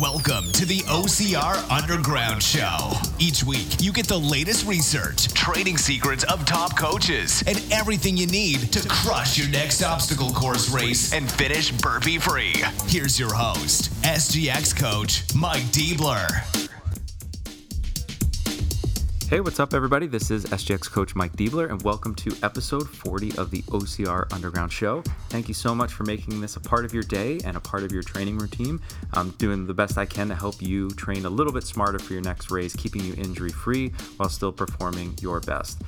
Welcome 0.00 0.50
to 0.52 0.64
the 0.64 0.78
OCR 0.84 1.70
Underground 1.70 2.42
Show. 2.42 2.92
Each 3.18 3.44
week, 3.44 3.82
you 3.82 3.92
get 3.92 4.06
the 4.06 4.18
latest 4.18 4.66
research, 4.66 5.28
training 5.34 5.76
secrets 5.76 6.24
of 6.24 6.46
top 6.46 6.74
coaches, 6.74 7.44
and 7.46 7.62
everything 7.70 8.16
you 8.16 8.26
need 8.26 8.72
to 8.72 8.88
crush 8.88 9.36
your 9.36 9.50
next 9.50 9.82
obstacle 9.82 10.30
course 10.30 10.70
race 10.70 11.12
and 11.12 11.30
finish 11.30 11.70
burpee 11.70 12.16
free. 12.16 12.54
Here's 12.86 13.20
your 13.20 13.34
host, 13.34 13.92
SGX 14.02 14.74
coach 14.74 15.22
Mike 15.34 15.64
Diebler. 15.64 16.69
Hey, 19.30 19.38
what's 19.38 19.60
up, 19.60 19.74
everybody? 19.74 20.08
This 20.08 20.32
is 20.32 20.44
SGX 20.46 20.90
coach 20.90 21.14
Mike 21.14 21.34
Diebler, 21.34 21.70
and 21.70 21.80
welcome 21.82 22.16
to 22.16 22.36
episode 22.42 22.90
40 22.90 23.38
of 23.38 23.52
the 23.52 23.62
OCR 23.68 24.26
Underground 24.32 24.72
Show. 24.72 25.02
Thank 25.28 25.46
you 25.46 25.54
so 25.54 25.72
much 25.72 25.92
for 25.92 26.02
making 26.02 26.40
this 26.40 26.56
a 26.56 26.60
part 26.60 26.84
of 26.84 26.92
your 26.92 27.04
day 27.04 27.38
and 27.44 27.56
a 27.56 27.60
part 27.60 27.84
of 27.84 27.92
your 27.92 28.02
training 28.02 28.38
routine. 28.38 28.80
I'm 29.12 29.30
doing 29.38 29.68
the 29.68 29.72
best 29.72 29.98
I 29.98 30.04
can 30.04 30.26
to 30.30 30.34
help 30.34 30.60
you 30.60 30.90
train 30.90 31.26
a 31.26 31.30
little 31.30 31.52
bit 31.52 31.62
smarter 31.62 32.00
for 32.00 32.12
your 32.12 32.22
next 32.22 32.50
race, 32.50 32.74
keeping 32.74 33.04
you 33.04 33.14
injury 33.14 33.52
free 33.52 33.90
while 34.16 34.28
still 34.28 34.50
performing 34.50 35.14
your 35.20 35.38
best. 35.38 35.80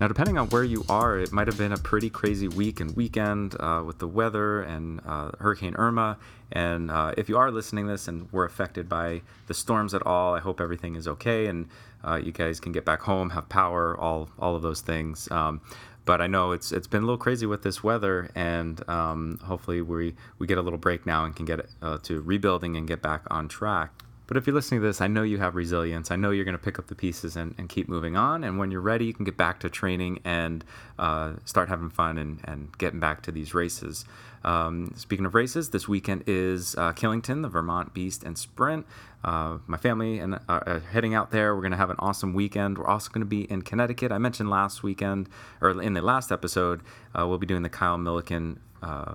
Now, 0.00 0.08
depending 0.08 0.38
on 0.38 0.48
where 0.48 0.64
you 0.64 0.82
are, 0.88 1.18
it 1.18 1.30
might 1.30 1.46
have 1.46 1.58
been 1.58 1.72
a 1.72 1.76
pretty 1.76 2.08
crazy 2.08 2.48
week 2.48 2.80
and 2.80 2.96
weekend 2.96 3.54
uh, 3.60 3.82
with 3.84 3.98
the 3.98 4.06
weather 4.06 4.62
and 4.62 5.02
uh, 5.04 5.32
Hurricane 5.40 5.74
Irma. 5.74 6.16
And 6.52 6.90
uh, 6.90 7.12
if 7.18 7.28
you 7.28 7.36
are 7.36 7.50
listening 7.50 7.86
this 7.86 8.08
and 8.08 8.32
were 8.32 8.46
affected 8.46 8.88
by 8.88 9.22
the 9.46 9.54
storms 9.54 9.92
at 9.92 10.06
all, 10.06 10.34
I 10.34 10.40
hope 10.40 10.60
everything 10.60 10.94
is 10.94 11.06
okay 11.06 11.48
and 11.48 11.68
uh, 12.04 12.20
you 12.22 12.32
guys 12.32 12.60
can 12.60 12.72
get 12.72 12.84
back 12.84 13.00
home, 13.02 13.30
have 13.30 13.48
power, 13.48 13.98
all 13.98 14.28
all 14.38 14.56
of 14.56 14.62
those 14.62 14.80
things. 14.80 15.30
Um, 15.30 15.60
but 16.04 16.22
I 16.22 16.26
know 16.26 16.52
it's 16.52 16.72
it's 16.72 16.86
been 16.86 17.02
a 17.02 17.06
little 17.06 17.18
crazy 17.18 17.46
with 17.46 17.62
this 17.62 17.84
weather, 17.84 18.30
and 18.34 18.86
um, 18.88 19.38
hopefully 19.44 19.82
we 19.82 20.14
we 20.38 20.46
get 20.46 20.58
a 20.58 20.62
little 20.62 20.78
break 20.78 21.04
now 21.04 21.24
and 21.24 21.36
can 21.36 21.44
get 21.44 21.66
uh, 21.82 21.98
to 22.04 22.22
rebuilding 22.22 22.76
and 22.76 22.88
get 22.88 23.02
back 23.02 23.22
on 23.30 23.48
track. 23.48 24.04
But 24.28 24.36
if 24.36 24.46
you're 24.46 24.54
listening 24.54 24.82
to 24.82 24.86
this, 24.86 25.00
I 25.00 25.08
know 25.08 25.22
you 25.22 25.38
have 25.38 25.56
resilience. 25.56 26.10
I 26.10 26.16
know 26.16 26.30
you're 26.30 26.44
going 26.44 26.56
to 26.56 26.62
pick 26.62 26.78
up 26.78 26.88
the 26.88 26.94
pieces 26.94 27.34
and, 27.34 27.54
and 27.56 27.66
keep 27.66 27.88
moving 27.88 28.14
on. 28.14 28.44
And 28.44 28.58
when 28.58 28.70
you're 28.70 28.82
ready, 28.82 29.06
you 29.06 29.14
can 29.14 29.24
get 29.24 29.38
back 29.38 29.58
to 29.60 29.70
training 29.70 30.20
and 30.22 30.64
uh, 30.98 31.32
start 31.46 31.70
having 31.70 31.88
fun 31.88 32.18
and, 32.18 32.38
and 32.44 32.76
getting 32.76 33.00
back 33.00 33.22
to 33.22 33.32
these 33.32 33.54
races. 33.54 34.04
Um, 34.44 34.92
speaking 34.96 35.24
of 35.24 35.34
races, 35.34 35.70
this 35.70 35.88
weekend 35.88 36.24
is 36.26 36.74
uh, 36.76 36.92
Killington, 36.92 37.40
the 37.40 37.48
Vermont 37.48 37.94
Beast 37.94 38.22
and 38.22 38.36
Sprint. 38.36 38.86
Uh, 39.24 39.58
my 39.66 39.78
family 39.78 40.18
and 40.18 40.34
uh, 40.34 40.38
are 40.48 40.82
heading 40.92 41.14
out 41.14 41.30
there. 41.30 41.54
We're 41.54 41.62
going 41.62 41.72
to 41.72 41.78
have 41.78 41.90
an 41.90 41.96
awesome 41.98 42.34
weekend. 42.34 42.76
We're 42.76 42.86
also 42.86 43.10
going 43.10 43.22
to 43.22 43.26
be 43.26 43.50
in 43.50 43.62
Connecticut. 43.62 44.12
I 44.12 44.18
mentioned 44.18 44.50
last 44.50 44.82
weekend, 44.82 45.30
or 45.62 45.80
in 45.82 45.94
the 45.94 46.02
last 46.02 46.30
episode, 46.30 46.82
uh, 47.18 47.26
we'll 47.26 47.38
be 47.38 47.46
doing 47.46 47.62
the 47.62 47.70
Kyle 47.70 47.98
Milliken 47.98 48.60
uh, 48.82 49.14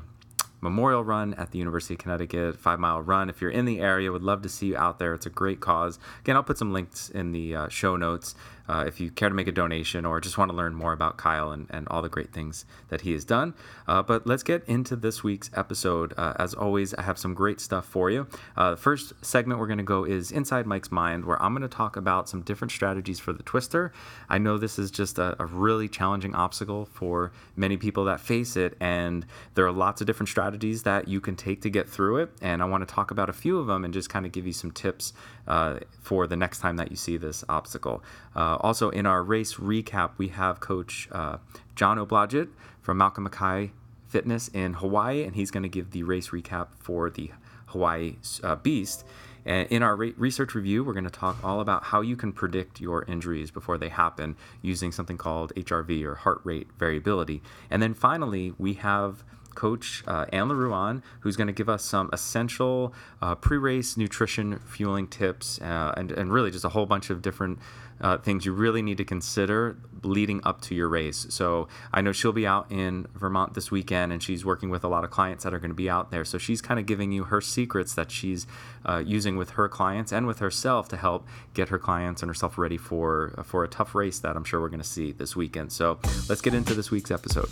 memorial 0.63 1.03
run 1.03 1.33
at 1.35 1.51
the 1.51 1.59
University 1.59 1.93
of 1.93 1.99
Connecticut, 1.99 2.57
five 2.57 2.79
mile 2.79 3.01
run. 3.01 3.29
If 3.29 3.41
you're 3.41 3.51
in 3.51 3.65
the 3.65 3.81
area, 3.81 4.11
would 4.11 4.23
love 4.23 4.41
to 4.43 4.49
see 4.49 4.67
you 4.67 4.77
out 4.77 4.97
there. 4.97 5.13
It's 5.13 5.25
a 5.25 5.29
great 5.29 5.59
cause. 5.59 5.99
Again, 6.21 6.35
I'll 6.35 6.43
put 6.43 6.57
some 6.57 6.73
links 6.73 7.09
in 7.09 7.33
the 7.33 7.55
uh, 7.55 7.67
show 7.67 7.97
notes 7.97 8.33
uh, 8.67 8.85
if 8.87 8.99
you 8.99 9.11
care 9.11 9.29
to 9.29 9.35
make 9.35 9.47
a 9.47 9.51
donation 9.51 10.05
or 10.05 10.19
just 10.21 10.37
want 10.37 10.49
to 10.49 10.55
learn 10.55 10.73
more 10.73 10.93
about 10.93 11.17
Kyle 11.17 11.51
and, 11.51 11.67
and 11.69 11.87
all 11.89 12.01
the 12.01 12.09
great 12.09 12.31
things 12.31 12.65
that 12.89 13.01
he 13.01 13.11
has 13.13 13.25
done. 13.25 13.53
Uh, 13.87 14.01
but 14.01 14.25
let's 14.25 14.43
get 14.43 14.63
into 14.67 14.95
this 14.95 15.23
week's 15.23 15.49
episode. 15.55 16.13
Uh, 16.17 16.33
as 16.37 16.53
always, 16.53 16.93
I 16.93 17.01
have 17.01 17.17
some 17.17 17.33
great 17.33 17.59
stuff 17.59 17.85
for 17.85 18.09
you. 18.09 18.27
Uh, 18.55 18.71
the 18.71 18.77
first 18.77 19.13
segment 19.23 19.59
we're 19.59 19.67
going 19.67 19.77
to 19.77 19.83
go 19.83 20.03
is 20.03 20.31
Inside 20.31 20.65
Mike's 20.65 20.91
Mind, 20.91 21.25
where 21.25 21.41
I'm 21.41 21.53
going 21.53 21.67
to 21.67 21.75
talk 21.75 21.95
about 21.95 22.29
some 22.29 22.41
different 22.41 22.71
strategies 22.71 23.19
for 23.19 23.33
the 23.33 23.43
twister. 23.43 23.91
I 24.29 24.37
know 24.37 24.57
this 24.57 24.79
is 24.79 24.91
just 24.91 25.19
a, 25.19 25.35
a 25.41 25.45
really 25.45 25.87
challenging 25.87 26.33
obstacle 26.35 26.85
for 26.85 27.31
many 27.55 27.77
people 27.77 28.05
that 28.05 28.19
face 28.19 28.55
it, 28.55 28.75
and 28.79 29.25
there 29.55 29.65
are 29.65 29.71
lots 29.71 30.01
of 30.01 30.07
different 30.07 30.29
strategies 30.29 30.83
that 30.83 31.07
you 31.07 31.19
can 31.19 31.35
take 31.35 31.61
to 31.61 31.69
get 31.69 31.89
through 31.89 32.17
it. 32.17 32.31
And 32.41 32.61
I 32.61 32.65
want 32.65 32.87
to 32.87 32.93
talk 32.93 33.11
about 33.11 33.29
a 33.29 33.33
few 33.33 33.59
of 33.59 33.67
them 33.67 33.83
and 33.83 33.93
just 33.93 34.09
kind 34.09 34.25
of 34.25 34.31
give 34.31 34.47
you 34.47 34.53
some 34.53 34.71
tips 34.71 35.13
uh, 35.47 35.79
for 36.01 36.27
the 36.27 36.35
next 36.35 36.59
time 36.59 36.77
that 36.77 36.91
you 36.91 36.97
see 36.97 37.17
this 37.17 37.43
obstacle. 37.49 38.03
Uh, 38.35 38.57
also, 38.61 38.89
in 38.89 39.05
our 39.05 39.23
race 39.23 39.55
recap, 39.55 40.11
we 40.17 40.29
have 40.29 40.59
Coach 40.59 41.07
uh, 41.11 41.37
Jono 41.75 42.07
Blodgett 42.07 42.49
from 42.81 42.97
Malcolm 42.97 43.23
Mackay 43.23 43.71
Fitness 44.07 44.47
in 44.49 44.73
Hawaii, 44.75 45.23
and 45.23 45.35
he's 45.35 45.51
going 45.51 45.63
to 45.63 45.69
give 45.69 45.91
the 45.91 46.03
race 46.03 46.29
recap 46.29 46.67
for 46.79 47.09
the 47.09 47.31
Hawaii 47.67 48.17
uh, 48.43 48.55
Beast. 48.55 49.03
And 49.45 49.67
in 49.69 49.83
our 49.83 49.95
re- 49.95 50.13
research 50.17 50.55
review, 50.55 50.83
we're 50.83 50.93
going 50.93 51.03
to 51.03 51.09
talk 51.09 51.43
all 51.43 51.59
about 51.59 51.85
how 51.85 52.01
you 52.01 52.15
can 52.15 52.31
predict 52.31 52.79
your 52.79 53.03
injuries 53.05 53.51
before 53.51 53.77
they 53.77 53.89
happen 53.89 54.37
using 54.61 54.91
something 54.91 55.17
called 55.17 55.53
HRV 55.55 56.03
or 56.03 56.15
heart 56.15 56.41
rate 56.43 56.67
variability. 56.77 57.41
And 57.69 57.81
then 57.81 57.93
finally, 57.93 58.53
we 58.57 58.75
have 58.75 59.23
coach 59.55 60.03
uh, 60.07 60.25
Anne 60.31 60.49
L'Heureux 60.49 61.01
who's 61.21 61.35
going 61.35 61.47
to 61.47 61.53
give 61.53 61.69
us 61.69 61.83
some 61.83 62.09
essential 62.11 62.93
uh, 63.21 63.35
pre 63.35 63.57
race 63.57 63.97
nutrition 63.97 64.59
fueling 64.59 65.07
tips 65.07 65.59
uh, 65.61 65.93
and, 65.95 66.11
and 66.11 66.31
really 66.31 66.51
just 66.51 66.65
a 66.65 66.69
whole 66.69 66.85
bunch 66.85 67.09
of 67.09 67.21
different 67.21 67.59
uh, 68.01 68.17
things 68.17 68.45
you 68.45 68.53
really 68.53 68.81
need 68.81 68.97
to 68.97 69.05
consider 69.05 69.77
leading 70.03 70.41
up 70.43 70.59
to 70.59 70.75
your 70.75 70.89
race. 70.89 71.25
So 71.29 71.69
I 71.93 72.01
know 72.01 72.11
she'll 72.11 72.33
be 72.33 72.45
out 72.45 72.69
in 72.69 73.07
Vermont 73.15 73.53
this 73.53 73.71
weekend 73.71 74.11
and 74.11 74.21
she's 74.21 74.43
working 74.43 74.69
with 74.69 74.83
a 74.83 74.87
lot 74.87 75.03
of 75.03 75.09
clients 75.09 75.43
that 75.45 75.53
are 75.53 75.59
going 75.59 75.71
to 75.71 75.75
be 75.75 75.89
out 75.89 76.11
there. 76.11 76.25
So 76.25 76.37
she's 76.37 76.61
kind 76.61 76.79
of 76.79 76.85
giving 76.85 77.11
you 77.11 77.25
her 77.25 77.39
secrets 77.39 77.93
that 77.95 78.11
she's 78.11 78.45
uh, 78.85 79.01
using 79.05 79.37
with 79.37 79.51
her 79.51 79.69
clients 79.69 80.11
and 80.11 80.27
with 80.27 80.39
herself 80.39 80.89
to 80.89 80.97
help 80.97 81.25
get 81.53 81.69
her 81.69 81.79
clients 81.79 82.21
and 82.21 82.29
herself 82.29 82.57
ready 82.57 82.77
for, 82.77 83.41
for 83.45 83.63
a 83.63 83.67
tough 83.67 83.95
race 83.95 84.19
that 84.19 84.35
I'm 84.35 84.43
sure 84.43 84.59
we're 84.59 84.69
going 84.69 84.81
to 84.81 84.87
see 84.87 85.13
this 85.13 85.35
weekend. 85.35 85.71
So 85.71 85.99
let's 86.27 86.41
get 86.41 86.53
into 86.53 86.73
this 86.73 86.91
week's 86.91 87.11
episode. 87.11 87.49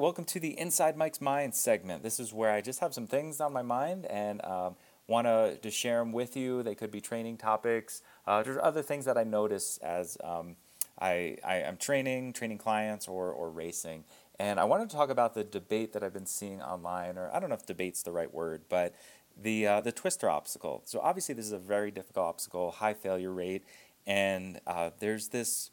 Right, 0.00 0.04
welcome 0.04 0.24
to 0.24 0.40
the 0.40 0.58
Inside 0.58 0.96
Mike's 0.96 1.20
Mind 1.20 1.54
segment. 1.54 2.02
This 2.02 2.18
is 2.18 2.32
where 2.32 2.50
I 2.50 2.62
just 2.62 2.80
have 2.80 2.94
some 2.94 3.06
things 3.06 3.38
on 3.40 3.52
my 3.52 3.60
mind 3.60 4.06
and 4.06 4.42
um, 4.44 4.76
want 5.06 5.26
to 5.26 5.70
share 5.70 5.98
them 5.98 6.12
with 6.12 6.36
you. 6.36 6.62
They 6.62 6.74
could 6.74 6.90
be 6.90 7.02
training 7.02 7.36
topics. 7.36 8.00
Uh, 8.26 8.42
there's 8.42 8.56
other 8.62 8.80
things 8.80 9.04
that 9.04 9.18
I 9.18 9.24
notice 9.24 9.78
as 9.82 10.16
um, 10.24 10.56
I, 10.98 11.36
I 11.44 11.56
am 11.56 11.76
training, 11.76 12.32
training 12.32 12.58
clients, 12.58 13.08
or 13.08 13.30
or 13.30 13.50
racing. 13.50 14.04
And 14.38 14.58
I 14.58 14.64
wanted 14.64 14.88
to 14.88 14.96
talk 14.96 15.10
about 15.10 15.34
the 15.34 15.44
debate 15.44 15.92
that 15.92 16.02
I've 16.02 16.14
been 16.14 16.24
seeing 16.24 16.62
online, 16.62 17.18
or 17.18 17.30
I 17.34 17.38
don't 17.38 17.50
know 17.50 17.56
if 17.56 17.66
debate's 17.66 18.02
the 18.02 18.12
right 18.12 18.32
word, 18.32 18.62
but 18.70 18.94
the 19.36 19.66
uh, 19.66 19.80
the 19.82 19.92
twister 19.92 20.30
obstacle. 20.30 20.80
So 20.86 21.00
obviously 21.00 21.34
this 21.34 21.44
is 21.44 21.52
a 21.52 21.58
very 21.58 21.90
difficult 21.90 22.26
obstacle, 22.26 22.70
high 22.70 22.94
failure 22.94 23.32
rate, 23.32 23.64
and 24.06 24.60
uh, 24.66 24.90
there's 24.98 25.28
this 25.28 25.70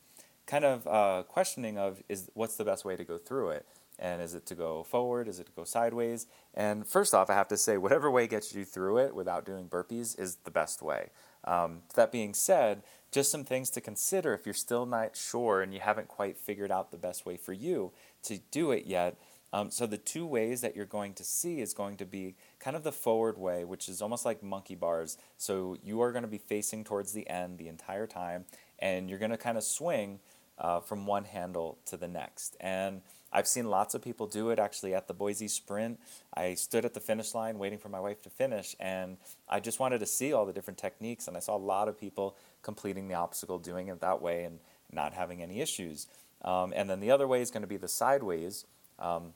kind 0.47 0.65
of 0.65 0.88
uh, 0.88 1.23
questioning 1.27 1.77
of 1.77 2.01
is 2.09 2.29
what's 2.33 2.55
the 2.55 2.65
best 2.65 2.83
way 2.83 2.95
to 2.97 3.03
go 3.03 3.17
through 3.17 3.51
it, 3.51 3.65
and 4.00 4.22
is 4.22 4.34
it 4.35 4.46
to 4.47 4.56
go 4.56 4.84
forward, 4.84 5.28
is 5.28 5.40
it 5.40 5.47
to 5.47 5.52
go 5.53 5.63
sideways? 5.63 6.28
And 6.53 6.85
first 6.85 7.13
off, 7.13 7.30
I 7.30 7.34
have 7.34 7.47
to 7.50 7.58
say 7.58 7.78
whatever 7.78 8.12
way 8.12 8.28
gets 8.28 8.53
you 8.53 8.66
through 8.66 8.97
it 9.00 9.16
without 9.16 9.46
doing 9.46 9.68
burpees 9.68 10.19
is 10.19 10.35
the 10.44 10.52
best 10.52 10.81
way. 10.81 11.09
Um, 11.44 11.81
that 11.96 12.12
being 12.12 12.34
said, 12.34 12.84
just 13.12 13.31
some 13.31 13.44
things 13.44 13.69
to 13.72 13.81
consider 13.81 14.34
if 14.34 14.46
you're 14.46 14.53
still 14.53 14.86
not 14.86 15.16
sure 15.16 15.62
and 15.62 15.74
you 15.74 15.80
haven't 15.80 16.07
quite 16.07 16.38
figured 16.38 16.72
out 16.72 16.91
the 16.91 16.97
best 16.97 17.25
way 17.25 17.38
for 17.38 17.53
you 17.53 17.91
to 18.24 18.40
do 18.52 18.72
it 18.72 18.86
yet. 18.86 19.18
Um, 19.53 19.72
so 19.72 19.86
the 19.86 19.97
two 19.97 20.25
ways 20.25 20.59
that 20.62 20.75
you're 20.75 20.86
going 20.86 21.13
to 21.13 21.24
see 21.24 21.62
is 21.62 21.74
going 21.74 21.96
to 21.97 22.06
be 22.06 22.36
kind 22.59 22.75
of 22.75 22.84
the 22.84 22.91
forward 22.91 23.38
way, 23.38 23.63
which 23.63 23.88
is 23.88 24.02
almost 24.02 24.25
like 24.25 24.44
monkey 24.44 24.75
bars. 24.75 25.18
So 25.38 25.78
you 25.81 26.02
are 26.02 26.12
going 26.12 26.24
to 26.24 26.30
be 26.30 26.38
facing 26.38 26.84
towards 26.84 27.13
the 27.13 27.28
end 27.30 27.57
the 27.57 27.69
entire 27.69 28.07
time, 28.07 28.46
and 28.80 29.09
you're 29.09 29.19
going 29.19 29.31
to 29.31 29.38
kind 29.38 29.57
of 29.57 29.63
swing 29.63 30.19
uh, 30.57 30.81
from 30.81 31.06
one 31.06 31.24
handle 31.24 31.78
to 31.86 31.96
the 31.96 32.07
next. 32.09 32.57
And 32.59 33.02
I've 33.31 33.47
seen 33.47 33.69
lots 33.69 33.93
of 33.93 34.01
people 34.01 34.25
do 34.27 34.49
it 34.51 34.59
actually 34.59 34.93
at 34.93 35.07
the 35.07 35.13
Boise 35.13 35.47
Sprint. 35.47 35.99
I 36.33 36.53
stood 36.53 36.85
at 36.85 36.93
the 36.93 36.99
finish 36.99 37.33
line 37.33 37.59
waiting 37.59 37.77
for 37.77 37.89
my 37.89 37.99
wife 37.99 38.21
to 38.23 38.29
finish, 38.29 38.75
and 38.79 39.17
I 39.49 39.59
just 39.59 39.79
wanted 39.79 39.99
to 39.99 40.05
see 40.05 40.33
all 40.33 40.45
the 40.45 40.53
different 40.53 40.77
techniques. 40.77 41.27
And 41.27 41.35
I 41.35 41.39
saw 41.39 41.55
a 41.55 41.57
lot 41.57 41.88
of 41.88 41.99
people 41.99 42.38
completing 42.61 43.07
the 43.07 43.15
obstacle 43.15 43.59
doing 43.59 43.89
it 43.89 43.99
that 44.01 44.21
way 44.21 44.43
and 44.43 44.59
not 44.91 45.13
having 45.13 45.41
any 45.41 45.59
issues. 45.59 46.07
Um, 46.44 46.71
and 46.75 46.89
then 46.89 47.00
the 47.00 47.12
other 47.12 47.27
way 47.27 47.41
is 47.41 47.51
going 47.51 47.62
to 47.62 47.68
be 47.68 47.77
the 47.77 47.88
sideways. 47.88 48.65
Um, 49.00 49.33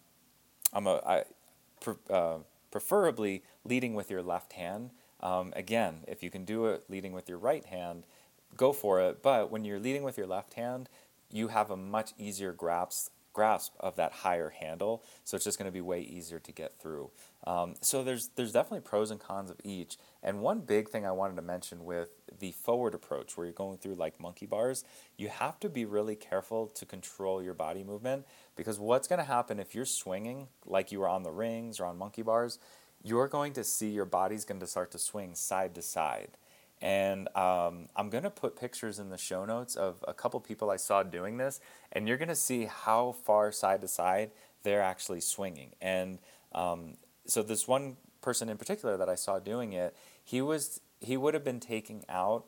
I'm 0.73 0.87
a, 0.87 1.01
I, 1.05 1.23
pre- 1.81 1.95
uh, 2.09 2.37
preferably 2.71 3.43
leading 3.65 3.93
with 3.93 4.09
your 4.09 4.21
left 4.21 4.53
hand. 4.53 4.91
Um, 5.19 5.53
again, 5.55 6.01
if 6.07 6.23
you 6.23 6.29
can 6.29 6.45
do 6.45 6.67
it 6.67 6.85
leading 6.89 7.11
with 7.11 7.27
your 7.27 7.37
right 7.37 7.65
hand, 7.65 8.05
go 8.55 8.71
for 8.71 9.01
it. 9.01 9.21
But 9.21 9.51
when 9.51 9.65
you're 9.65 9.79
leading 9.79 10.03
with 10.03 10.17
your 10.17 10.27
left 10.27 10.53
hand, 10.53 10.89
you 11.29 11.49
have 11.49 11.69
a 11.69 11.77
much 11.77 12.13
easier 12.17 12.53
grasp 12.53 13.11
grasp 13.33 13.73
of 13.79 13.95
that 13.95 14.11
higher 14.11 14.49
handle. 14.49 15.03
So 15.23 15.35
it's 15.35 15.45
just 15.45 15.57
going 15.57 15.67
to 15.67 15.71
be 15.71 15.81
way 15.81 16.01
easier 16.01 16.39
to 16.39 16.51
get 16.51 16.79
through. 16.79 17.11
Um, 17.45 17.75
so 17.81 18.03
there's 18.03 18.29
there's 18.35 18.51
definitely 18.51 18.81
pros 18.81 19.11
and 19.11 19.19
cons 19.19 19.49
of 19.49 19.57
each. 19.63 19.97
And 20.21 20.41
one 20.41 20.61
big 20.61 20.89
thing 20.89 21.05
I 21.05 21.11
wanted 21.11 21.35
to 21.37 21.41
mention 21.41 21.85
with 21.85 22.09
the 22.39 22.51
forward 22.51 22.93
approach, 22.93 23.35
where 23.35 23.45
you're 23.45 23.53
going 23.53 23.77
through 23.77 23.95
like 23.95 24.19
monkey 24.19 24.45
bars, 24.45 24.83
you 25.17 25.29
have 25.29 25.59
to 25.61 25.69
be 25.69 25.85
really 25.85 26.15
careful 26.15 26.67
to 26.67 26.85
control 26.85 27.41
your 27.41 27.53
body 27.53 27.83
movement 27.83 28.25
because 28.55 28.79
what's 28.79 29.07
going 29.07 29.19
to 29.19 29.25
happen 29.25 29.59
if 29.59 29.73
you're 29.73 29.85
swinging 29.85 30.47
like 30.65 30.91
you 30.91 30.99
were 30.99 31.09
on 31.09 31.23
the 31.23 31.31
rings 31.31 31.79
or 31.79 31.85
on 31.85 31.97
monkey 31.97 32.21
bars, 32.21 32.59
you're 33.03 33.27
going 33.27 33.53
to 33.53 33.63
see 33.63 33.89
your 33.89 34.05
body's 34.05 34.45
going 34.45 34.59
to 34.59 34.67
start 34.67 34.91
to 34.91 34.99
swing 34.99 35.33
side 35.35 35.73
to 35.75 35.81
side. 35.81 36.37
And 36.81 37.27
um, 37.35 37.89
I'm 37.95 38.09
going 38.09 38.23
to 38.23 38.31
put 38.31 38.59
pictures 38.59 38.97
in 38.97 39.09
the 39.09 39.17
show 39.17 39.45
notes 39.45 39.75
of 39.75 40.03
a 40.07 40.13
couple 40.13 40.39
people 40.39 40.71
I 40.71 40.77
saw 40.77 41.03
doing 41.03 41.37
this, 41.37 41.59
and 41.91 42.07
you're 42.07 42.17
going 42.17 42.29
to 42.29 42.35
see 42.35 42.65
how 42.65 43.11
far 43.23 43.51
side 43.51 43.81
to 43.81 43.87
side 43.87 44.31
they're 44.63 44.81
actually 44.81 45.21
swinging. 45.21 45.71
And 45.79 46.19
um, 46.53 46.95
so, 47.25 47.43
this 47.43 47.67
one 47.67 47.97
person 48.21 48.49
in 48.49 48.57
particular 48.57 48.97
that 48.97 49.09
I 49.09 49.15
saw 49.15 49.39
doing 49.39 49.73
it, 49.73 49.95
he 50.23 50.41
was 50.41 50.81
he 50.99 51.17
would 51.17 51.33
have 51.33 51.43
been 51.43 51.59
taking 51.59 52.03
out 52.09 52.45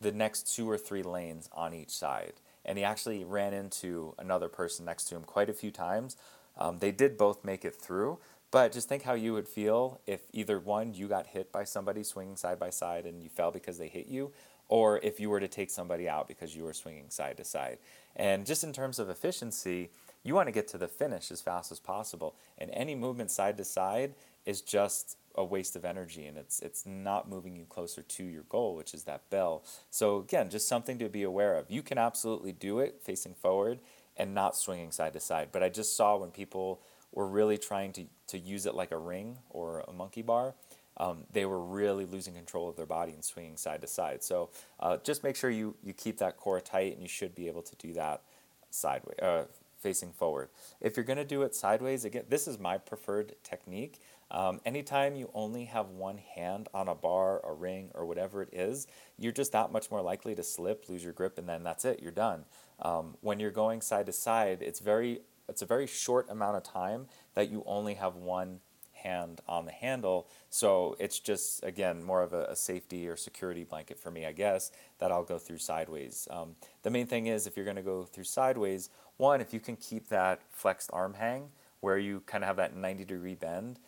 the 0.00 0.12
next 0.12 0.54
two 0.54 0.68
or 0.68 0.76
three 0.76 1.02
lanes 1.02 1.48
on 1.52 1.72
each 1.72 1.90
side. 1.90 2.34
And 2.64 2.78
he 2.78 2.84
actually 2.84 3.24
ran 3.24 3.54
into 3.54 4.14
another 4.18 4.48
person 4.48 4.84
next 4.84 5.04
to 5.04 5.16
him 5.16 5.22
quite 5.22 5.48
a 5.48 5.52
few 5.52 5.70
times. 5.70 6.16
Um, 6.58 6.78
they 6.78 6.92
did 6.92 7.16
both 7.16 7.44
make 7.44 7.64
it 7.64 7.74
through, 7.74 8.18
but 8.52 8.70
just 8.70 8.86
think 8.86 9.02
how 9.02 9.14
you 9.14 9.32
would 9.32 9.48
feel 9.48 10.00
if 10.06 10.20
either 10.32 10.60
one, 10.60 10.92
you 10.92 11.08
got 11.08 11.26
hit 11.26 11.50
by 11.50 11.64
somebody 11.64 12.04
swinging 12.04 12.36
side 12.36 12.60
by 12.60 12.68
side 12.70 13.06
and 13.06 13.22
you 13.22 13.30
fell 13.30 13.50
because 13.50 13.78
they 13.78 13.88
hit 13.88 14.06
you, 14.06 14.30
or 14.68 14.98
if 15.02 15.18
you 15.18 15.30
were 15.30 15.40
to 15.40 15.48
take 15.48 15.70
somebody 15.70 16.06
out 16.06 16.28
because 16.28 16.54
you 16.54 16.62
were 16.62 16.74
swinging 16.74 17.08
side 17.08 17.38
to 17.38 17.44
side. 17.44 17.78
And 18.14 18.44
just 18.44 18.62
in 18.62 18.74
terms 18.74 18.98
of 18.98 19.08
efficiency, 19.08 19.90
you 20.22 20.34
want 20.34 20.48
to 20.48 20.52
get 20.52 20.68
to 20.68 20.78
the 20.78 20.86
finish 20.86 21.30
as 21.30 21.40
fast 21.40 21.72
as 21.72 21.80
possible. 21.80 22.36
And 22.58 22.70
any 22.74 22.94
movement 22.94 23.30
side 23.30 23.56
to 23.56 23.64
side 23.64 24.14
is 24.44 24.60
just 24.60 25.16
a 25.34 25.42
waste 25.42 25.74
of 25.74 25.86
energy 25.86 26.26
and 26.26 26.36
it's 26.36 26.60
it's 26.60 26.84
not 26.84 27.26
moving 27.26 27.56
you 27.56 27.64
closer 27.64 28.02
to 28.02 28.22
your 28.22 28.42
goal 28.50 28.76
which 28.76 28.92
is 28.92 29.04
that 29.04 29.22
bell 29.30 29.64
so 29.88 30.18
again 30.18 30.50
just 30.50 30.68
something 30.68 30.98
to 30.98 31.08
be 31.08 31.22
aware 31.22 31.56
of 31.56 31.70
you 31.70 31.80
can 31.80 31.96
absolutely 31.96 32.52
do 32.52 32.80
it 32.80 33.00
facing 33.02 33.32
forward 33.32 33.78
and 34.18 34.34
not 34.34 34.54
swinging 34.54 34.92
side 34.92 35.14
to 35.14 35.20
side 35.20 35.48
but 35.50 35.62
i 35.62 35.70
just 35.70 35.96
saw 35.96 36.18
when 36.18 36.30
people 36.30 36.82
were 37.12 37.26
really 37.26 37.58
trying 37.58 37.92
to, 37.92 38.04
to 38.32 38.38
use 38.38 38.66
it 38.66 38.74
like 38.74 38.90
a 38.90 38.98
ring 38.98 39.38
or 39.50 39.84
a 39.88 39.92
monkey 39.92 40.22
bar 40.22 40.54
um, 40.98 41.24
they 41.32 41.46
were 41.46 41.62
really 41.62 42.04
losing 42.04 42.34
control 42.34 42.68
of 42.68 42.76
their 42.76 42.86
body 42.86 43.12
and 43.12 43.24
swinging 43.24 43.56
side 43.56 43.80
to 43.80 43.86
side 43.86 44.22
so 44.22 44.50
uh, 44.80 44.96
just 45.04 45.22
make 45.22 45.36
sure 45.36 45.50
you, 45.50 45.74
you 45.82 45.92
keep 45.92 46.18
that 46.18 46.36
core 46.36 46.60
tight 46.60 46.92
and 46.92 47.02
you 47.02 47.08
should 47.08 47.34
be 47.34 47.46
able 47.46 47.62
to 47.62 47.76
do 47.76 47.92
that 47.92 48.22
sideways 48.70 49.18
uh, 49.20 49.44
facing 49.78 50.12
forward 50.12 50.48
if 50.80 50.96
you're 50.96 51.04
going 51.04 51.18
to 51.18 51.24
do 51.24 51.42
it 51.42 51.54
sideways 51.54 52.04
again 52.04 52.24
this 52.28 52.46
is 52.46 52.58
my 52.58 52.78
preferred 52.78 53.34
technique 53.42 54.00
um, 54.32 54.62
anytime 54.64 55.14
you 55.14 55.30
only 55.34 55.66
have 55.66 55.90
one 55.90 56.16
hand 56.16 56.70
on 56.72 56.88
a 56.88 56.94
bar, 56.94 57.42
a 57.44 57.52
ring, 57.52 57.90
or 57.94 58.06
whatever 58.06 58.40
it 58.40 58.48
is, 58.50 58.86
you're 59.18 59.30
just 59.30 59.52
that 59.52 59.70
much 59.70 59.90
more 59.90 60.00
likely 60.00 60.34
to 60.34 60.42
slip, 60.42 60.88
lose 60.88 61.04
your 61.04 61.12
grip, 61.12 61.36
and 61.36 61.46
then 61.46 61.62
that's 61.62 61.84
it. 61.84 62.00
You're 62.00 62.12
done. 62.12 62.46
Um, 62.80 63.18
when 63.20 63.38
you're 63.38 63.50
going 63.50 63.82
side 63.82 64.06
to 64.06 64.12
side, 64.12 64.62
it's 64.62 64.80
very 64.80 65.20
it's 65.48 65.60
a 65.60 65.66
very 65.66 65.86
short 65.86 66.30
amount 66.30 66.56
of 66.56 66.62
time 66.62 67.06
that 67.34 67.50
you 67.50 67.62
only 67.66 67.94
have 67.94 68.16
one 68.16 68.60
hand 68.92 69.40
on 69.48 69.64
the 69.66 69.72
handle. 69.72 70.28
So 70.48 70.96
it's 70.98 71.18
just 71.18 71.64
again 71.64 72.02
more 72.02 72.22
of 72.22 72.32
a, 72.32 72.44
a 72.44 72.56
safety 72.56 73.08
or 73.08 73.16
security 73.16 73.64
blanket 73.64 73.98
for 73.98 74.10
me, 74.10 74.26
I 74.26 74.32
guess, 74.32 74.70
that 74.98 75.10
I'll 75.10 75.24
go 75.24 75.38
through 75.38 75.58
sideways. 75.58 76.28
Um, 76.30 76.56
the 76.82 76.90
main 76.90 77.06
thing 77.06 77.26
is 77.26 77.46
if 77.46 77.56
you're 77.56 77.64
going 77.64 77.76
to 77.76 77.82
go 77.82 78.04
through 78.04 78.24
sideways, 78.24 78.90
one 79.16 79.40
if 79.40 79.52
you 79.52 79.60
can 79.60 79.76
keep 79.76 80.08
that 80.08 80.40
flexed 80.50 80.90
arm 80.92 81.14
hang 81.14 81.50
where 81.80 81.98
you 81.98 82.22
kind 82.26 82.44
of 82.44 82.48
have 82.48 82.56
that 82.56 82.76
90 82.76 83.04
degree 83.04 83.34
bend 83.34 83.80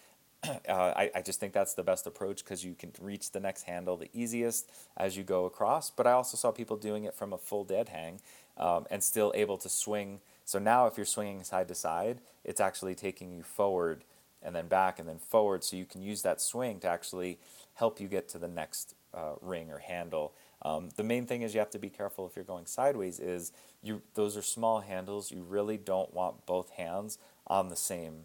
uh, 0.68 0.92
I, 0.96 1.10
I 1.14 1.22
just 1.22 1.40
think 1.40 1.52
that's 1.52 1.74
the 1.74 1.82
best 1.82 2.06
approach 2.06 2.44
because 2.44 2.64
you 2.64 2.74
can 2.74 2.92
reach 3.00 3.32
the 3.32 3.40
next 3.40 3.62
handle 3.62 3.96
the 3.96 4.10
easiest 4.12 4.70
as 4.96 5.16
you 5.16 5.22
go 5.22 5.44
across. 5.44 5.90
But 5.90 6.06
I 6.06 6.12
also 6.12 6.36
saw 6.36 6.50
people 6.50 6.76
doing 6.76 7.04
it 7.04 7.14
from 7.14 7.32
a 7.32 7.38
full 7.38 7.64
dead 7.64 7.88
hang 7.88 8.20
um, 8.56 8.86
and 8.90 9.02
still 9.02 9.32
able 9.34 9.58
to 9.58 9.68
swing. 9.68 10.20
So 10.44 10.58
now, 10.58 10.86
if 10.86 10.96
you're 10.96 11.06
swinging 11.06 11.42
side 11.42 11.68
to 11.68 11.74
side, 11.74 12.20
it's 12.44 12.60
actually 12.60 12.94
taking 12.94 13.32
you 13.32 13.42
forward 13.42 14.04
and 14.42 14.54
then 14.54 14.66
back 14.66 14.98
and 14.98 15.08
then 15.08 15.18
forward. 15.18 15.64
So 15.64 15.76
you 15.76 15.86
can 15.86 16.02
use 16.02 16.22
that 16.22 16.40
swing 16.40 16.80
to 16.80 16.88
actually 16.88 17.38
help 17.74 17.98
you 17.98 18.08
get 18.08 18.28
to 18.30 18.38
the 18.38 18.48
next 18.48 18.94
uh, 19.14 19.34
ring 19.40 19.70
or 19.70 19.78
handle. 19.78 20.34
Um, 20.62 20.90
the 20.96 21.04
main 21.04 21.26
thing 21.26 21.42
is 21.42 21.54
you 21.54 21.60
have 21.60 21.70
to 21.70 21.78
be 21.78 21.88
careful 21.88 22.26
if 22.26 22.36
you're 22.36 22.44
going 22.44 22.66
sideways. 22.66 23.20
Is 23.20 23.52
you 23.82 24.02
those 24.14 24.36
are 24.36 24.42
small 24.42 24.80
handles. 24.80 25.30
You 25.30 25.42
really 25.42 25.76
don't 25.76 26.12
want 26.12 26.46
both 26.46 26.70
hands 26.70 27.18
on 27.46 27.68
the 27.68 27.76
same 27.76 28.24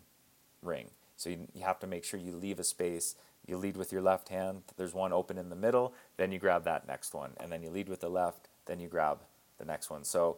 ring. 0.61 0.89
So 1.15 1.29
you, 1.29 1.47
you 1.53 1.63
have 1.63 1.79
to 1.79 1.87
make 1.87 2.03
sure 2.03 2.19
you 2.19 2.35
leave 2.35 2.59
a 2.59 2.63
space. 2.63 3.15
You 3.45 3.57
lead 3.57 3.77
with 3.77 3.91
your 3.91 4.01
left 4.01 4.29
hand, 4.29 4.61
there's 4.77 4.93
one 4.93 5.11
open 5.11 5.39
in 5.39 5.49
the 5.49 5.55
middle, 5.55 5.93
then 6.17 6.31
you 6.31 6.37
grab 6.37 6.65
that 6.65 6.87
next 6.87 7.15
one. 7.15 7.31
And 7.39 7.51
then 7.51 7.63
you 7.63 7.71
lead 7.71 7.89
with 7.89 7.99
the 7.99 8.09
left, 8.09 8.47
then 8.67 8.79
you 8.79 8.87
grab 8.87 9.21
the 9.57 9.65
next 9.65 9.89
one. 9.89 10.03
So 10.03 10.37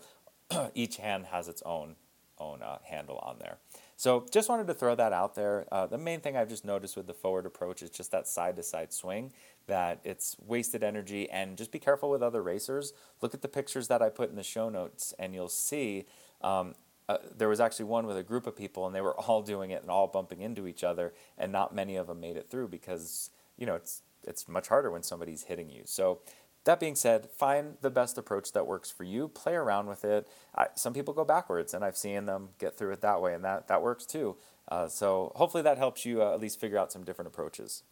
each 0.76 0.98
hand 0.98 1.28
has 1.28 1.48
its 1.48 1.62
own 1.66 1.96
own 2.40 2.64
uh, 2.64 2.80
handle 2.84 3.20
on 3.20 3.38
there. 3.38 3.58
So 3.98 4.26
just 4.32 4.50
wanted 4.50 4.66
to 4.66 4.74
throw 4.74 4.96
that 4.96 5.14
out 5.14 5.36
there. 5.36 5.68
Uh, 5.72 5.86
the 5.86 6.00
main 6.00 6.22
thing 6.22 6.36
I've 6.36 6.50
just 6.50 6.66
noticed 6.66 6.98
with 6.98 7.06
the 7.06 7.14
forward 7.14 7.46
approach 7.46 7.84
is 7.84 7.92
just 7.92 8.12
that 8.12 8.28
side 8.28 8.56
to 8.56 8.64
side 8.64 8.92
swing, 8.92 9.32
that 9.68 10.00
it's 10.04 10.36
wasted 10.44 10.82
energy. 10.82 11.30
And 11.30 11.56
just 11.56 11.72
be 11.72 11.78
careful 11.78 12.10
with 12.10 12.24
other 12.24 12.42
racers. 12.42 12.94
Look 13.22 13.36
at 13.36 13.44
the 13.44 13.48
pictures 13.48 13.90
that 13.90 14.02
I 14.02 14.10
put 14.10 14.32
in 14.32 14.38
the 14.38 14.44
show 14.44 14.70
notes, 14.70 15.14
and 15.20 15.36
you'll 15.36 15.50
see 15.50 16.06
um, 16.42 16.74
uh, 17.12 17.18
there 17.36 17.50
was 17.50 17.60
actually 17.60 17.86
one 17.86 18.08
with 18.08 18.16
a 18.16 18.24
group 18.24 18.48
of 18.48 18.56
people 18.56 18.86
and 18.86 18.96
they 18.96 19.02
were 19.02 19.14
all 19.20 19.42
doing 19.42 19.72
it 19.72 19.82
and 19.82 19.92
all 19.92 20.08
bumping 20.08 20.42
into 20.42 20.66
each 20.66 20.84
other 20.84 21.14
and 21.38 21.52
not 21.52 21.76
many 21.76 21.96
of 21.96 22.08
them 22.08 22.22
made 22.22 22.38
it 22.38 22.50
through 22.50 22.68
because 22.68 23.30
you 23.58 23.66
know 23.66 23.76
it's 23.76 24.02
it's 24.24 24.48
much 24.48 24.68
harder 24.68 24.92
when 24.92 25.04
somebody's 25.04 25.44
hitting 25.44 25.70
you 25.70 25.82
so 25.84 26.20
that 26.64 26.80
being 26.80 26.96
said 26.96 27.30
find 27.30 27.76
the 27.82 27.90
best 27.90 28.18
approach 28.18 28.52
that 28.54 28.68
works 28.68 28.92
for 28.92 29.04
you 29.04 29.28
play 29.28 29.54
around 29.54 29.88
with 29.88 30.04
it 30.06 30.28
I, 30.56 30.68
some 30.76 30.94
people 30.94 31.14
go 31.14 31.26
backwards 31.26 31.74
and 31.74 31.84
i've 31.84 31.98
seen 31.98 32.26
them 32.26 32.50
get 32.60 32.78
through 32.78 32.92
it 32.92 33.02
that 33.02 33.22
way 33.22 33.34
and 33.34 33.44
that 33.44 33.68
that 33.68 33.82
works 33.82 34.06
too 34.06 34.38
uh, 34.70 34.88
so 34.88 35.32
hopefully 35.36 35.64
that 35.64 35.78
helps 35.78 36.06
you 36.06 36.22
uh, 36.22 36.34
at 36.34 36.40
least 36.40 36.60
figure 36.60 36.78
out 36.78 36.92
some 36.92 37.04
different 37.04 37.28
approaches 37.28 37.84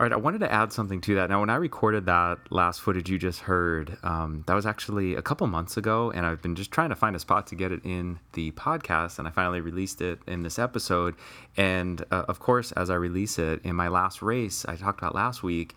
all 0.00 0.04
right, 0.04 0.12
I 0.12 0.16
wanted 0.16 0.38
to 0.42 0.52
add 0.52 0.72
something 0.72 1.00
to 1.00 1.16
that. 1.16 1.28
Now, 1.28 1.40
when 1.40 1.50
I 1.50 1.56
recorded 1.56 2.06
that 2.06 2.38
last 2.50 2.80
footage 2.80 3.10
you 3.10 3.18
just 3.18 3.40
heard, 3.40 3.98
um, 4.04 4.44
that 4.46 4.54
was 4.54 4.64
actually 4.64 5.16
a 5.16 5.22
couple 5.22 5.44
months 5.48 5.76
ago, 5.76 6.12
and 6.12 6.24
I've 6.24 6.40
been 6.40 6.54
just 6.54 6.70
trying 6.70 6.90
to 6.90 6.94
find 6.94 7.16
a 7.16 7.18
spot 7.18 7.48
to 7.48 7.56
get 7.56 7.72
it 7.72 7.80
in 7.82 8.20
the 8.34 8.52
podcast, 8.52 9.18
and 9.18 9.26
I 9.26 9.32
finally 9.32 9.60
released 9.60 10.00
it 10.00 10.20
in 10.28 10.44
this 10.44 10.56
episode. 10.56 11.16
And 11.56 12.04
uh, 12.12 12.26
of 12.28 12.38
course, 12.38 12.70
as 12.72 12.90
I 12.90 12.94
release 12.94 13.40
it, 13.40 13.60
in 13.64 13.74
my 13.74 13.88
last 13.88 14.22
race, 14.22 14.64
I 14.66 14.76
talked 14.76 15.00
about 15.00 15.16
last 15.16 15.42
week 15.42 15.74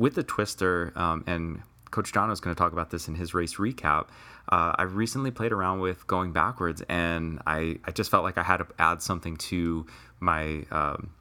with 0.00 0.14
the 0.14 0.22
twister, 0.22 0.94
um, 0.96 1.22
and 1.26 1.60
Coach 1.90 2.10
John 2.14 2.30
was 2.30 2.40
going 2.40 2.56
to 2.56 2.58
talk 2.58 2.72
about 2.72 2.88
this 2.88 3.06
in 3.06 3.14
his 3.14 3.34
race 3.34 3.56
recap. 3.56 4.08
Uh, 4.50 4.72
I 4.78 4.84
recently 4.84 5.30
played 5.30 5.52
around 5.52 5.80
with 5.80 6.06
going 6.06 6.32
backwards, 6.32 6.82
and 6.88 7.38
I, 7.46 7.76
I 7.84 7.90
just 7.90 8.10
felt 8.10 8.24
like 8.24 8.38
I 8.38 8.42
had 8.42 8.56
to 8.56 8.66
add 8.78 9.02
something 9.02 9.36
to 9.36 9.86
my. 10.18 10.64
Um, 10.70 11.12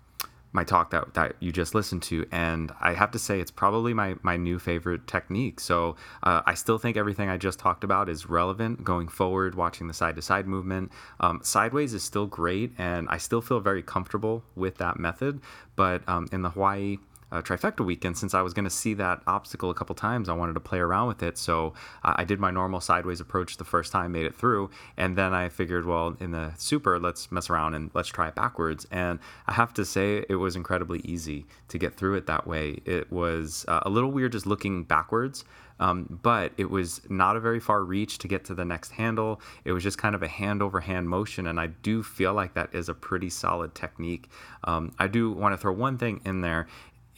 my 0.52 0.64
talk 0.64 0.90
that, 0.90 1.14
that 1.14 1.36
you 1.40 1.52
just 1.52 1.76
listened 1.76 2.02
to 2.02 2.26
and 2.31 2.72
i 2.81 2.92
have 2.92 3.12
to 3.12 3.20
say 3.20 3.40
it's 3.40 3.52
probably 3.52 3.94
my, 3.94 4.16
my 4.24 4.36
new 4.36 4.58
favorite 4.58 5.06
technique 5.06 5.60
so 5.60 5.96
uh, 6.24 6.42
i 6.48 6.56
still 6.56 6.80
think 6.80 6.98
everything 6.98 7.30
i 7.30 7.38
just 7.38 7.60
talked 7.60 7.84
about 7.84 8.10
is 8.10 8.28
relevant 8.28 8.84
going 8.84 9.08
forward 9.08 9.53
watching 9.53 9.88
the 9.88 9.94
side 9.94 10.15
to 10.15 10.24
side 10.24 10.48
movement 10.48 10.92
um, 11.20 11.39
sideways 11.44 11.94
is 11.94 12.01
still 12.01 12.25
great 12.25 12.72
and 12.80 13.08
i 13.12 13.18
still 13.20 13.42
feel 13.42 13.60
very 13.60 13.84
comfortable 13.84 14.44
with 14.56 14.77
that 14.77 14.98
method 15.00 15.39
but 15.75 16.01
um, 16.10 16.27
in 16.32 16.42
the 16.42 16.50
hawaii 16.50 16.98
uh, 17.31 17.41
trifecta 17.41 17.86
weekend, 17.86 18.17
since 18.17 18.33
I 18.33 18.41
was 18.41 18.53
going 18.53 18.65
to 18.65 18.69
see 18.69 18.93
that 18.95 19.21
obstacle 19.27 19.69
a 19.69 19.74
couple 19.74 19.95
times, 19.95 20.29
I 20.29 20.33
wanted 20.33 20.53
to 20.53 20.59
play 20.59 20.79
around 20.79 21.07
with 21.07 21.24
it. 21.24 21.38
So 21.38 21.74
uh, 22.03 22.13
I 22.17 22.24
did 22.24 22.39
my 22.39 22.51
normal 22.51 22.81
sideways 22.81 23.19
approach 23.19 23.57
the 23.57 23.63
first 23.63 23.91
time, 23.91 24.12
made 24.12 24.25
it 24.25 24.36
through, 24.36 24.69
and 24.98 25.15
then 25.15 25.33
I 25.33 25.50
figured, 25.50 25.86
well, 25.86 26.15
in 26.19 26.31
the 26.31 26.53
super, 26.57 27.00
let's 27.00 27.31
mess 27.31 27.50
around 27.50 27.74
and 27.74 27.91
let's 27.93 28.09
try 28.09 28.27
it 28.27 28.36
backwards. 28.36 28.88
And 28.91 29.19
I 29.48 29.53
have 29.53 29.74
to 29.75 29.86
say, 29.86 30.25
it 30.29 30.36
was 30.36 30.55
incredibly 30.55 31.00
easy 31.03 31.45
to 31.67 31.77
get 31.77 31.95
through 31.95 32.15
it 32.15 32.27
that 32.27 32.48
way. 32.48 32.81
It 32.86 33.12
was 33.12 33.65
uh, 33.67 33.81
a 33.83 33.89
little 33.89 34.12
weird 34.12 34.31
just 34.31 34.45
looking 34.45 34.83
backwards. 34.83 35.45
Um, 35.81 36.19
but 36.21 36.51
it 36.57 36.69
was 36.69 37.01
not 37.09 37.38
a 37.38 37.39
very 37.39 37.59
far 37.59 37.83
reach 37.83 38.17
to 38.17 38.27
get 38.27 38.43
to 38.45 38.53
the 38.53 38.65
next 38.65 38.91
handle. 38.91 39.39
It 39.63 39.71
was 39.71 39.81
just 39.81 39.98
kind 39.98 40.13
of 40.13 40.21
a 40.21 40.27
hand 40.27 40.62
over 40.62 40.81
hand 40.81 41.07
motion, 41.07 41.48
and 41.48 41.57
I 41.57 41.67
do 41.67 42.03
feel 42.03 42.33
like 42.33 42.53
that 42.55 42.75
is 42.75 42.89
a 42.89 42.93
pretty 42.93 43.29
solid 43.29 43.74
technique. 43.74 44.29
Um, 44.65 44.91
I 45.00 45.07
do 45.07 45.31
want 45.31 45.53
to 45.53 45.57
throw 45.57 45.71
one 45.71 45.98
thing 45.98 46.19
in 46.25 46.41
there 46.41 46.67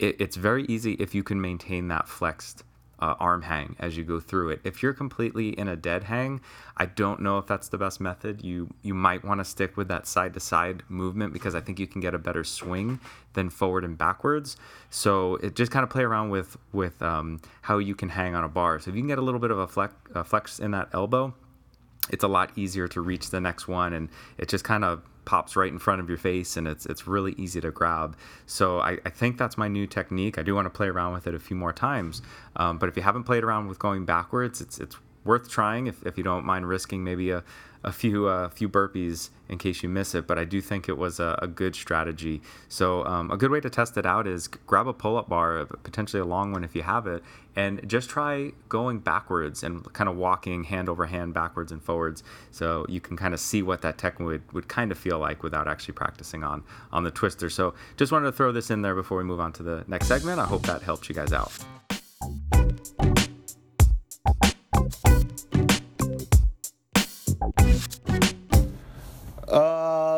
it, 0.02 0.18
it's 0.20 0.36
very 0.36 0.66
easy 0.66 0.94
if 0.94 1.16
you 1.16 1.24
can 1.24 1.40
maintain 1.40 1.88
that 1.90 2.10
flexed 2.10 2.64
uh, 3.00 3.16
arm 3.20 3.42
hang 3.42 3.76
as 3.80 3.98
you 3.98 4.04
go 4.04 4.20
through 4.20 4.50
it. 4.50 4.62
If 4.64 4.84
you're 4.84 4.94
completely 4.94 5.50
in 5.50 5.68
a 5.68 5.76
dead 5.76 6.04
hang, 6.04 6.42
I 6.78 6.86
don't 6.86 7.22
know 7.22 7.40
if 7.40 7.48
that's 7.48 7.70
the 7.70 7.78
best 7.78 8.00
method. 8.00 8.44
You 8.44 8.70
you 8.84 8.94
might 8.94 9.24
want 9.24 9.40
to 9.40 9.46
stick 9.46 9.76
with 9.76 9.88
that 9.88 10.06
side 10.06 10.34
to 10.36 10.40
side 10.40 10.84
movement 10.88 11.34
because 11.34 11.56
I 11.56 11.62
think 11.62 11.80
you 11.80 11.88
can 11.88 12.02
get 12.02 12.14
a 12.14 12.20
better 12.20 12.44
swing 12.44 13.00
than 13.34 13.50
forward 13.50 13.84
and 13.84 13.98
backwards. 13.98 14.56
So 14.90 15.36
it 15.38 15.56
just 15.56 15.72
kind 15.72 15.84
of 15.84 15.90
play 15.90 16.04
around 16.04 16.30
with 16.30 16.58
with 16.74 17.02
um, 17.02 17.42
how 17.62 17.80
you 17.80 17.96
can 17.96 18.10
hang 18.10 18.36
on 18.36 18.44
a 18.44 18.50
bar. 18.50 18.80
So 18.80 18.90
if 18.90 18.96
you 18.96 19.02
can 19.02 19.08
get 19.08 19.18
a 19.18 19.24
little 19.24 19.40
bit 19.40 19.52
of 19.52 19.58
a 19.58 19.68
flex, 19.68 19.94
a 20.14 20.24
flex 20.24 20.60
in 20.60 20.72
that 20.72 20.90
elbow, 20.94 21.34
it's 22.10 22.24
a 22.24 22.28
lot 22.28 22.52
easier 22.56 22.88
to 22.90 23.02
reach 23.02 23.32
the 23.32 23.42
next 23.42 23.68
one, 23.68 23.94
and 23.94 24.10
it 24.38 24.48
just 24.48 24.64
kind 24.64 24.84
of 24.84 25.02
pops 25.26 25.56
right 25.56 25.72
in 25.72 25.80
front 25.80 26.02
of 26.02 26.10
your 26.10 26.18
face 26.18 26.58
and 26.58 26.68
it's 26.68 26.86
it's 26.86 27.08
really 27.08 27.34
easy 27.38 27.62
to 27.62 27.72
grab. 27.72 28.18
So 28.46 28.80
I, 28.80 28.98
I 29.06 29.10
think 29.10 29.38
that's 29.38 29.58
my 29.58 29.68
new 29.68 29.88
technique. 29.88 30.38
I 30.38 30.44
do 30.44 30.56
want 30.56 30.66
to 30.66 30.70
play 30.70 30.88
around 30.88 31.14
with 31.14 31.28
it 31.28 31.36
a 31.36 31.40
few 31.40 31.56
more 31.56 31.74
times. 31.74 32.22
Um, 32.56 32.78
but 32.78 32.90
if 32.90 32.96
you 32.98 33.04
haven't 33.04 33.24
played 33.24 33.44
around 33.44 33.68
with 33.68 33.80
going 33.80 34.06
backwards, 34.06 34.62
it's 34.62 34.80
it's 34.80 34.98
worth 35.24 35.50
trying 35.50 35.88
if, 35.88 36.04
if 36.06 36.18
you 36.18 36.24
don't 36.24 36.46
mind 36.46 36.68
risking 36.68 37.04
maybe 37.04 37.30
a, 37.30 37.44
a 37.84 37.92
few 37.92 38.28
uh, 38.28 38.50
few 38.50 38.70
burpees 38.70 39.30
in 39.50 39.58
case 39.58 39.84
you 39.84 39.90
miss 39.90 40.16
it. 40.16 40.28
But 40.28 40.38
I 40.38 40.46
do 40.46 40.62
think 40.62 40.88
it 40.88 40.98
was 40.98 41.20
a, 41.20 41.38
a 41.42 41.48
good 41.48 41.76
strategy. 41.76 42.42
So 42.70 43.06
um, 43.06 43.32
a 43.32 43.38
good 43.38 43.52
way 43.52 43.60
to 43.60 43.70
test 43.70 43.98
it 43.98 44.06
out 44.06 44.28
is 44.28 44.48
grab 44.48 44.88
a 44.88 44.94
pull-up 44.94 45.28
bar, 45.28 45.66
potentially 45.66 46.22
a 46.22 46.26
long 46.26 46.52
one 46.52 46.64
if 46.64 46.76
you 46.76 46.84
have 46.84 47.08
it, 47.08 47.24
and 47.56 47.88
just 47.88 48.10
try 48.10 48.52
going 48.70 49.00
backwards 49.00 49.64
and 49.64 49.92
kind 49.94 50.10
of 50.10 50.16
walking 50.16 50.64
hand 50.64 50.88
over 50.90 51.06
hand 51.06 51.34
backwards 51.34 51.72
and 51.72 51.84
forwards. 51.84 52.24
So 52.52 52.86
you 52.88 53.02
can 53.02 53.18
kind 53.18 53.34
of 53.34 53.40
see 53.40 53.62
what 53.62 53.82
that 53.82 53.98
tech 53.98 54.20
would, 54.20 54.50
would 54.54 54.68
kind 54.68 54.92
of 54.92 54.98
feel 54.98 55.20
like 55.20 55.44
without 55.44 55.68
actually 55.68 55.96
practicing 55.96 56.44
on 56.44 56.64
on 56.92 57.04
the 57.04 57.12
twister. 57.12 57.50
So 57.50 57.74
just 57.98 58.12
wanted 58.12 58.26
to 58.26 58.32
throw 58.32 58.52
this 58.52 58.72
in 58.72 58.82
there 58.82 58.96
before 58.96 59.18
we 59.18 59.24
move 59.24 59.40
on 59.40 59.52
to 59.54 59.64
the 59.64 59.84
next 59.88 60.08
segment. 60.08 60.40
I 60.40 60.46
hope 60.46 60.64
that 60.64 60.82
helped 60.82 61.10
you 61.10 61.16
guys 61.16 61.34
out. 61.34 61.52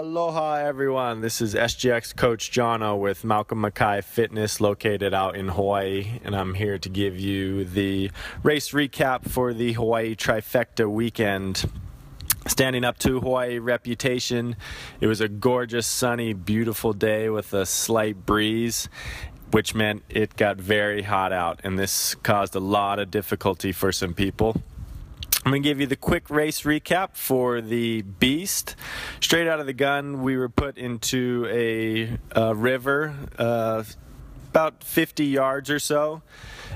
Aloha, 0.03 0.55
everyone. 0.55 1.21
This 1.21 1.39
is 1.39 1.55
SGX 1.55 2.13
Coach 2.17 2.51
Jono 2.51 2.99
with 2.99 3.23
Malcolm 3.23 3.61
Mackay 3.61 4.01
Fitness, 4.01 4.59
located 4.59 5.13
out 5.13 5.37
in 5.37 5.47
Hawaii, 5.47 6.19
and 6.25 6.35
I'm 6.35 6.55
here 6.55 6.77
to 6.77 6.89
give 6.89 7.17
you 7.17 7.63
the 7.63 8.11
race 8.43 8.71
recap 8.71 9.29
for 9.29 9.53
the 9.53 9.71
Hawaii 9.71 10.13
Trifecta 10.13 10.91
weekend. 10.91 11.71
Standing 12.47 12.83
up 12.83 12.97
to 12.97 13.21
Hawaii 13.21 13.59
reputation, 13.59 14.57
it 14.99 15.07
was 15.07 15.21
a 15.21 15.29
gorgeous, 15.29 15.87
sunny, 15.87 16.33
beautiful 16.33 16.91
day 16.91 17.29
with 17.29 17.53
a 17.53 17.65
slight 17.65 18.25
breeze, 18.25 18.89
which 19.51 19.73
meant 19.73 20.03
it 20.09 20.35
got 20.35 20.57
very 20.57 21.03
hot 21.03 21.31
out, 21.31 21.61
and 21.63 21.79
this 21.79 22.13
caused 22.15 22.55
a 22.55 22.59
lot 22.59 22.99
of 22.99 23.09
difficulty 23.09 23.71
for 23.71 23.93
some 23.93 24.13
people. 24.13 24.61
I'm 25.45 25.51
going 25.51 25.61
to 25.61 25.69
give 25.69 25.81
you 25.81 25.87
the 25.87 25.97
quick 25.97 26.29
race 26.29 26.61
recap 26.61 27.15
for 27.15 27.59
the 27.59 28.01
Beast. 28.01 28.77
Straight 29.19 29.45
out 29.45 29.59
of 29.59 29.65
the 29.65 29.73
gun, 29.73 30.21
we 30.21 30.37
were 30.37 30.47
put 30.47 30.77
into 30.77 31.45
a, 31.49 32.17
a 32.31 32.55
river 32.55 33.13
uh, 33.37 33.83
about 34.51 34.85
50 34.85 35.25
yards 35.25 35.69
or 35.69 35.79
so. 35.79 36.21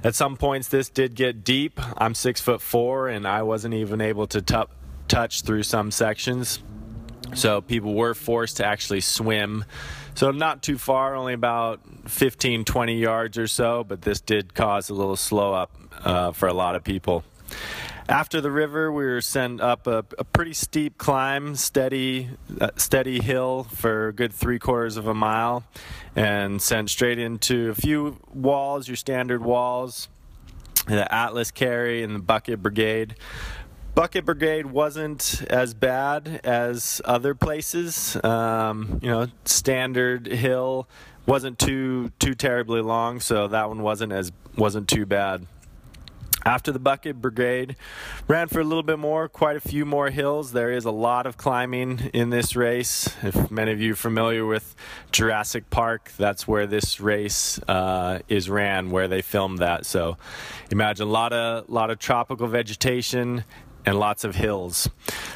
At 0.04 0.16
some 0.16 0.36
points, 0.36 0.68
this 0.68 0.90
did 0.90 1.16
get 1.16 1.46
deep. 1.46 1.80
I'm 1.98 2.14
six 2.14 2.42
foot 2.42 2.62
four, 2.62 3.08
and 3.08 3.26
I 3.26 3.44
wasn't 3.44 3.74
even 3.74 4.02
able 4.02 4.28
to 4.28 4.42
t- 4.42 4.64
touch 5.08 5.44
through 5.44 5.64
some 5.64 5.90
sections. 5.90 6.62
So 7.36 7.62
people 7.62 7.94
were 7.94 8.14
forced 8.14 8.58
to 8.58 8.66
actually 8.66 9.02
swim. 9.02 9.64
So 10.14 10.32
not 10.32 10.62
too 10.62 10.78
far, 10.78 11.16
only 11.16 11.34
about 11.34 11.80
15, 12.10 12.66
20 12.66 12.98
yards 12.98 13.38
or 13.38 13.48
so, 13.48 13.86
but 13.86 14.02
this 14.02 14.20
did 14.20 14.54
cause 14.54 14.90
a 14.90 14.94
little 14.94 15.16
slow 15.16 15.54
up 15.54 15.72
uh, 16.04 16.32
for 16.34 16.48
a 16.48 16.54
lot 16.54 16.76
of 16.76 16.84
people. 16.84 17.24
After 18.10 18.40
the 18.40 18.52
river, 18.52 18.90
we 18.92 19.04
were 19.04 19.20
sent 19.20 19.60
up 19.60 19.86
a, 19.86 20.06
a 20.18 20.24
pretty 20.24 20.54
steep 20.54 20.98
climb, 20.98 21.56
steady, 21.56 22.30
uh, 22.62 22.70
steady 22.78 23.20
hill 23.20 23.64
for 23.64 24.08
a 24.08 24.14
good 24.14 24.34
three 24.34 24.60
quarters 24.60 24.96
of 24.96 25.08
a 25.08 25.14
mile, 25.14 25.66
and 26.16 26.62
sent 26.62 26.90
straight 26.90 27.20
into 27.20 27.70
a 27.70 27.76
few 27.76 28.18
walls, 28.34 28.88
your 28.88 28.96
standard 28.96 29.44
walls, 29.44 30.08
the 30.88 31.14
Atlas 31.14 31.52
carry 31.52 32.02
and 32.02 32.16
the 32.16 32.20
Bucket 32.20 32.62
Brigade. 32.64 33.16
Bucket 33.94 34.26
Brigade 34.26 34.68
wasn't 34.68 35.44
as 35.50 35.74
bad 35.74 36.40
as 36.44 37.02
other 37.04 37.36
places. 37.36 38.16
Um, 38.24 39.00
you 39.02 39.10
know, 39.10 39.28
standard 39.44 40.28
hill 40.28 40.88
wasn't 41.26 41.60
too 41.60 42.12
too 42.20 42.36
terribly 42.36 42.82
long, 42.82 43.20
so 43.20 43.48
that 43.48 43.68
one 43.68 43.82
wasn't 43.82 44.14
as 44.14 44.32
wasn't 44.56 44.88
too 44.88 45.06
bad. 45.06 45.46
After 46.48 46.72
the 46.72 46.80
Bucket 46.80 47.20
Brigade, 47.20 47.76
ran 48.26 48.48
for 48.48 48.62
a 48.62 48.64
little 48.64 48.82
bit 48.82 48.98
more, 48.98 49.28
quite 49.28 49.58
a 49.58 49.60
few 49.60 49.84
more 49.84 50.10
hills. 50.10 50.54
There 50.54 50.72
is 50.72 50.86
a 50.86 50.92
lot 50.92 51.26
of 51.26 51.36
climbing 51.36 52.10
in 52.14 52.30
this 52.30 52.56
race. 52.56 53.14
If 53.22 53.52
many 53.52 53.74
of 53.74 53.82
you 53.82 53.92
are 53.92 53.98
familiar 53.98 54.46
with 54.46 54.74
Jurassic 55.12 55.70
Park, 55.70 56.14
that's 56.18 56.48
where 56.48 56.66
this 56.66 57.02
race 57.02 57.60
uh, 57.68 58.20
is 58.30 58.50
ran, 58.50 58.92
where 58.92 59.10
they 59.10 59.22
filmed 59.22 59.58
that. 59.58 59.86
So 59.86 60.16
imagine 60.72 61.10
a 61.10 61.12
lot 61.12 61.34
of, 61.34 61.68
lot 61.68 61.90
of 61.90 62.00
tropical 62.00 62.48
vegetation 62.48 63.44
and 63.86 64.00
lots 64.00 64.24
of 64.24 64.36
hills. 64.36 64.90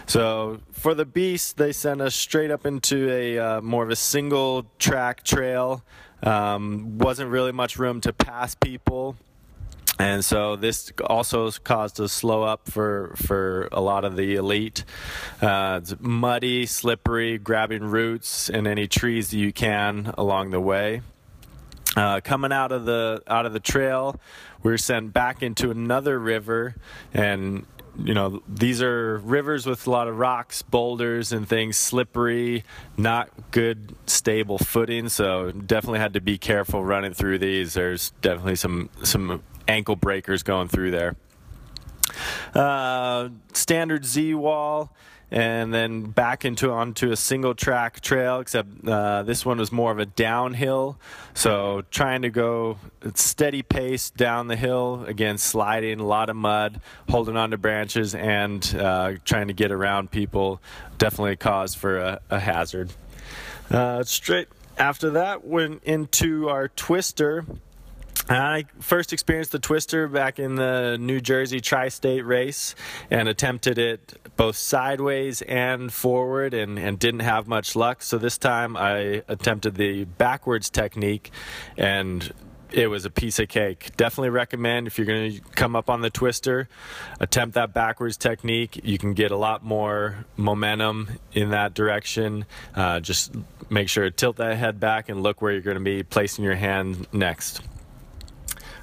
So 0.06 0.62
for 0.72 0.94
the 0.94 1.06
Beast, 1.06 1.58
they 1.58 1.74
sent 1.74 2.00
us 2.00 2.16
straight 2.16 2.52
up 2.52 2.66
into 2.66 3.12
a 3.12 3.38
uh, 3.38 3.62
more 3.62 3.84
of 3.84 3.90
a 3.90 3.98
single 3.98 4.66
track 4.80 5.26
trail. 5.26 5.84
Um, 6.24 7.00
wasn't 7.00 7.32
really 7.32 7.52
much 7.52 7.78
room 7.78 8.00
to 8.00 8.14
pass 8.14 8.56
people 8.56 9.18
and 10.02 10.26
so 10.26 10.56
this 10.56 10.92
also 11.06 11.52
caused 11.52 12.00
a 12.00 12.10
slow 12.10 12.42
up 12.42 12.68
for 12.68 13.14
for 13.18 13.70
a 13.72 13.80
lot 13.80 14.04
of 14.04 14.16
the 14.16 14.36
elite. 14.36 14.84
Uh, 15.40 15.80
it's 15.82 15.94
muddy, 16.00 16.66
slippery, 16.66 17.38
grabbing 17.38 17.84
roots 17.84 18.50
and 18.50 18.66
any 18.66 18.88
trees 18.88 19.30
that 19.30 19.38
you 19.38 19.54
can 19.54 20.12
along 20.18 20.50
the 20.50 20.60
way. 20.60 21.02
Uh, 21.96 22.20
coming 22.20 22.52
out 22.52 22.72
of 22.72 22.86
the 22.86 23.22
out 23.28 23.46
of 23.46 23.54
the 23.54 23.60
trail, 23.60 24.20
we 24.64 24.72
were 24.72 24.78
sent 24.78 25.14
back 25.14 25.44
into 25.44 25.70
another 25.70 26.18
river, 26.18 26.74
and 27.14 27.68
you 28.04 28.16
know 28.16 28.42
these 28.48 28.82
are 28.82 29.20
rivers 29.20 29.68
with 29.68 29.86
a 29.86 29.92
lot 29.92 30.08
of 30.08 30.18
rocks, 30.18 30.64
boulders, 30.64 31.32
and 31.32 31.48
things, 31.48 31.78
slippery, 31.78 32.64
not 32.98 33.30
good 33.52 33.94
stable 34.08 34.58
footing. 34.58 35.10
So 35.10 35.52
definitely 35.52 36.00
had 36.00 36.14
to 36.14 36.22
be 36.22 36.40
careful 36.40 36.84
running 36.84 37.14
through 37.14 37.38
these. 37.38 37.76
There's 37.76 38.10
definitely 38.22 38.56
some 38.56 38.90
some 39.04 39.44
ankle 39.72 39.96
breakers 39.96 40.44
going 40.44 40.68
through 40.68 40.92
there. 40.92 41.16
Uh, 42.54 43.30
standard 43.54 44.06
Z 44.06 44.34
wall, 44.36 44.94
and 45.32 45.74
then 45.74 46.04
back 46.04 46.44
into 46.44 46.70
onto 46.70 47.12
a 47.12 47.16
single 47.16 47.56
track 47.56 48.02
trail. 48.02 48.42
Except 48.42 48.68
uh, 48.86 49.24
this 49.24 49.46
one 49.46 49.58
was 49.58 49.72
more 49.72 49.92
of 49.92 50.00
a 50.00 50.06
downhill, 50.06 51.00
so 51.34 51.84
trying 51.90 52.24
to 52.24 52.30
go 52.30 52.78
steady 53.16 53.62
pace 53.62 54.10
down 54.10 54.48
the 54.48 54.58
hill. 54.58 55.06
Again, 55.08 55.38
sliding 55.38 56.02
a 56.02 56.06
lot 56.06 56.30
of 56.30 56.36
mud, 56.36 56.82
holding 57.10 57.38
onto 57.38 57.56
branches, 57.56 58.14
and 58.14 58.76
uh, 58.78 59.14
trying 59.24 59.48
to 59.48 59.54
get 59.54 59.72
around 59.72 60.12
people. 60.12 60.62
Definitely 60.98 61.34
a 61.34 61.38
cause 61.38 61.74
for 61.76 61.98
a, 61.98 62.20
a 62.30 62.40
hazard. 62.40 62.92
Uh, 63.70 64.04
straight 64.04 64.50
after 64.78 65.12
that, 65.12 65.46
went 65.46 65.82
into 65.86 66.50
our 66.50 66.68
twister. 66.68 67.46
I 68.30 68.66
first 68.80 69.14
experienced 69.14 69.52
the 69.52 69.60
twister 69.60 70.08
back 70.08 70.40
in 70.40 70.56
the 70.56 70.98
New 71.00 71.20
Jersey 71.20 71.60
tri 71.60 71.90
state 71.90 72.22
race 72.22 72.76
and 73.10 73.28
attempted 73.28 73.78
it 73.78 74.36
both 74.38 74.56
sideways 74.56 75.42
and 75.42 75.92
forward 75.92 76.54
and, 76.54 76.78
and 76.78 76.98
didn't 76.98 77.22
have 77.22 77.48
much 77.48 77.76
luck. 77.76 78.02
So 78.02 78.18
this 78.18 78.38
time 78.38 78.78
I 78.78 79.24
attempted 79.28 79.76
the 79.76 80.06
backwards 80.06 80.70
technique 80.70 81.32
and 81.78 82.32
it 82.72 82.88
was 82.88 83.06
a 83.06 83.10
piece 83.10 83.40
of 83.40 83.50
cake. 83.50 83.92
Definitely 83.98 84.30
recommend 84.30 84.88
if 84.88 84.98
you're 84.98 85.08
going 85.08 85.34
to 85.34 85.42
come 85.56 85.76
up 85.76 85.90
on 85.90 86.02
the 86.02 86.10
twister, 86.10 86.70
attempt 87.20 87.56
that 87.56 87.74
backwards 87.74 88.18
technique. 88.18 88.80
You 88.84 88.98
can 88.98 89.14
get 89.14 89.32
a 89.32 89.36
lot 89.36 89.64
more 89.64 90.26
momentum 90.38 91.10
in 91.34 91.50
that 91.50 91.74
direction. 91.74 92.46
Uh, 92.74 93.00
just 93.00 93.34
make 93.70 93.90
sure 93.90 94.06
to 94.06 94.12
tilt 94.12 94.38
that 94.38 94.58
head 94.58 94.80
back 94.80 95.10
and 95.10 95.22
look 95.22 95.42
where 95.42 95.52
you're 95.52 95.62
going 95.62 95.76
to 95.76 95.84
be 95.84 96.04
placing 96.04 96.46
your 96.46 96.56
hand 96.56 97.08
next. 97.12 97.62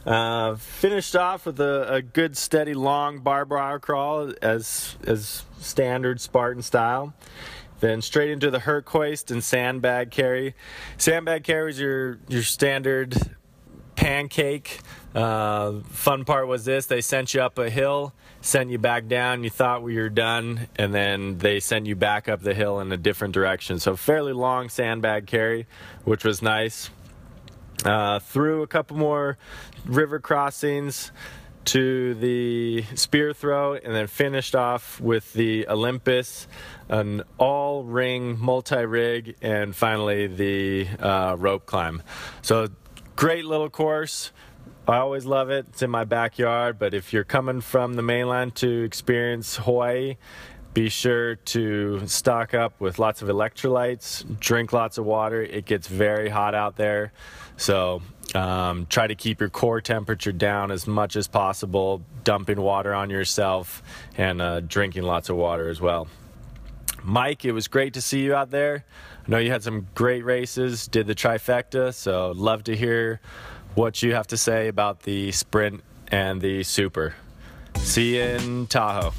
Uh, 0.08 0.56
finished 0.56 1.14
off 1.14 1.44
with 1.44 1.60
a, 1.60 1.96
a, 1.96 2.00
good, 2.00 2.34
steady, 2.34 2.72
long 2.72 3.18
barbed 3.18 3.50
wire 3.50 3.78
crawl 3.78 4.32
as 4.40 4.96
as 5.04 5.44
standard 5.58 6.18
Spartan 6.18 6.62
style. 6.62 7.12
Then 7.80 8.00
straight 8.00 8.30
into 8.30 8.50
the 8.50 8.60
Herc 8.60 8.88
hoist 8.88 9.30
and 9.30 9.44
sandbag 9.44 10.10
carry. 10.10 10.54
Sandbag 10.96 11.44
carry 11.44 11.72
is 11.72 11.78
your 11.78 12.20
your 12.26 12.42
standard 12.42 13.18
pancake. 13.96 14.80
Uh, 15.14 15.80
fun 15.90 16.24
part 16.24 16.48
was 16.48 16.64
this: 16.64 16.86
they 16.86 17.02
sent 17.02 17.34
you 17.34 17.42
up 17.42 17.58
a 17.58 17.68
hill, 17.68 18.14
sent 18.40 18.70
you 18.70 18.78
back 18.78 19.08
down. 19.08 19.44
You 19.44 19.50
thought 19.50 19.82
we 19.82 19.98
were 19.98 20.08
done, 20.08 20.68
and 20.76 20.94
then 20.94 21.36
they 21.36 21.60
sent 21.60 21.84
you 21.84 21.96
back 21.96 22.30
up 22.30 22.40
the 22.40 22.54
hill 22.54 22.80
in 22.80 22.90
a 22.92 22.96
different 22.96 23.34
direction. 23.34 23.78
So 23.78 23.94
fairly 23.94 24.32
long 24.32 24.70
sandbag 24.70 25.26
carry, 25.26 25.66
which 26.04 26.24
was 26.24 26.40
nice. 26.40 26.88
Uh, 27.85 28.18
through 28.18 28.62
a 28.62 28.66
couple 28.66 28.97
more 28.97 29.38
river 29.87 30.18
crossings 30.18 31.12
to 31.64 32.14
the 32.14 32.82
spear 32.94 33.35
throw, 33.35 33.75
and 33.75 33.94
then 33.94 34.06
finished 34.06 34.56
off 34.56 35.00
with 35.00 35.35
the 35.35 35.68
Olympus, 35.68 36.49
an 36.88 37.23
all 37.37 37.85
ring 37.85 38.38
multi 38.38 38.85
rig, 38.87 39.37
and 39.42 39.76
finally 39.76 40.26
the 40.26 40.88
uh, 40.99 41.37
rope 41.38 41.66
climb. 41.66 42.02
So, 42.40 42.68
great 43.16 43.44
little 43.44 43.68
course. 43.68 44.32
I 44.88 44.97
always 44.97 45.26
love 45.26 45.50
it. 45.50 45.66
It's 45.68 45.82
in 45.82 45.90
my 45.90 46.04
backyard, 46.04 46.78
but 46.78 46.94
if 46.94 47.12
you're 47.12 47.23
coming 47.23 47.61
from 47.61 47.94
the 47.94 48.02
mainland 48.02 48.54
to 48.56 48.85
experience 48.85 49.56
Hawaii, 49.56 50.16
be 50.75 50.88
sure 50.88 51.37
to 51.37 52.06
stock 52.06 52.54
up 52.54 52.80
with 52.80 52.98
lots 52.98 53.22
of 53.22 53.28
electrolytes, 53.28 54.25
drink 54.38 54.72
lots 54.72 54.98
of 54.98 55.04
water. 55.04 55.42
It 55.42 55.64
gets 55.64 55.88
very 55.88 56.28
hot 56.28 56.54
out 56.54 56.76
there. 56.76 57.12
So 57.56 58.02
Um, 58.34 58.87
try 58.90 59.06
to 59.06 59.14
keep 59.14 59.40
your 59.40 59.48
core 59.48 59.80
temperature 59.80 60.32
down 60.32 60.70
as 60.70 60.87
much 60.87 61.16
as 61.16 61.26
possible, 61.26 62.02
dumping 62.25 62.60
water 62.60 62.92
on 62.92 63.08
yourself 63.08 63.82
and 64.18 64.42
uh, 64.42 64.60
drinking 64.60 65.04
lots 65.04 65.30
of 65.30 65.37
water 65.37 65.70
as 65.70 65.80
well. 65.80 66.08
Mike, 67.02 67.46
it 67.46 67.52
was 67.52 67.68
great 67.68 67.94
to 67.94 68.02
see 68.02 68.20
you 68.20 68.34
out 68.34 68.50
there. 68.50 68.84
I 69.26 69.30
know 69.30 69.38
you 69.38 69.50
had 69.50 69.62
some 69.62 69.87
great 69.94 70.26
races, 70.26 70.87
did 70.88 71.06
the 71.06 71.14
trifecta, 71.14 71.94
so 71.94 72.32
love 72.37 72.64
to 72.64 72.76
hear 72.76 73.20
what 73.75 74.02
you 74.02 74.12
have 74.12 74.26
to 74.26 74.37
say 74.37 74.68
about 74.68 75.04
the 75.04 75.32
sprint 75.32 75.82
and 76.08 76.38
the 76.42 76.64
super. 76.64 77.14
See 77.76 78.16
you 78.16 78.25
in 78.25 78.66
Tahoe. 78.66 79.14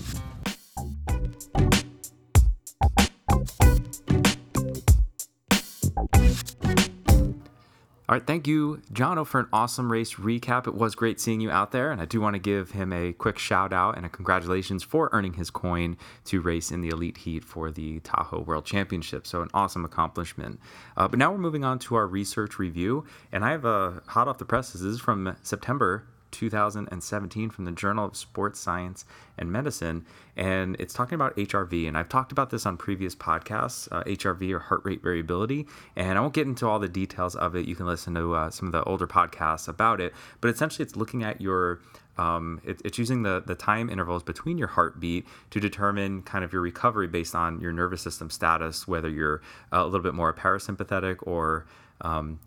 All 8.10 8.16
right, 8.16 8.26
thank 8.26 8.48
you, 8.48 8.82
Jono, 8.92 9.24
for 9.24 9.40
an 9.40 9.46
awesome 9.54 9.92
race 9.92 10.16
recap. 10.16 10.66
It 10.66 10.74
was 10.74 10.96
great 10.96 11.20
seeing 11.22 11.42
you 11.42 11.52
out 11.52 11.70
there, 11.70 11.92
and 11.92 12.02
I 12.02 12.06
do 12.06 12.20
want 12.20 12.34
to 12.34 12.40
give 12.40 12.72
him 12.72 12.92
a 12.92 13.14
quick 13.14 13.38
shout 13.38 13.72
out 13.72 13.98
and 13.98 14.04
a 14.04 14.10
congratulations 14.10 14.82
for 14.82 15.10
earning 15.12 15.34
his 15.34 15.52
coin 15.52 15.96
to 16.26 16.42
race 16.42 16.72
in 16.72 16.82
the 16.82 16.90
elite 16.90 17.18
heat 17.18 17.46
for 17.46 17.70
the 17.70 18.00
Tahoe 18.00 18.40
World 18.40 18.66
Championship. 18.66 19.28
So, 19.28 19.44
an 19.44 19.50
awesome 19.54 19.86
accomplishment. 19.86 20.60
Uh, 20.98 21.08
but 21.08 21.20
now 21.20 21.32
we're 21.32 21.38
moving 21.38 21.64
on 21.64 21.78
to 21.78 21.94
our 21.94 22.08
research 22.08 22.58
review, 22.58 23.06
and 23.32 23.46
I 23.46 23.52
have 23.52 23.66
a 23.66 24.02
hot 24.08 24.28
off 24.28 24.40
the 24.40 24.46
presses. 24.46 24.82
This 24.82 24.94
is 24.94 25.00
from 25.00 25.36
September 25.44 26.08
2017 26.32 27.50
from 27.50 27.66
the 27.66 27.72
Journal 27.72 28.06
of 28.06 28.16
Sports 28.16 28.60
Science 28.60 29.06
and 29.38 29.52
Medicine, 29.52 30.06
and 30.36 30.76
it's 30.80 30.94
talking 30.94 31.16
about 31.16 31.36
HRV. 31.36 31.88
And 31.88 31.98
I've 31.98 32.10
talked 32.10 32.32
about 32.32 32.50
this 32.50 32.66
on 32.66 32.78
previous 32.78 33.16
podcasts, 33.16 33.88
uh, 33.92 34.04
HRV 34.04 34.52
or 34.52 34.60
heart 34.60 34.82
rate 34.84 35.02
variability, 35.02 35.68
and 35.96 36.18
I 36.18 36.22
won't 36.22 36.34
get 36.34 36.48
into 36.48 36.68
all 36.68 36.80
the 36.80 36.90
details 36.90 37.36
of 37.36 37.56
it. 37.56 37.68
You 37.68 37.76
can 37.76 37.86
listen 37.86 38.16
to 38.16 38.34
uh, 38.34 38.50
some 38.50 38.68
of 38.68 38.72
the 38.72 38.84
older 38.84 39.08
podcasts 39.08 39.68
about 39.68 40.02
it, 40.02 40.14
but 40.42 40.50
essentially, 40.50 40.84
it's 40.84 40.96
looking 40.96 41.24
at 41.24 41.42
your 41.42 41.80
um, 42.20 42.60
it, 42.66 42.82
it's 42.84 42.98
using 42.98 43.24
the, 43.24 43.42
the 43.46 43.56
time 43.56 43.90
intervals 43.90 44.24
between 44.24 44.58
your 44.58 44.68
heartbeat 44.68 45.26
to 45.52 45.60
determine 45.62 46.22
kind 46.24 46.44
of 46.44 46.52
your 46.52 46.62
recovery 46.62 47.08
based 47.08 47.34
on 47.34 47.62
your 47.62 47.72
nervous 47.72 48.02
system 48.02 48.30
status, 48.30 48.86
whether 48.88 49.10
you're 49.10 49.42
a 49.72 49.86
little 49.86 50.02
bit 50.02 50.14
more 50.14 50.34
parasympathetic 50.34 51.18
or 51.22 51.66
um, 52.02 52.40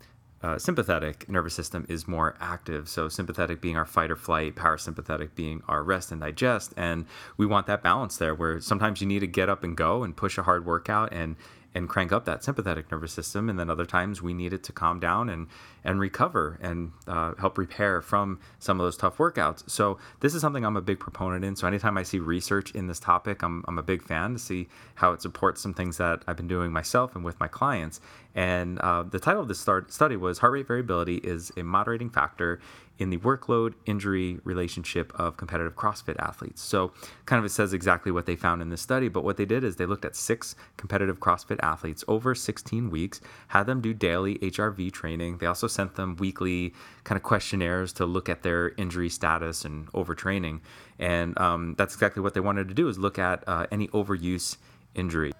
uh, 0.43 0.59
sympathetic 0.59 1.27
nervous 1.29 1.53
system 1.53 1.85
is 1.87 2.07
more 2.07 2.35
active. 2.39 2.89
So, 2.89 3.07
sympathetic 3.07 3.61
being 3.61 3.77
our 3.77 3.85
fight 3.85 4.11
or 4.11 4.17
flight, 4.17 4.55
parasympathetic 4.55 5.35
being 5.35 5.63
our 5.67 5.81
rest 5.83 6.11
and 6.11 6.19
digest. 6.19 6.73
And 6.75 7.05
we 7.37 7.45
want 7.45 7.65
that 7.67 7.81
balance 7.81 8.17
there 8.17 8.35
where 8.35 8.59
sometimes 8.59 8.99
you 8.99 9.07
need 9.07 9.21
to 9.21 9.27
get 9.27 9.49
up 9.49 9.63
and 9.63 9.75
go 9.75 10.03
and 10.03 10.15
push 10.15 10.37
a 10.37 10.43
hard 10.43 10.65
workout 10.65 11.13
and 11.13 11.37
and 11.75 11.89
crank 11.89 12.11
up 12.11 12.25
that 12.25 12.43
sympathetic 12.43 12.91
nervous 12.91 13.11
system. 13.11 13.49
And 13.49 13.59
then 13.59 13.69
other 13.69 13.85
times 13.85 14.21
we 14.21 14.33
need 14.33 14.53
it 14.53 14.63
to 14.63 14.71
calm 14.71 14.99
down 14.99 15.29
and 15.29 15.47
and 15.83 15.99
recover 15.99 16.57
and 16.61 16.91
uh, 17.07 17.33
help 17.37 17.57
repair 17.57 18.01
from 18.01 18.39
some 18.59 18.79
of 18.79 18.85
those 18.85 18.95
tough 18.95 19.17
workouts. 19.17 19.69
So 19.69 19.97
this 20.21 20.33
is 20.33 20.41
something 20.41 20.65
I'm 20.65 20.77
a 20.77 20.81
big 20.81 20.99
proponent 20.99 21.43
in. 21.43 21.55
So 21.55 21.67
anytime 21.67 21.97
I 21.97 22.03
see 22.03 22.19
research 22.19 22.71
in 22.71 22.87
this 22.87 22.99
topic, 22.99 23.43
I'm, 23.43 23.65
I'm 23.67 23.77
a 23.77 23.83
big 23.83 24.01
fan 24.01 24.33
to 24.33 24.39
see 24.39 24.69
how 24.95 25.11
it 25.11 25.21
supports 25.21 25.61
some 25.61 25.73
things 25.73 25.97
that 25.97 26.23
I've 26.25 26.37
been 26.37 26.47
doing 26.47 26.71
myself 26.71 27.15
and 27.15 27.25
with 27.25 27.39
my 27.39 27.47
clients. 27.47 27.99
And 28.35 28.79
uh, 28.79 29.03
the 29.03 29.19
title 29.19 29.41
of 29.41 29.47
this 29.47 29.59
start, 29.59 29.91
study 29.91 30.15
was 30.15 30.39
Heart 30.39 30.53
Rate 30.53 30.67
Variability 30.67 31.17
is 31.17 31.51
a 31.57 31.63
Moderating 31.63 32.09
Factor 32.09 32.59
in 32.99 33.09
the 33.09 33.17
workload 33.17 33.73
injury 33.85 34.39
relationship 34.43 35.11
of 35.15 35.35
competitive 35.35 35.75
CrossFit 35.75 36.15
athletes. 36.19 36.61
So, 36.61 36.93
kind 37.25 37.39
of 37.39 37.45
it 37.45 37.49
says 37.49 37.73
exactly 37.73 38.11
what 38.11 38.25
they 38.25 38.35
found 38.35 38.61
in 38.61 38.69
this 38.69 38.81
study, 38.81 39.07
but 39.07 39.23
what 39.23 39.37
they 39.37 39.45
did 39.45 39.63
is 39.63 39.75
they 39.75 39.85
looked 39.85 40.05
at 40.05 40.15
six 40.15 40.55
competitive 40.77 41.19
CrossFit 41.19 41.59
athletes 41.63 42.03
over 42.07 42.35
16 42.35 42.89
weeks, 42.89 43.19
had 43.47 43.65
them 43.65 43.81
do 43.81 43.93
daily 43.93 44.35
HRV 44.39 44.91
training. 44.91 45.37
They 45.39 45.47
also 45.47 45.67
sent 45.67 45.95
them 45.95 46.15
weekly 46.17 46.73
kind 47.03 47.17
of 47.17 47.23
questionnaires 47.23 47.93
to 47.93 48.05
look 48.05 48.29
at 48.29 48.43
their 48.43 48.69
injury 48.77 49.09
status 49.09 49.65
and 49.65 49.91
overtraining. 49.93 50.61
And 50.99 51.37
um, 51.39 51.75
that's 51.77 51.93
exactly 51.93 52.21
what 52.21 52.33
they 52.33 52.39
wanted 52.39 52.67
to 52.67 52.73
do 52.73 52.87
is 52.87 52.97
look 52.99 53.17
at 53.17 53.43
uh, 53.47 53.65
any 53.71 53.87
overuse 53.89 54.57
injury. 54.95 55.33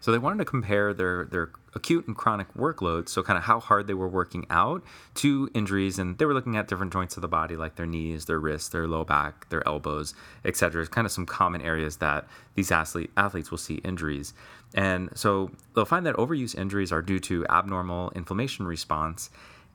So 0.00 0.10
they 0.10 0.18
wanted 0.18 0.38
to 0.38 0.44
compare 0.44 0.92
their 0.94 1.24
their 1.26 1.50
acute 1.74 2.06
and 2.06 2.16
chronic 2.16 2.52
workloads, 2.54 3.10
so 3.10 3.22
kind 3.22 3.36
of 3.36 3.44
how 3.44 3.60
hard 3.60 3.86
they 3.86 3.94
were 3.94 4.08
working 4.08 4.46
out, 4.50 4.82
to 5.14 5.48
injuries, 5.54 5.98
and 5.98 6.18
they 6.18 6.24
were 6.24 6.34
looking 6.34 6.56
at 6.56 6.66
different 6.66 6.92
joints 6.92 7.16
of 7.16 7.20
the 7.20 7.28
body, 7.28 7.56
like 7.56 7.76
their 7.76 7.86
knees, 7.86 8.24
their 8.24 8.40
wrists, 8.40 8.70
their 8.70 8.88
low 8.88 9.04
back, 9.04 9.48
their 9.50 9.66
elbows, 9.68 10.14
etc. 10.44 10.86
Kind 10.86 11.06
of 11.06 11.12
some 11.12 11.26
common 11.26 11.60
areas 11.62 11.98
that 11.98 12.26
these 12.54 12.72
athlete, 12.72 13.10
athletes 13.16 13.50
will 13.50 13.58
see 13.58 13.76
injuries, 13.76 14.32
and 14.74 15.10
so 15.14 15.50
they'll 15.74 15.84
find 15.84 16.06
that 16.06 16.16
overuse 16.16 16.56
injuries 16.56 16.90
are 16.92 17.02
due 17.02 17.20
to 17.20 17.46
abnormal 17.48 18.10
inflammation 18.16 18.66
response 18.66 19.30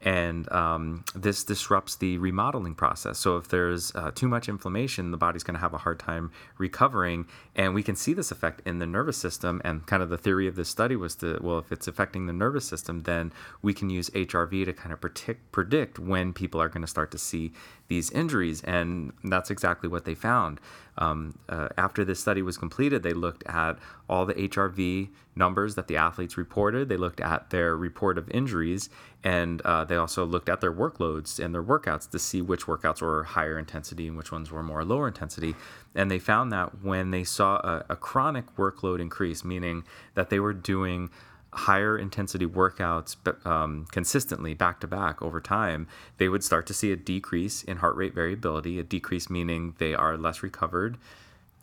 and 0.05 0.49
um, 0.51 1.03
this 1.15 1.43
disrupts 1.43 1.95
the 1.95 2.19
remodeling 2.19 2.75
process. 2.75 3.17
So 3.17 3.37
if 3.37 3.47
there's 3.47 3.93
uh, 3.95 4.11
too 4.13 4.27
much 4.27 4.47
inflammation, 4.47 5.09
the 5.09 5.17
body's 5.17 5.41
going 5.43 5.55
to 5.55 5.59
have 5.59 5.73
a 5.73 5.79
hard 5.79 5.99
time 5.99 6.31
recovering, 6.59 7.25
and 7.55 7.73
we 7.73 7.81
can 7.81 7.95
see 7.95 8.13
this 8.13 8.29
effect 8.29 8.61
in 8.67 8.77
the 8.77 8.85
nervous 8.85 9.17
system. 9.17 9.61
And 9.65 9.85
kind 9.87 10.03
of 10.03 10.09
the 10.09 10.17
theory 10.17 10.47
of 10.47 10.55
this 10.55 10.69
study 10.69 10.95
was 10.95 11.15
to 11.15 11.39
well, 11.41 11.57
if 11.57 11.71
it's 11.71 11.87
affecting 11.87 12.27
the 12.27 12.33
nervous 12.33 12.65
system, 12.65 13.01
then 13.03 13.33
we 13.63 13.73
can 13.73 13.89
use 13.89 14.11
HRV 14.11 14.65
to 14.65 14.73
kind 14.73 14.93
of 14.93 15.01
predict 15.01 15.51
predict 15.51 15.97
when 15.97 16.33
people 16.33 16.61
are 16.61 16.69
going 16.69 16.83
to 16.83 16.87
start 16.87 17.09
to 17.11 17.17
see 17.17 17.51
these 17.87 18.11
injuries, 18.11 18.61
and 18.63 19.11
that's 19.23 19.49
exactly 19.49 19.89
what 19.89 20.05
they 20.05 20.15
found. 20.15 20.59
Um, 20.97 21.37
uh, 21.49 21.69
after 21.77 22.05
this 22.05 22.19
study 22.19 22.41
was 22.41 22.57
completed, 22.57 23.03
they 23.03 23.13
looked 23.13 23.43
at 23.47 23.77
all 24.07 24.25
the 24.25 24.33
HRV 24.35 25.09
numbers 25.35 25.75
that 25.75 25.87
the 25.87 25.97
athletes 25.97 26.37
reported. 26.37 26.89
They 26.89 26.97
looked 26.97 27.19
at 27.19 27.49
their 27.49 27.75
report 27.75 28.17
of 28.17 28.29
injuries, 28.29 28.89
and 29.23 29.61
uh, 29.61 29.85
they 29.85 29.95
also 29.95 30.25
looked 30.25 30.49
at 30.49 30.61
their 30.61 30.73
workloads 30.73 31.43
and 31.43 31.53
their 31.53 31.63
workouts 31.63 32.09
to 32.11 32.19
see 32.19 32.41
which 32.41 32.65
workouts 32.65 33.01
were 33.01 33.23
higher 33.23 33.57
intensity 33.57 34.07
and 34.07 34.17
which 34.17 34.31
ones 34.31 34.51
were 34.51 34.63
more 34.63 34.85
lower 34.85 35.07
intensity. 35.07 35.55
And 35.93 36.09
they 36.09 36.19
found 36.19 36.51
that 36.51 36.83
when 36.83 37.11
they 37.11 37.23
saw 37.23 37.57
a, 37.57 37.85
a 37.89 37.95
chronic 37.95 38.55
workload 38.55 38.99
increase, 38.99 39.43
meaning 39.43 39.83
that 40.13 40.29
they 40.29 40.39
were 40.39 40.53
doing 40.53 41.09
higher 41.55 41.97
intensity 41.97 42.45
workouts 42.45 43.15
um, 43.47 43.85
consistently 43.91 44.53
back 44.53 44.81
to 44.81 44.87
back 44.87 45.21
over 45.21 45.39
time, 45.39 45.87
they 46.17 46.27
would 46.27 46.43
start 46.43 46.67
to 46.67 46.73
see 46.73 46.91
a 46.91 46.95
decrease 46.97 47.63
in 47.63 47.77
heart 47.77 47.95
rate 47.95 48.13
variability, 48.13 48.77
a 48.77 48.83
decrease 48.83 49.29
meaning 49.29 49.73
they 49.79 49.93
are 49.93 50.17
less 50.17 50.43
recovered 50.43 50.97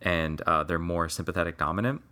and 0.00 0.40
uh, 0.42 0.64
they're 0.64 0.78
more 0.78 1.08
sympathetic 1.08 1.58
dominant. 1.58 2.02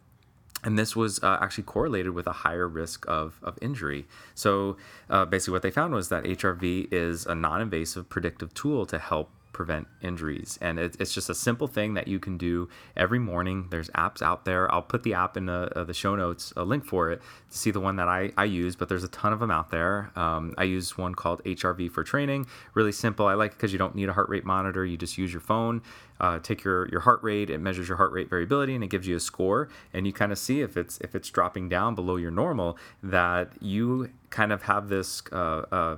And 0.63 0.79
this 0.79 0.95
was 0.95 1.23
uh, 1.23 1.39
actually 1.41 1.65
correlated 1.65 2.13
with 2.13 2.27
a 2.27 2.33
higher 2.33 2.69
risk 2.69 3.07
of, 3.09 3.41
of 3.43 3.59
injury. 3.63 4.07
So, 4.35 4.77
uh, 5.09 5.25
basically, 5.25 5.53
what 5.53 5.63
they 5.63 5.71
found 5.71 5.95
was 5.95 6.11
that 6.11 6.25
HRV 6.25 6.93
is 6.93 7.25
a 7.25 7.35
non 7.35 7.63
invasive 7.63 8.09
predictive 8.09 8.53
tool 8.53 8.85
to 8.87 8.99
help 8.99 9.31
prevent 9.61 9.87
injuries. 10.01 10.59
And 10.63 10.79
it, 10.79 10.97
it's 10.99 11.13
just 11.13 11.29
a 11.29 11.35
simple 11.35 11.67
thing 11.67 11.93
that 11.93 12.09
you 12.09 12.19
can 12.19 12.39
do 12.39 12.71
every 12.97 13.19
morning. 13.19 13.67
There's 13.71 13.91
apps 13.91 14.23
out 14.23 14.47
there. 14.47 14.73
I'll 14.73 14.81
put 14.81 15.03
the 15.03 15.13
app 15.13 15.37
in 15.37 15.45
the, 15.45 15.71
uh, 15.77 15.85
the 15.85 15.93
show 15.93 16.17
notes, 16.17 16.51
a 16.57 16.65
link 16.65 16.83
for 16.83 17.11
it 17.11 17.21
to 17.51 17.59
see 17.59 17.71
the 17.71 17.79
one 17.79 17.97
that 17.97 18.09
I, 18.09 18.33
I 18.39 18.45
use, 18.45 18.75
but 18.75 18.89
there's 18.89 19.05
a 19.05 19.09
ton 19.09 19.35
of 19.35 19.39
them 19.39 19.51
out 19.51 19.71
there. 19.71 20.13
Um, 20.17 20.55
I 20.57 20.65
use 20.65 20.97
one 20.97 21.15
called 21.15 21.45
HRV 21.45 21.91
for 21.91 22.03
training. 22.03 22.47
Really 22.73 22.91
simple. 22.91 23.27
I 23.27 23.35
like 23.35 23.51
it 23.51 23.59
because 23.59 23.71
you 23.71 23.79
don't 23.79 23.95
need 23.95 24.09
a 24.09 24.15
heart 24.15 24.31
rate 24.31 24.47
monitor. 24.47 24.83
You 24.83 24.97
just 24.97 25.19
use 25.19 25.31
your 25.31 25.43
phone, 25.43 25.83
uh, 26.21 26.39
take 26.39 26.65
your, 26.65 26.89
your 26.89 27.01
heart 27.01 27.23
rate. 27.23 27.51
It 27.51 27.59
measures 27.59 27.87
your 27.87 27.99
heart 27.99 28.13
rate 28.13 28.31
variability 28.31 28.75
and 28.75 28.83
it 28.83 28.89
gives 28.89 29.07
you 29.07 29.17
a 29.17 29.21
score. 29.21 29.69
And 29.93 30.07
you 30.07 30.15
kind 30.15 30.33
of 30.33 30.39
see 30.39 30.63
if 30.63 30.79
it's 30.79 30.97
if 31.03 31.15
it's 31.15 31.29
dropping 31.29 31.69
down 31.69 31.95
below 31.95 32.17
your 32.17 32.31
normal 32.31 32.79
that 33.03 33.51
you 33.61 34.11
kind 34.31 34.53
of 34.53 34.63
have 34.63 34.89
this 34.89 35.23
uh, 35.33 35.65
uh 35.71 35.97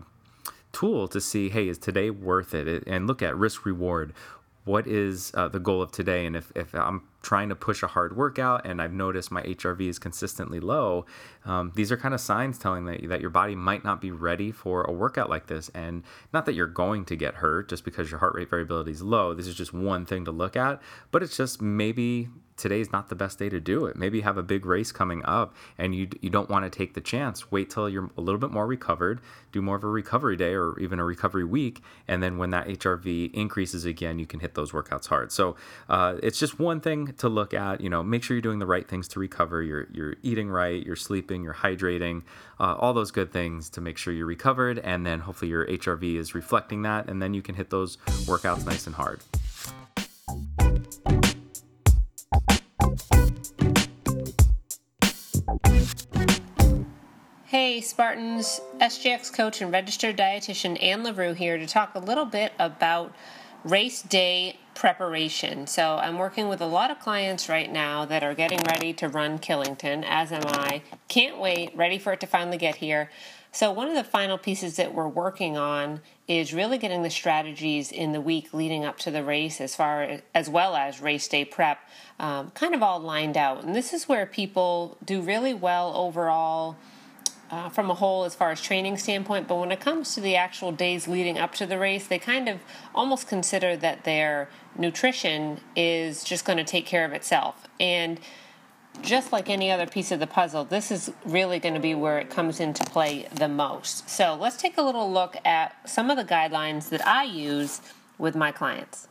tool 0.73 1.09
to 1.09 1.21
see, 1.21 1.49
hey, 1.49 1.69
is 1.69 1.79
today 1.79 2.11
worth 2.11 2.55
it? 2.55 2.85
And 2.87 3.07
look 3.07 3.23
at 3.23 3.37
risk 3.37 3.65
reward. 3.65 4.13
What 4.65 4.87
is 4.87 5.33
uh, 5.35 5.49
the 5.49 5.59
goal 5.59 5.83
of 5.83 5.91
today? 5.91 6.25
And 6.25 6.37
if, 6.37 6.53
if 6.55 6.73
I'm 6.73 7.03
trying 7.21 7.49
to 7.49 7.57
push 7.57 7.83
a 7.83 7.89
hard 7.89 8.17
workout 8.17 8.65
and 8.65 8.81
I've 8.81 8.93
noticed 8.93 9.33
my 9.33 9.43
HRV 9.43 9.89
is 9.89 9.99
consistently 9.99 10.61
low, 10.61 11.05
um, 11.45 11.73
these 11.75 11.91
are 11.91 11.97
kind 11.97 12.15
of 12.15 12.21
signs 12.21 12.59
telling 12.59 12.85
that, 12.85 13.09
that 13.09 13.21
your 13.21 13.31
body 13.31 13.57
might 13.57 13.85
not 13.85 14.01
be 14.01 14.13
ready 14.13 14.53
for 14.53 14.85
a 14.85 14.93
workout 14.93 15.29
like 15.29 15.49
this. 15.49 15.69
And 15.75 16.05
not 16.33 16.47
that 16.47 16.55
you're 16.55 16.69
going 16.69 17.05
to 17.07 17.17
get 17.17 17.35
hurt 17.35 17.69
just 17.71 17.85
because 17.85 18.11
your 18.11 18.21
heart 18.21 18.35
rate 18.37 18.51
variability 18.51 18.93
is 18.93 19.03
low. 19.03 19.35
This 19.35 19.49
is 19.49 19.57
just 19.57 19.73
one 19.73 20.07
thing 20.07 20.25
to 20.27 20.31
look 20.31 20.57
at, 20.57 20.81
but 21.11 21.25
it's 21.25 21.37
just 21.37 21.61
maybe 21.61 22.29
today's 22.57 22.93
not 22.93 23.09
the 23.09 23.15
best 23.15 23.39
day 23.39 23.49
to 23.49 23.61
do 23.61 23.87
it. 23.87 23.97
Maybe 23.97 24.19
you 24.19 24.25
have 24.25 24.37
a 24.37 24.43
big 24.43 24.67
race 24.67 24.93
coming 24.93 25.23
up 25.25 25.55
and 25.79 25.95
you 25.95 26.09
you 26.21 26.31
don't 26.31 26.51
want 26.51 26.65
to 26.65 26.71
take 26.71 26.95
the 26.95 27.01
chance. 27.01 27.51
Wait 27.51 27.71
till 27.71 27.89
you're 27.89 28.11
a 28.17 28.21
little 28.21 28.39
bit 28.39 28.51
more 28.51 28.67
recovered, 28.67 29.21
do 29.53 29.63
more 29.63 29.77
of 29.77 29.85
a 29.85 29.89
recovery 29.89 30.37
day 30.37 30.55
or 30.55 30.79
even 30.79 30.99
a 30.99 31.05
recovery 31.05 31.45
week, 31.45 31.83
and 32.09 32.23
then 32.23 32.39
when 32.39 32.51
that 32.51 32.67
HRV 32.67 33.33
increases 33.35 33.85
again, 33.85 34.19
you 34.19 34.27
can 34.27 34.41
hit 34.41 34.55
those 34.55 34.73
workouts 34.73 35.07
hard. 35.07 35.33
So 35.33 35.57
uh, 35.89 36.17
it's 36.23 36.39
just 36.39 36.59
one 36.59 36.81
thing 36.81 37.15
to 37.19 37.29
look 37.29 37.55
at. 37.55 37.81
You 37.81 37.91
know, 37.91 38.03
make 38.03 38.23
sure 38.23 38.37
you're 38.37 38.43
doing 38.43 38.59
the 38.59 38.67
right 38.67 38.89
things 38.89 39.09
to 39.09 39.21
recover. 39.21 39.63
You're 39.63 39.89
you're 39.93 40.17
eating 40.23 40.49
right, 40.49 40.85
you're 40.85 40.97
sleeping, 40.97 41.43
you're 41.43 41.55
hydrating, 41.55 42.23
uh, 42.61 42.75
all 42.75 42.93
those 42.93 43.11
good 43.11 43.33
things 43.33 43.71
to 43.71 43.81
make 43.81 43.99
sure 43.99 44.13
you're 44.13 44.27
recovered, 44.27 44.79
and 44.81 45.07
then 45.07 45.21
hopefully 45.21 45.51
your 45.51 45.67
HRV 45.67 46.17
is 46.17 46.35
reflecting 46.35 46.83
that, 46.83 47.09
and 47.09 47.23
then 47.23 47.35
you 47.35 47.43
can 47.43 47.55
hit 47.55 47.71
those 47.71 47.97
workouts 48.27 48.65
nice 48.67 48.87
and 48.87 48.95
hard. 48.97 49.21
Hey 57.53 57.83
Spartans, 57.83 58.63
SGX 58.79 59.31
coach 59.31 59.61
and 59.61 59.71
registered 59.71 60.17
dietitian 60.17 60.83
Anne 60.83 61.03
L'Heureux 61.03 61.35
here 61.35 61.59
to 61.59 61.67
talk 61.67 61.95
a 61.95 61.99
little 61.99 62.25
bit 62.25 62.55
about 62.59 63.15
race 63.63 64.01
day 64.01 64.59
preparation. 64.75 65.67
So, 65.67 65.99
I'm 65.99 66.17
working 66.17 66.49
with 66.49 66.63
a 66.63 66.67
lot 66.67 66.91
of 66.91 66.99
clients 66.99 67.51
right 67.51 67.71
now 67.71 68.07
that 68.07 68.25
are 68.25 68.33
getting 68.33 68.61
ready 68.61 68.95
to 68.95 69.07
run 69.07 69.39
Killington, 69.39 70.03
as 70.09 70.33
am 70.33 70.45
I. 70.47 70.81
Can't 71.09 71.39
wait, 71.39 71.77
ready 71.77 71.99
for 71.99 72.15
it 72.15 72.21
to 72.21 72.27
finally 72.27 72.57
get 72.57 72.77
here. 72.77 73.11
So, 73.53 73.71
one 73.71 73.87
of 73.87 73.97
the 73.97 74.03
final 74.03 74.39
pieces 74.39 74.77
that 74.77 74.95
we're 74.95 75.07
working 75.07 75.59
on 75.59 76.01
is 76.27 76.55
really 76.55 76.79
getting 76.79 77.03
the 77.03 77.11
strategies 77.11 77.93
in 77.93 78.13
the 78.13 78.21
week 78.23 78.55
leading 78.55 78.87
up 78.87 78.97
to 79.01 79.11
the 79.11 79.23
race, 79.23 79.61
as 79.61 79.77
far 79.77 80.05
as, 80.05 80.23
as 80.35 80.49
well 80.49 80.75
as 80.75 81.03
race 81.03 81.29
day 81.29 81.45
prep, 81.45 81.81
um, 82.19 82.51
kind 82.53 82.75
of 82.75 82.83
all 82.83 82.99
lined 82.99 83.37
out. 83.37 83.63
And 83.63 83.77
this 83.77 83.93
is 83.93 84.09
where 84.09 84.25
people 84.25 84.97
do 85.05 85.21
really 85.21 85.53
well 85.53 85.95
overall 85.95 86.79
uh, 87.53 87.69
from 87.69 87.91
a 87.91 87.95
whole 87.95 88.25
as 88.25 88.35
far 88.35 88.51
as 88.51 88.61
training 88.63 88.97
standpoint, 88.97 89.47
but 89.47 89.57
when 89.57 89.71
it 89.71 89.79
comes 89.79 90.15
to 90.15 90.21
the 90.23 90.35
actual 90.35 90.73
days 90.73 91.07
leading 91.07 91.39
up 91.39 91.55
to 91.55 91.67
the 91.67 91.79
race, 91.79 92.07
they 92.07 92.19
kind 92.19 92.49
of 92.49 92.59
almost 92.95 93.29
consider 93.29 93.77
that 93.77 94.05
their 94.05 94.49
nutrition 94.77 95.61
is 95.77 96.25
just 96.25 96.47
going 96.47 96.57
to 96.57 96.65
take 96.65 96.87
care 96.87 97.05
of 97.05 97.13
itself. 97.13 97.69
And 97.79 98.19
just 99.03 99.33
like 99.33 99.51
any 99.51 99.71
other 99.71 99.87
piece 99.87 100.11
of 100.11 100.19
the 100.19 100.27
puzzle, 100.27 100.65
this 100.65 100.91
is 100.91 101.13
really 101.27 101.59
going 101.59 101.75
to 101.75 101.81
be 101.81 101.95
where 101.95 102.19
it 102.19 102.31
comes 102.31 102.59
into 102.59 102.85
play 102.85 103.29
the 103.35 103.49
most. 103.49 104.09
So 104.09 104.35
let's 104.35 104.57
take 104.57 104.79
a 104.79 104.83
little 104.83 105.13
look 105.13 105.37
at 105.45 105.89
some 105.89 106.11
of 106.11 106.17
the 106.17 106.25
guidelines 106.25 106.89
that 106.89 107.07
I 107.07 107.25
use 107.25 107.83
with 108.17 108.35
my 108.35 108.51
clients. 108.51 109.09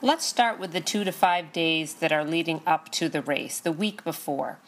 Let's 0.00 0.24
start 0.24 0.60
with 0.60 0.72
the 0.72 0.80
two 0.80 1.02
to 1.02 1.12
five 1.12 1.52
days 1.52 1.94
that 1.94 2.12
are 2.12 2.24
leading 2.24 2.60
up 2.64 2.92
to 2.92 3.08
the 3.08 3.22
race, 3.22 3.58
the 3.58 3.72
week 3.72 4.04
before. 4.04 4.58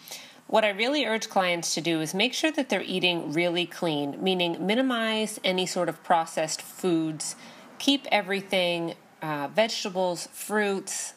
What 0.49 0.65
I 0.65 0.69
really 0.69 1.05
urge 1.05 1.29
clients 1.29 1.75
to 1.75 1.81
do 1.81 2.01
is 2.01 2.15
make 2.15 2.33
sure 2.33 2.53
that 2.53 2.69
they're 2.69 2.83
eating 2.83 3.33
really 3.33 3.67
clean, 3.67 4.23
meaning 4.23 4.65
minimize 4.65 5.41
any 5.43 5.67
sort 5.67 5.89
of 5.89 6.03
processed 6.05 6.63
foods, 6.63 7.35
keep 7.79 8.07
everything 8.13 8.95
uh, 9.21 9.49
vegetables, 9.49 10.29
fruits, 10.33 11.15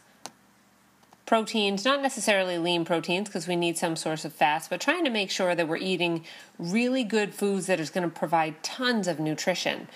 proteins, 1.28 1.86
not 1.86 2.02
necessarily 2.02 2.58
lean 2.58 2.84
proteins 2.84 3.30
because 3.30 3.48
we 3.48 3.56
need 3.56 3.78
some 3.78 3.96
source 3.96 4.26
of 4.26 4.34
fast, 4.34 4.68
but 4.68 4.82
trying 4.82 5.04
to 5.04 5.12
make 5.12 5.30
sure 5.30 5.54
that 5.54 5.68
we're 5.68 5.78
eating 5.78 6.26
really 6.58 7.04
good 7.04 7.36
foods 7.36 7.68
that 7.68 7.80
is 7.80 7.92
going 7.92 8.10
to 8.10 8.14
provide 8.14 8.64
tons 8.64 9.08
of 9.08 9.20
nutrition. 9.20 9.88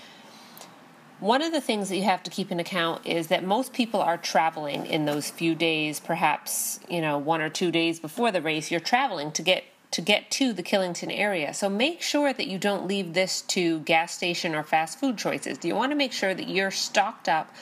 One 1.23 1.41
of 1.41 1.53
the 1.53 1.61
things 1.61 1.87
that 1.87 1.95
you 1.95 2.03
have 2.03 2.21
to 2.23 2.29
keep 2.29 2.51
in 2.51 2.59
account 2.59 3.07
is 3.07 3.27
that 3.27 3.45
most 3.45 3.71
people 3.71 4.01
are 4.01 4.17
traveling 4.17 4.85
in 4.85 5.05
those 5.05 5.29
few 5.29 5.55
days, 5.55 6.01
perhaps, 6.01 6.81
you 6.89 6.99
know, 6.99 7.17
one 7.17 7.39
or 7.39 7.47
two 7.47 7.71
days 7.71 7.97
before 7.97 8.29
the 8.29 8.41
race, 8.41 8.69
you're 8.69 8.81
traveling 8.81 9.31
to 9.31 9.41
get 9.41 9.63
to 9.91 10.01
get 10.01 10.29
to 10.31 10.51
the 10.51 10.61
Killington 10.61 11.17
area. 11.17 11.53
So 11.53 11.69
make 11.69 12.01
sure 12.01 12.33
that 12.33 12.47
you 12.47 12.57
don't 12.57 12.87
leave 12.87 13.13
this 13.13 13.41
to 13.43 13.79
gas 13.79 14.13
station 14.13 14.53
or 14.53 14.63
fast 14.63 14.99
food 14.99 15.17
choices. 15.17 15.57
Do 15.57 15.69
you 15.69 15.75
want 15.75 15.93
to 15.93 15.95
make 15.95 16.11
sure 16.11 16.33
that 16.33 16.49
you're 16.49 16.71
stocked 16.71 17.29
up 17.29 17.55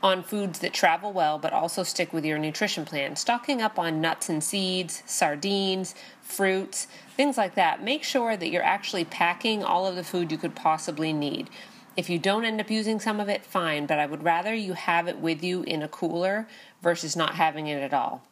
on 0.00 0.22
foods 0.22 0.60
that 0.60 0.72
travel 0.72 1.12
well 1.12 1.40
but 1.40 1.52
also 1.52 1.82
stick 1.82 2.12
with 2.12 2.24
your 2.24 2.38
nutrition 2.38 2.84
plan. 2.84 3.16
Stocking 3.16 3.60
up 3.60 3.80
on 3.80 4.00
nuts 4.00 4.28
and 4.28 4.44
seeds, 4.44 5.02
sardines, 5.06 5.96
fruits, 6.22 6.86
things 7.16 7.36
like 7.36 7.56
that. 7.56 7.82
Make 7.82 8.04
sure 8.04 8.36
that 8.36 8.50
you're 8.50 8.62
actually 8.62 9.04
packing 9.04 9.64
all 9.64 9.88
of 9.88 9.96
the 9.96 10.04
food 10.04 10.30
you 10.30 10.38
could 10.38 10.54
possibly 10.54 11.12
need. 11.12 11.50
If 11.98 12.08
you 12.08 12.20
don't 12.20 12.44
end 12.44 12.60
up 12.60 12.70
using 12.70 13.00
some 13.00 13.18
of 13.18 13.28
it, 13.28 13.44
fine, 13.44 13.86
but 13.86 13.98
I 13.98 14.06
would 14.06 14.22
rather 14.22 14.54
you 14.54 14.74
have 14.74 15.08
it 15.08 15.18
with 15.18 15.42
you 15.42 15.64
in 15.64 15.82
a 15.82 15.88
cooler 15.88 16.46
versus 16.80 17.16
not 17.16 17.34
having 17.34 17.66
it 17.66 17.82
at 17.82 17.92
all. 17.92 18.22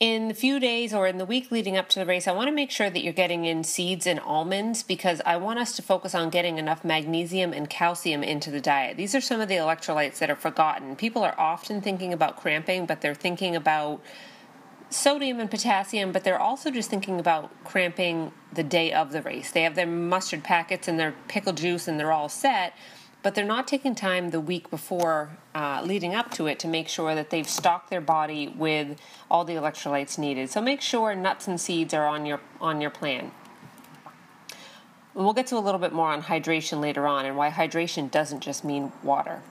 In 0.00 0.26
the 0.26 0.34
few 0.34 0.58
days 0.58 0.92
or 0.92 1.06
in 1.06 1.18
the 1.18 1.24
week 1.24 1.52
leading 1.52 1.76
up 1.76 1.88
to 1.90 2.00
the 2.00 2.04
race, 2.04 2.26
I 2.26 2.32
want 2.32 2.48
to 2.48 2.52
make 2.52 2.72
sure 2.72 2.90
that 2.90 3.04
you're 3.04 3.12
getting 3.12 3.44
in 3.44 3.62
seeds 3.62 4.08
and 4.08 4.18
almonds 4.18 4.82
because 4.82 5.20
I 5.24 5.36
want 5.36 5.60
us 5.60 5.76
to 5.76 5.82
focus 5.82 6.16
on 6.16 6.30
getting 6.30 6.58
enough 6.58 6.84
magnesium 6.84 7.52
and 7.52 7.70
calcium 7.70 8.24
into 8.24 8.50
the 8.50 8.60
diet. 8.60 8.96
These 8.96 9.14
are 9.14 9.20
some 9.20 9.40
of 9.40 9.46
the 9.46 9.54
electrolytes 9.54 10.18
that 10.18 10.30
are 10.30 10.34
forgotten. 10.34 10.96
People 10.96 11.22
are 11.22 11.38
often 11.38 11.80
thinking 11.80 12.12
about 12.12 12.36
cramping, 12.36 12.86
but 12.86 13.02
they're 13.02 13.14
thinking 13.14 13.54
about 13.54 14.02
sodium 14.90 15.40
and 15.40 15.50
potassium, 15.50 16.12
but 16.12 16.24
they're 16.24 16.40
also 16.40 16.70
just 16.70 16.90
thinking 16.90 17.18
about 17.18 17.50
cramping 17.64 18.32
the 18.52 18.62
day 18.62 18.92
of 18.92 19.12
the 19.12 19.22
race. 19.22 19.50
They 19.50 19.62
have 19.62 19.74
their 19.74 19.86
mustard 19.86 20.44
packets 20.44 20.88
and 20.88 20.98
their 20.98 21.14
pickle 21.28 21.52
juice 21.52 21.88
and 21.88 21.98
they're 21.98 22.12
all 22.12 22.28
set, 22.28 22.74
but 23.22 23.34
they're 23.34 23.44
not 23.44 23.66
taking 23.66 23.94
time 23.94 24.30
the 24.30 24.40
week 24.40 24.70
before 24.70 25.30
uh, 25.54 25.82
leading 25.84 26.14
up 26.14 26.30
to 26.32 26.46
it 26.46 26.58
to 26.60 26.68
make 26.68 26.88
sure 26.88 27.14
that 27.14 27.30
they've 27.30 27.48
stocked 27.48 27.90
their 27.90 28.00
body 28.00 28.48
with 28.48 28.98
all 29.30 29.44
the 29.44 29.54
electrolytes 29.54 30.18
needed. 30.18 30.50
So 30.50 30.60
make 30.60 30.80
sure 30.80 31.14
nuts 31.14 31.48
and 31.48 31.60
seeds 31.60 31.94
are 31.94 32.06
on 32.06 32.26
your 32.26 32.40
on 32.60 32.80
your 32.80 32.90
plan. 32.90 33.32
We'll 35.14 35.32
get 35.32 35.46
to 35.48 35.56
a 35.56 35.60
little 35.60 35.78
bit 35.78 35.92
more 35.92 36.08
on 36.08 36.24
hydration 36.24 36.80
later 36.80 37.06
on 37.06 37.24
and 37.24 37.36
why 37.36 37.50
hydration 37.50 38.10
doesn't 38.10 38.40
just 38.40 38.64
mean 38.64 38.92
water. 39.02 39.42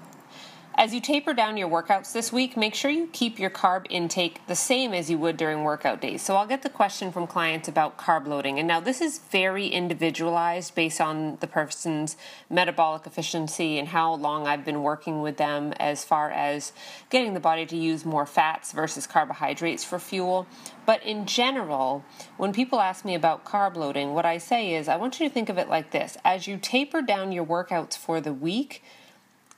As 0.76 0.92
you 0.92 1.02
taper 1.02 1.36
down 1.36 1.56
your 1.56 1.70
workouts 1.70 2.14
this 2.14 2.34
week, 2.34 2.58
make 2.58 2.74
sure 2.74 2.90
you 2.90 3.08
keep 3.14 3.38
your 3.38 3.52
carb 3.52 3.86
intake 3.92 4.46
the 4.48 4.56
same 4.56 4.92
as 4.92 5.08
you 5.08 5.20
would 5.20 5.38
during 5.38 5.64
workout 5.64 6.02
days. 6.02 6.24
So, 6.24 6.36
I'll 6.36 6.48
get 6.48 6.64
the 6.64 6.70
question 6.70 7.12
from 7.12 7.28
clients 7.28 7.68
about 7.68 8.00
carb 8.00 8.26
loading. 8.26 8.58
And 8.58 8.68
now, 8.68 8.80
this 8.80 9.00
is 9.00 9.20
very 9.20 9.68
individualized 9.68 10.74
based 10.74 11.00
on 11.00 11.38
the 11.42 11.48
person's 11.48 12.18
metabolic 12.50 13.06
efficiency 13.06 13.78
and 13.78 13.90
how 13.90 14.16
long 14.16 14.48
I've 14.48 14.66
been 14.66 14.82
working 14.82 15.22
with 15.22 15.38
them 15.38 15.74
as 15.74 16.04
far 16.04 16.32
as 16.32 16.74
getting 17.12 17.36
the 17.36 17.40
body 17.40 17.68
to 17.68 17.78
use 17.78 18.04
more 18.04 18.26
fats 18.26 18.72
versus 18.72 19.06
carbohydrates 19.06 19.84
for 19.84 20.00
fuel. 20.00 20.48
But 20.88 21.04
in 21.04 21.28
general, 21.28 22.04
when 22.38 22.52
people 22.52 22.80
ask 22.80 23.06
me 23.06 23.14
about 23.14 23.46
carb 23.46 23.76
loading, 23.76 24.16
what 24.16 24.26
I 24.26 24.40
say 24.40 24.74
is 24.74 24.88
I 24.88 24.96
want 24.96 25.20
you 25.20 25.28
to 25.28 25.34
think 25.34 25.50
of 25.50 25.60
it 25.60 25.70
like 25.70 25.92
this 25.92 26.18
as 26.26 26.48
you 26.48 26.58
taper 26.58 27.04
down 27.04 27.32
your 27.32 27.46
workouts 27.46 27.96
for 27.96 28.20
the 28.20 28.34
week, 28.34 28.82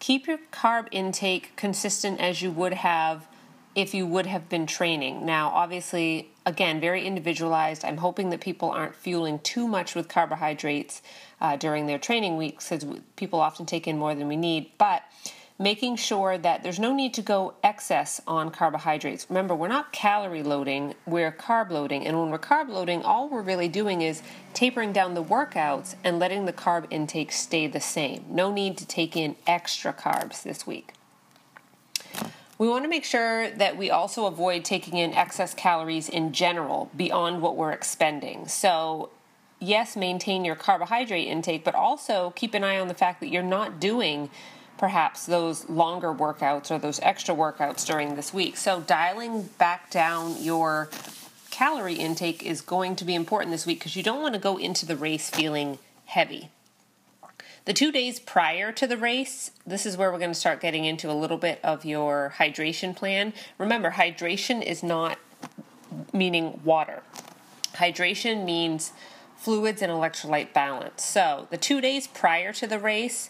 keep 0.05 0.27
your 0.27 0.37
carb 0.51 0.87
intake 0.91 1.51
consistent 1.55 2.21
as 2.21 2.39
you 2.39 2.51
would 2.51 2.73
have 2.73 3.27
if 3.73 3.91
you 3.91 4.05
would 4.05 4.27
have 4.27 4.47
been 4.47 4.67
training. 4.67 5.25
Now, 5.25 5.49
obviously, 5.49 6.29
again, 6.45 6.79
very 6.79 7.03
individualized. 7.03 7.83
I'm 7.83 7.97
hoping 7.97 8.29
that 8.29 8.39
people 8.39 8.69
aren't 8.69 8.93
fueling 8.93 9.39
too 9.39 9.67
much 9.67 9.95
with 9.95 10.07
carbohydrates 10.07 11.01
uh, 11.41 11.55
during 11.55 11.87
their 11.87 11.97
training 11.97 12.37
weeks 12.37 12.69
because 12.69 12.85
people 13.15 13.39
often 13.39 13.65
take 13.65 13.87
in 13.87 13.97
more 13.97 14.13
than 14.13 14.27
we 14.27 14.35
need. 14.35 14.69
But 14.77 15.01
making 15.57 15.95
sure 15.95 16.37
that 16.37 16.63
there's 16.63 16.79
no 16.79 16.93
need 16.93 17.13
to 17.13 17.21
go 17.21 17.53
excess 17.63 18.19
on 18.27 18.51
carbohydrates. 18.51 19.25
Remember, 19.29 19.55
we're 19.55 19.69
not 19.69 19.93
calorie 19.93 20.43
loading, 20.43 20.93
we're 21.05 21.31
carb 21.31 21.69
loading. 21.69 22.05
And 22.05 22.19
when 22.19 22.29
we're 22.29 22.39
carb 22.39 22.67
loading, 22.67 23.03
all 23.03 23.29
we're 23.29 23.41
really 23.41 23.69
doing 23.69 24.01
is 24.01 24.21
tapering 24.53 24.91
down 24.91 25.13
the 25.13 25.23
workouts 25.23 25.95
and 26.03 26.19
letting 26.19 26.45
the 26.45 26.53
carb 26.53 26.87
intake 26.89 27.31
stay 27.31 27.67
the 27.67 27.79
same. 27.79 28.25
No 28.29 28.51
need 28.51 28.77
to 28.79 28.85
take 28.85 29.15
in 29.15 29.37
extra 29.47 29.93
carbs 29.93 30.43
this 30.43 30.67
week. 30.67 30.93
We 32.57 32.69
want 32.69 32.83
to 32.83 32.89
make 32.89 33.03
sure 33.03 33.49
that 33.51 33.75
we 33.77 33.89
also 33.89 34.27
avoid 34.27 34.63
taking 34.63 34.97
in 34.97 35.13
excess 35.13 35.53
calories 35.53 36.07
in 36.07 36.31
general 36.31 36.89
beyond 36.95 37.41
what 37.41 37.57
we're 37.57 37.71
expending. 37.71 38.47
So, 38.47 39.09
yes, 39.59 39.97
maintain 39.97 40.45
your 40.45 40.55
carbohydrate 40.55 41.27
intake, 41.27 41.65
but 41.65 41.75
also 41.75 42.31
keep 42.35 42.53
an 42.53 42.63
eye 42.63 42.79
on 42.79 42.87
the 42.87 42.93
fact 42.93 43.19
that 43.19 43.27
you're 43.27 43.43
not 43.43 43.79
doing 43.81 44.29
perhaps 44.77 45.25
those 45.25 45.67
longer 45.69 46.13
workouts 46.13 46.71
or 46.71 46.77
those 46.77 46.99
extra 47.01 47.33
workouts 47.33 47.85
during 47.85 48.15
this 48.15 48.33
week. 48.33 48.57
So, 48.57 48.81
dialing 48.81 49.43
back 49.57 49.89
down 49.89 50.41
your 50.41 50.89
calorie 51.51 51.95
intake 51.95 52.43
is 52.43 52.61
going 52.61 52.95
to 52.97 53.05
be 53.05 53.15
important 53.15 53.51
this 53.51 53.65
week 53.65 53.79
because 53.79 53.95
you 53.95 54.03
don't 54.03 54.21
want 54.21 54.33
to 54.33 54.39
go 54.39 54.57
into 54.57 54.85
the 54.85 54.97
race 54.97 55.29
feeling 55.29 55.77
heavy. 56.05 56.49
The 57.65 57.73
two 57.73 57.91
days 57.91 58.19
prior 58.19 58.71
to 58.73 58.85
the 58.85 58.97
race, 58.97 59.49
this 59.65 59.85
is 59.85 59.97
where 59.97 60.11
we're 60.11 60.19
going 60.19 60.31
to 60.31 60.39
start 60.39 60.61
getting 60.61 60.85
into 60.85 61.09
a 61.09 61.13
little 61.13 61.37
bit 61.37 61.59
of 61.63 61.83
your 61.83 62.35
hydration 62.37 62.95
plan. 62.95 63.33
Remember, 63.57 63.91
hydration 63.91 64.61
is 64.61 64.83
not 64.83 65.17
meaning 66.13 66.59
water, 66.63 67.01
hydration 67.75 68.45
means 68.45 68.91
fluids 69.37 69.81
and 69.81 69.91
electrolyte 69.91 70.53
balance. 70.53 71.03
So, 71.03 71.47
the 71.49 71.57
two 71.57 71.81
days 71.81 72.05
prior 72.07 72.53
to 72.53 72.67
the 72.67 72.79
race, 72.79 73.29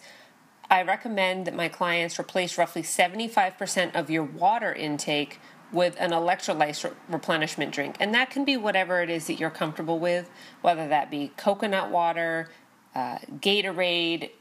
I 0.69 0.82
recommend 0.82 1.45
that 1.47 1.56
my 1.56 1.69
clients 1.69 2.19
replace 2.19 2.58
roughly 2.58 2.82
75% 2.82 3.95
of 3.95 4.10
your 4.10 4.23
water 4.23 4.73
intake 4.73 5.39
with 5.71 5.95
an 5.99 6.12
electrolyte 6.12 6.93
replenishment 7.10 7.73
drink. 7.73 7.97
And 7.99 8.13
that 8.13 8.30
can 8.30 8.45
be 8.45 8.58
whatever 8.58 9.01
it 9.01 9.10
is 9.10 9.28
that 9.28 9.39
you're 9.39 9.49
comfortable 9.49 9.99
with, 9.99 10.30
whether 10.62 10.88
that 10.88 11.12
be 11.12 11.32
coconut 11.38 11.91
water, 11.91 12.49
uh, 12.93 13.17
Gatorade, 13.39 14.32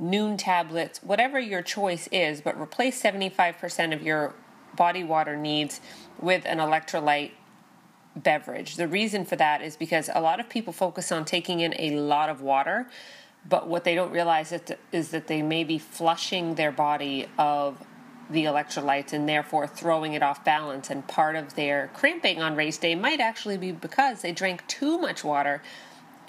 Nuun 0.00 0.36
tablets, 0.36 1.00
whatever 1.02 1.38
your 1.38 1.62
choice 1.62 2.08
is, 2.10 2.40
but 2.40 2.60
replace 2.60 3.00
75% 3.00 3.94
of 3.94 4.02
your 4.02 4.34
body 4.76 5.04
water 5.04 5.36
needs 5.36 5.80
with 6.18 6.44
an 6.46 6.58
electrolyte 6.58 7.32
beverage. 8.16 8.76
The 8.76 8.88
reason 8.88 9.24
for 9.24 9.36
that 9.36 9.62
is 9.62 9.76
because 9.76 10.10
a 10.12 10.20
lot 10.20 10.40
of 10.40 10.48
people 10.48 10.72
focus 10.72 11.12
on 11.12 11.24
taking 11.24 11.60
in 11.60 11.74
a 11.78 12.00
lot 12.00 12.28
of 12.28 12.40
water 12.40 12.88
but 13.48 13.68
what 13.68 13.84
they 13.84 13.94
don't 13.94 14.12
realize 14.12 14.52
is 14.92 15.10
that 15.10 15.26
they 15.26 15.42
may 15.42 15.64
be 15.64 15.78
flushing 15.78 16.54
their 16.54 16.72
body 16.72 17.26
of 17.38 17.84
the 18.30 18.44
electrolytes 18.44 19.12
and 19.12 19.28
therefore 19.28 19.66
throwing 19.66 20.14
it 20.14 20.22
off 20.22 20.44
balance. 20.44 20.90
And 20.90 21.06
part 21.06 21.36
of 21.36 21.54
their 21.54 21.90
cramping 21.92 22.40
on 22.40 22.54
race 22.54 22.78
day 22.78 22.94
might 22.94 23.20
actually 23.20 23.58
be 23.58 23.72
because 23.72 24.22
they 24.22 24.32
drank 24.32 24.66
too 24.68 24.96
much 24.98 25.24
water 25.24 25.60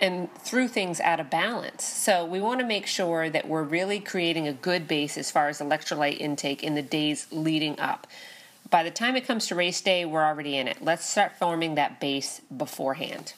and 0.01 0.33
threw 0.35 0.67
things 0.67 0.99
out 0.99 1.19
of 1.19 1.29
balance. 1.29 1.85
So 1.85 2.25
we 2.25 2.41
want 2.41 2.59
to 2.59 2.65
make 2.65 2.87
sure 2.87 3.29
that 3.29 3.47
we're 3.47 3.63
really 3.63 3.99
creating 3.99 4.47
a 4.47 4.53
good 4.53 4.87
base 4.87 5.17
as 5.17 5.31
far 5.31 5.47
as 5.49 5.59
electrolyte 5.59 6.17
intake 6.19 6.63
in 6.63 6.75
the 6.75 6.81
days 6.81 7.27
leading 7.31 7.79
up. 7.79 8.07
By 8.69 8.83
the 8.83 8.91
time 8.91 9.15
it 9.15 9.27
comes 9.27 9.47
to 9.47 9.55
race 9.55 9.79
day, 9.79 10.03
we're 10.03 10.25
already 10.25 10.57
in 10.57 10.67
it. 10.67 10.81
Let's 10.81 11.07
start 11.07 11.37
forming 11.37 11.75
that 11.75 12.01
base 12.01 12.41
beforehand. 12.55 13.33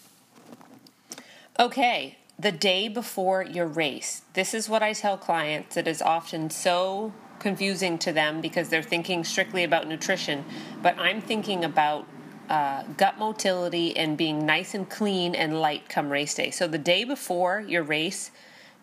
Okay, 1.60 2.18
the 2.38 2.52
day 2.52 2.88
before 2.88 3.44
your 3.44 3.68
race. 3.68 4.24
This 4.34 4.54
is 4.54 4.68
what 4.68 4.84
I 4.84 4.94
tell 4.94 5.18
clients. 5.18 5.78
It 5.78 5.88
is 5.88 6.02
often 6.02 6.50
so 6.50 7.14
confusing 7.40 7.98
to 8.00 8.12
them 8.12 8.42
because 8.42 8.70
they're 8.70 8.84
thinking 8.84 9.24
strictly 9.24 9.64
about 9.64 9.88
nutrition, 9.88 10.44
but 10.82 10.98
I'm 10.98 11.22
thinking 11.22 11.64
about 11.64 12.06
uh, 12.50 12.84
gut 12.98 13.18
motility 13.18 13.96
and 13.98 14.18
being 14.18 14.46
nice 14.46 14.74
and 14.74 14.90
clean 14.90 15.34
and 15.34 15.60
light 15.60 15.90
come 15.90 16.10
race 16.10 16.36
day. 16.36 16.52
So 16.52 16.68
the 16.68 16.78
day 16.78 17.04
before 17.04 17.62
your 17.62 17.84
race, 17.84 18.32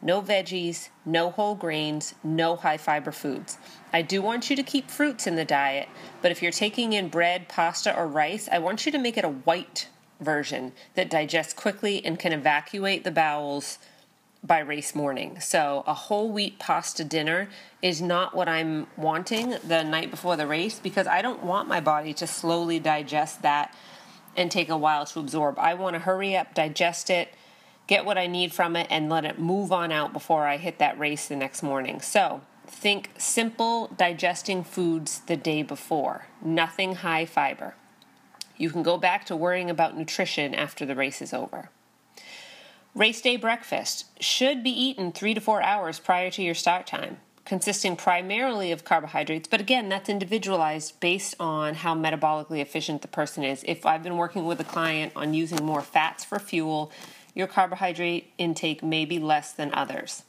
no 0.01 0.21
veggies, 0.21 0.88
no 1.05 1.31
whole 1.31 1.55
grains, 1.55 2.15
no 2.25 2.57
high 2.57 2.77
fiber 2.77 3.12
foods. 3.12 3.59
I 3.93 4.03
do 4.03 4.21
want 4.21 4.51
you 4.51 4.57
to 4.57 4.62
keep 4.62 4.91
fruits 4.91 5.27
in 5.27 5.37
the 5.37 5.45
diet, 5.45 5.88
but 6.21 6.33
if 6.33 6.43
you're 6.43 6.51
taking 6.51 6.93
in 6.93 7.09
bread, 7.09 7.49
pasta, 7.49 7.97
or 7.97 8.09
rice, 8.09 8.49
I 8.51 8.59
want 8.59 8.85
you 8.85 8.93
to 8.93 8.99
make 8.99 9.17
it 9.17 9.25
a 9.25 9.29
white 9.29 9.88
version 10.20 10.72
that 10.94 11.11
digests 11.11 11.53
quickly 11.53 12.05
and 12.05 12.18
can 12.18 12.33
evacuate 12.33 13.05
the 13.05 13.11
bowels 13.11 13.79
by 14.44 14.59
race 14.59 14.94
morning. 14.94 15.38
So, 15.40 15.85
a 15.87 15.94
whole 15.94 16.31
wheat 16.31 16.59
pasta 16.59 17.05
dinner 17.05 17.48
is 17.81 18.03
not 18.03 18.35
what 18.35 18.48
I'm 18.48 18.88
wanting 18.96 19.55
the 19.64 19.85
night 19.85 20.11
before 20.11 20.37
the 20.37 20.46
race 20.46 20.81
because 20.81 21.07
I 21.07 21.22
don't 21.22 21.44
want 21.44 21.68
my 21.68 21.81
body 21.81 22.12
to 22.14 22.27
slowly 22.27 22.81
digest 22.81 23.42
that 23.42 23.75
and 24.37 24.51
take 24.51 24.68
a 24.68 24.77
while 24.77 25.07
to 25.07 25.20
absorb. 25.20 25.59
I 25.59 25.75
want 25.75 25.94
to 25.94 26.01
hurry 26.01 26.37
up, 26.37 26.55
digest 26.55 27.09
it, 27.09 27.35
get 27.87 28.05
what 28.05 28.18
I 28.18 28.27
need 28.27 28.53
from 28.53 28.75
it, 28.75 28.88
and 28.90 29.09
let 29.09 29.25
it 29.25 29.38
move 29.38 29.70
on 29.70 29.92
out 29.92 30.12
before 30.12 30.46
I 30.46 30.57
hit 30.57 30.79
that 30.79 30.98
race 30.98 31.29
the 31.29 31.37
next 31.37 31.62
morning. 31.62 32.01
So, 32.01 32.40
think 32.66 33.11
simple 33.18 33.88
digesting 33.96 34.64
foods 34.64 35.20
the 35.20 35.37
day 35.37 35.62
before, 35.62 36.27
nothing 36.42 36.96
high 36.96 37.27
fiber. 37.27 37.75
You 38.62 38.70
can 38.70 38.85
go 38.85 38.96
back 38.96 39.27
to 39.27 39.35
worrying 39.35 39.70
about 39.70 39.98
nutrition 39.98 40.55
after 40.55 40.87
the 40.87 40.94
race 40.94 41.20
is 41.20 41.35
over. 41.35 41.70
Race 42.94 43.20
day 43.20 43.37
breakfast 43.37 44.05
should 44.22 44.62
be 44.62 44.70
eaten 44.70 45.11
three 45.11 45.35
to 45.35 45.40
four 45.40 45.61
hours 45.61 45.98
prior 45.98 46.31
to 46.31 46.42
your 46.44 46.55
start 46.55 46.87
time, 46.87 47.16
consisting 47.44 47.96
primarily 47.96 48.70
of 48.70 48.85
carbohydrates, 48.85 49.48
but 49.48 49.61
again, 49.61 49.88
that's 49.88 50.09
individualized 50.09 51.01
based 51.01 51.35
on 51.40 51.75
how 51.75 51.92
metabolically 51.96 52.61
efficient 52.61 53.03
the 53.03 53.09
person 53.09 53.42
is. 53.42 53.64
If 53.66 53.85
I've 53.85 54.05
been 54.05 54.16
working 54.16 54.46
with 54.46 54.61
a 54.61 54.64
client 54.64 55.12
on 55.16 55.35
using 55.35 55.64
more 55.64 55.83
fats 55.83 56.22
for 56.22 56.38
fuel, 56.38 56.92
your 57.35 57.48
carbohydrate 57.48 58.33
intake 58.38 58.81
may 58.81 59.05
be 59.05 59.18
less 59.18 59.51
than 59.51 59.75
others. 59.75 60.22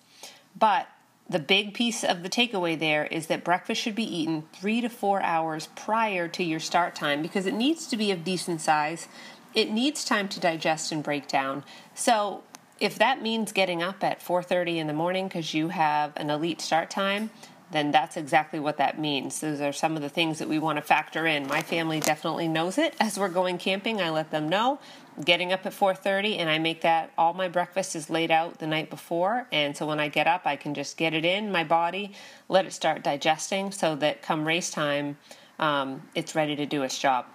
But 0.58 0.88
the 1.30 1.40
big 1.40 1.74
piece 1.74 2.04
of 2.04 2.22
the 2.22 2.30
takeaway 2.30 2.78
there 2.78 3.06
is 3.06 3.28
that 3.28 3.44
breakfast 3.44 3.82
should 3.82 3.96
be 3.96 4.18
eaten 4.18 4.44
three 4.54 4.82
to 4.82 4.90
four 4.90 5.22
hours 5.22 5.70
prior 5.76 6.28
to 6.28 6.44
your 6.44 6.60
start 6.60 6.96
time 6.96 7.22
because 7.22 7.46
it 7.46 7.54
needs 7.54 7.88
to 7.88 7.98
be 7.98 8.12
of 8.12 8.24
decent 8.24 8.62
size. 8.62 9.08
It 9.54 9.72
needs 9.72 10.04
time 10.04 10.28
to 10.30 10.40
digest 10.40 10.92
and 10.92 11.04
break 11.04 11.28
down. 11.28 11.64
So 11.96 12.44
if 12.80 12.98
that 12.98 13.22
means 13.22 13.52
getting 13.52 13.82
up 13.82 14.04
at 14.04 14.22
4:30 14.22 14.80
in 14.80 14.88
the 14.88 14.94
morning 14.94 15.28
because 15.28 15.54
you 15.54 15.70
have 15.70 16.12
an 16.18 16.30
elite 16.30 16.60
start 16.60 16.90
time, 16.90 17.30
then 17.74 17.92
that's 17.92 18.16
exactly 18.16 18.60
what 18.60 18.78
that 18.78 19.00
means. 19.00 19.40
Those 19.40 19.60
are 19.60 19.74
some 19.74 19.96
of 19.96 20.02
the 20.02 20.10
things 20.10 20.40
that 20.40 20.48
we 20.48 20.60
want 20.60 20.78
to 20.78 20.82
factor 20.82 21.26
in. 21.28 21.48
My 21.48 21.62
family 21.62 22.00
definitely 22.00 22.48
knows 22.48 22.78
it. 22.78 22.96
As 23.00 23.18
we're 23.18 23.30
going 23.30 23.58
camping, 23.58 24.02
I 24.02 24.10
let 24.10 24.32
them 24.32 24.48
know. 24.48 24.80
Getting 25.24 25.52
up 25.52 25.66
at 25.66 25.74
4:30 25.74 26.38
and 26.38 26.50
I 26.50 26.60
make 26.60 26.82
that 26.82 27.12
all 27.18 27.34
my 27.34 27.48
breakfast 27.48 27.96
is 27.96 28.10
laid 28.10 28.32
out 28.32 28.60
the 28.60 28.68
night 28.68 28.90
before, 28.90 29.48
and 29.52 29.76
so 29.76 29.86
when 29.86 30.00
I 30.00 30.08
get 30.08 30.28
up, 30.28 30.44
I 30.46 30.56
can 30.56 30.74
just 30.74 30.98
get 30.98 31.14
it 31.14 31.26
in 31.26 31.52
my 31.52 31.64
body, 31.64 32.14
let 32.50 32.66
it 32.66 32.74
start 32.74 33.04
digesting, 33.04 33.72
so 33.72 33.96
that 33.98 34.22
come 34.22 34.46
race 34.46 34.72
time, 34.72 35.18
um, 35.60 36.02
it's 36.16 36.34
ready 36.36 36.56
to 36.56 36.66
do 36.66 36.84
its 36.84 36.98
job. 36.98 37.26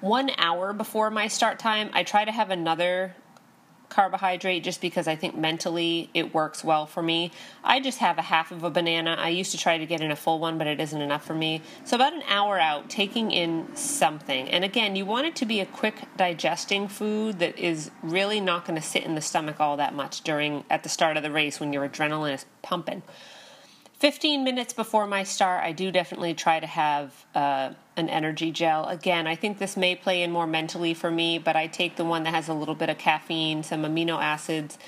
One 0.00 0.30
hour 0.36 0.74
before 0.74 1.10
my 1.10 1.28
start 1.28 1.58
time, 1.58 1.90
I 1.94 2.02
try 2.02 2.24
to 2.24 2.32
have 2.32 2.50
another 2.50 3.14
carbohydrate 3.88 4.62
just 4.62 4.80
because 4.80 5.06
I 5.08 5.16
think 5.16 5.36
mentally 5.36 6.10
it 6.14 6.34
works 6.34 6.64
well 6.64 6.86
for 6.86 7.02
me. 7.02 7.32
I 7.64 7.80
just 7.80 7.98
have 7.98 8.18
a 8.18 8.22
half 8.22 8.50
of 8.50 8.62
a 8.64 8.70
banana. 8.70 9.16
I 9.18 9.28
used 9.30 9.52
to 9.52 9.58
try 9.58 9.78
to 9.78 9.86
get 9.86 10.00
in 10.00 10.10
a 10.10 10.16
full 10.16 10.38
one, 10.38 10.58
but 10.58 10.66
it 10.66 10.80
isn't 10.80 11.00
enough 11.00 11.24
for 11.24 11.34
me. 11.34 11.62
So, 11.84 11.96
about 11.96 12.12
an 12.12 12.22
hour 12.28 12.58
out, 12.58 12.90
taking 12.90 13.30
in 13.30 13.74
something. 13.76 14.48
And 14.48 14.64
again, 14.64 14.96
you 14.96 15.06
want 15.06 15.26
it 15.26 15.36
to 15.36 15.46
be 15.46 15.60
a 15.60 15.66
quick 15.66 15.94
digesting 16.16 16.88
food 16.88 17.38
that 17.38 17.58
is 17.58 17.90
really 18.02 18.40
not 18.40 18.64
going 18.64 18.80
to 18.80 18.86
sit 18.86 19.04
in 19.04 19.14
the 19.14 19.20
stomach 19.20 19.60
all 19.60 19.76
that 19.76 19.94
much 19.94 20.22
during 20.22 20.64
at 20.70 20.82
the 20.82 20.88
start 20.88 21.16
of 21.16 21.22
the 21.22 21.30
race 21.30 21.60
when 21.60 21.72
your 21.72 21.88
adrenaline 21.88 22.34
is 22.34 22.46
pumping. 22.62 23.02
15 23.98 24.44
minutes 24.44 24.74
before 24.74 25.06
my 25.06 25.22
start, 25.22 25.64
I 25.64 25.72
do 25.72 25.90
definitely 25.90 26.34
try 26.34 26.60
to 26.60 26.66
have 26.66 27.26
uh, 27.34 27.70
an 27.96 28.08
energy 28.08 28.50
gel. 28.50 28.86
Again, 28.86 29.26
I 29.26 29.34
think 29.34 29.58
this 29.58 29.76
may 29.76 29.94
play 29.94 30.22
in 30.22 30.30
more 30.30 30.46
mentally 30.46 30.94
for 30.94 31.10
me, 31.10 31.38
but 31.38 31.56
I 31.56 31.66
take 31.66 31.96
the 31.96 32.04
one 32.04 32.24
that 32.24 32.34
has 32.34 32.48
a 32.48 32.54
little 32.54 32.74
bit 32.74 32.90
of 32.90 32.98
caffeine, 32.98 33.62
some 33.62 33.82
amino 33.82 34.22
acids, 34.22 34.78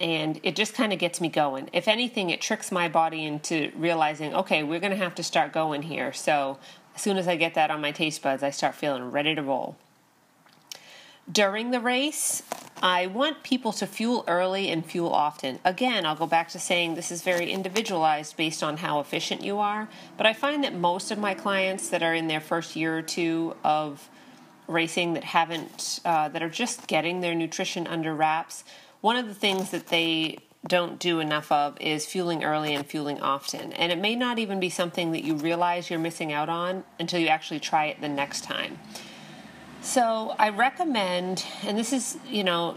and 0.00 0.40
it 0.42 0.56
just 0.56 0.74
kind 0.74 0.92
of 0.92 0.98
gets 0.98 1.20
me 1.20 1.28
going. 1.28 1.70
If 1.72 1.88
anything, 1.88 2.30
it 2.30 2.40
tricks 2.40 2.70
my 2.70 2.88
body 2.88 3.24
into 3.24 3.72
realizing, 3.76 4.34
okay, 4.34 4.62
we're 4.62 4.80
going 4.80 4.92
to 4.92 4.96
have 4.96 5.14
to 5.16 5.22
start 5.22 5.52
going 5.52 5.82
here. 5.82 6.12
So 6.12 6.58
as 6.94 7.02
soon 7.02 7.16
as 7.16 7.28
I 7.28 7.36
get 7.36 7.54
that 7.54 7.70
on 7.70 7.80
my 7.80 7.92
taste 7.92 8.22
buds, 8.22 8.42
I 8.42 8.50
start 8.50 8.74
feeling 8.74 9.10
ready 9.10 9.34
to 9.34 9.42
roll. 9.42 9.76
During 11.30 11.72
the 11.72 11.80
race, 11.80 12.42
I 12.82 13.06
want 13.06 13.42
people 13.42 13.72
to 13.72 13.86
fuel 13.86 14.24
early 14.26 14.70
and 14.70 14.84
fuel 14.84 15.12
often. 15.12 15.58
Again, 15.62 16.06
I'll 16.06 16.16
go 16.16 16.26
back 16.26 16.48
to 16.50 16.58
saying 16.58 16.94
this 16.94 17.10
is 17.10 17.22
very 17.22 17.50
individualized 17.50 18.36
based 18.36 18.62
on 18.62 18.78
how 18.78 19.00
efficient 19.00 19.42
you 19.42 19.58
are, 19.58 19.88
but 20.16 20.26
I 20.26 20.32
find 20.32 20.64
that 20.64 20.74
most 20.74 21.10
of 21.10 21.18
my 21.18 21.34
clients 21.34 21.90
that 21.90 22.02
are 22.02 22.14
in 22.14 22.28
their 22.28 22.40
first 22.40 22.76
year 22.76 22.96
or 22.96 23.02
two 23.02 23.54
of 23.62 24.08
racing 24.68 25.14
that 25.14 25.24
haven't, 25.24 26.00
uh, 26.04 26.28
that 26.28 26.42
are 26.42 26.48
just 26.48 26.86
getting 26.86 27.20
their 27.20 27.34
nutrition 27.34 27.86
under 27.86 28.14
wraps, 28.14 28.64
one 29.00 29.16
of 29.16 29.26
the 29.26 29.34
things 29.34 29.70
that 29.70 29.88
they 29.88 30.38
don't 30.66 30.98
do 30.98 31.20
enough 31.20 31.52
of 31.52 31.78
is 31.80 32.06
fueling 32.06 32.42
early 32.42 32.74
and 32.74 32.86
fueling 32.86 33.20
often. 33.20 33.72
And 33.74 33.92
it 33.92 33.98
may 33.98 34.14
not 34.14 34.38
even 34.38 34.60
be 34.60 34.70
something 34.70 35.12
that 35.12 35.24
you 35.24 35.34
realize 35.34 35.90
you're 35.90 35.98
missing 35.98 36.32
out 36.32 36.48
on 36.48 36.84
until 36.98 37.20
you 37.20 37.28
actually 37.28 37.60
try 37.60 37.86
it 37.86 38.00
the 38.00 38.08
next 38.08 38.44
time. 38.44 38.78
So 39.88 40.34
I 40.38 40.50
recommend, 40.50 41.46
and 41.62 41.78
this 41.78 41.94
is, 41.94 42.18
you 42.28 42.44
know, 42.44 42.76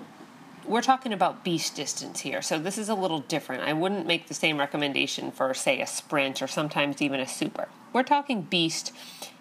we're 0.66 0.82
talking 0.82 1.12
about 1.12 1.44
beast 1.44 1.76
distance 1.76 2.22
here, 2.22 2.42
so 2.42 2.58
this 2.58 2.78
is 2.78 2.88
a 2.88 2.96
little 2.96 3.20
different. 3.20 3.64
I 3.64 3.74
wouldn't 3.74 4.08
make 4.08 4.30
the 4.30 4.34
same 4.34 4.58
recommendation 4.58 5.30
for, 5.30 5.54
say, 5.54 5.82
a 5.82 5.88
sprint 5.88 6.42
or 6.42 6.48
sometimes 6.48 7.02
even 7.02 7.20
a 7.20 7.28
super. 7.28 7.68
We're 7.92 8.04
talking 8.04 8.44
beast. 8.44 8.94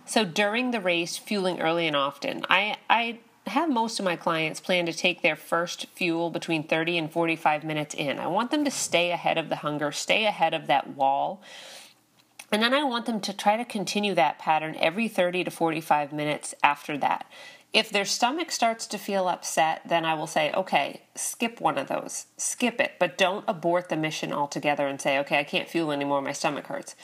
So 0.04 0.24
during 0.24 0.72
the 0.72 0.80
race, 0.80 1.16
fueling 1.16 1.60
early 1.60 1.86
and 1.86 1.94
often. 1.94 2.44
I, 2.50 2.78
I 2.90 3.20
have 3.46 3.70
most 3.70 4.00
of 4.00 4.04
my 4.04 4.16
clients 4.16 4.58
plan 4.58 4.84
to 4.86 4.92
take 4.92 5.22
their 5.22 5.36
first 5.36 5.86
fuel 5.94 6.28
between 6.30 6.64
30 6.64 6.98
and 6.98 7.12
45 7.12 7.62
minutes 7.62 7.94
in. 7.94 8.18
I 8.18 8.26
want 8.26 8.50
them 8.50 8.64
to 8.64 8.70
stay 8.72 9.12
ahead 9.12 9.38
of 9.38 9.48
the 9.48 9.56
hunger, 9.56 9.92
stay 9.92 10.26
ahead 10.26 10.54
of 10.54 10.66
that 10.66 10.96
wall. 10.96 11.40
And 12.52 12.60
then 12.60 12.74
I 12.74 12.82
want 12.82 13.06
them 13.06 13.20
to 13.20 13.32
try 13.32 13.56
to 13.56 13.64
continue 13.64 14.12
that 14.16 14.40
pattern 14.40 14.74
every 14.80 15.06
30 15.06 15.44
to 15.44 15.52
45 15.52 16.12
minutes 16.12 16.52
after 16.64 16.98
that. 16.98 17.26
If 17.72 17.90
their 17.90 18.04
stomach 18.04 18.50
starts 18.50 18.86
to 18.88 18.98
feel 18.98 19.28
upset, 19.28 19.82
then 19.86 20.04
I 20.04 20.14
will 20.14 20.26
say, 20.26 20.50
okay, 20.52 21.02
skip 21.14 21.60
one 21.60 21.78
of 21.78 21.86
those. 21.86 22.26
Skip 22.36 22.80
it, 22.80 22.94
but 22.98 23.16
don't 23.16 23.44
abort 23.46 23.88
the 23.88 23.96
mission 23.96 24.32
altogether 24.32 24.88
and 24.88 25.00
say, 25.00 25.18
okay, 25.20 25.38
I 25.38 25.44
can't 25.44 25.68
fuel 25.68 25.92
anymore, 25.92 26.20
my 26.20 26.32
stomach 26.32 26.66
hurts. 26.66 26.96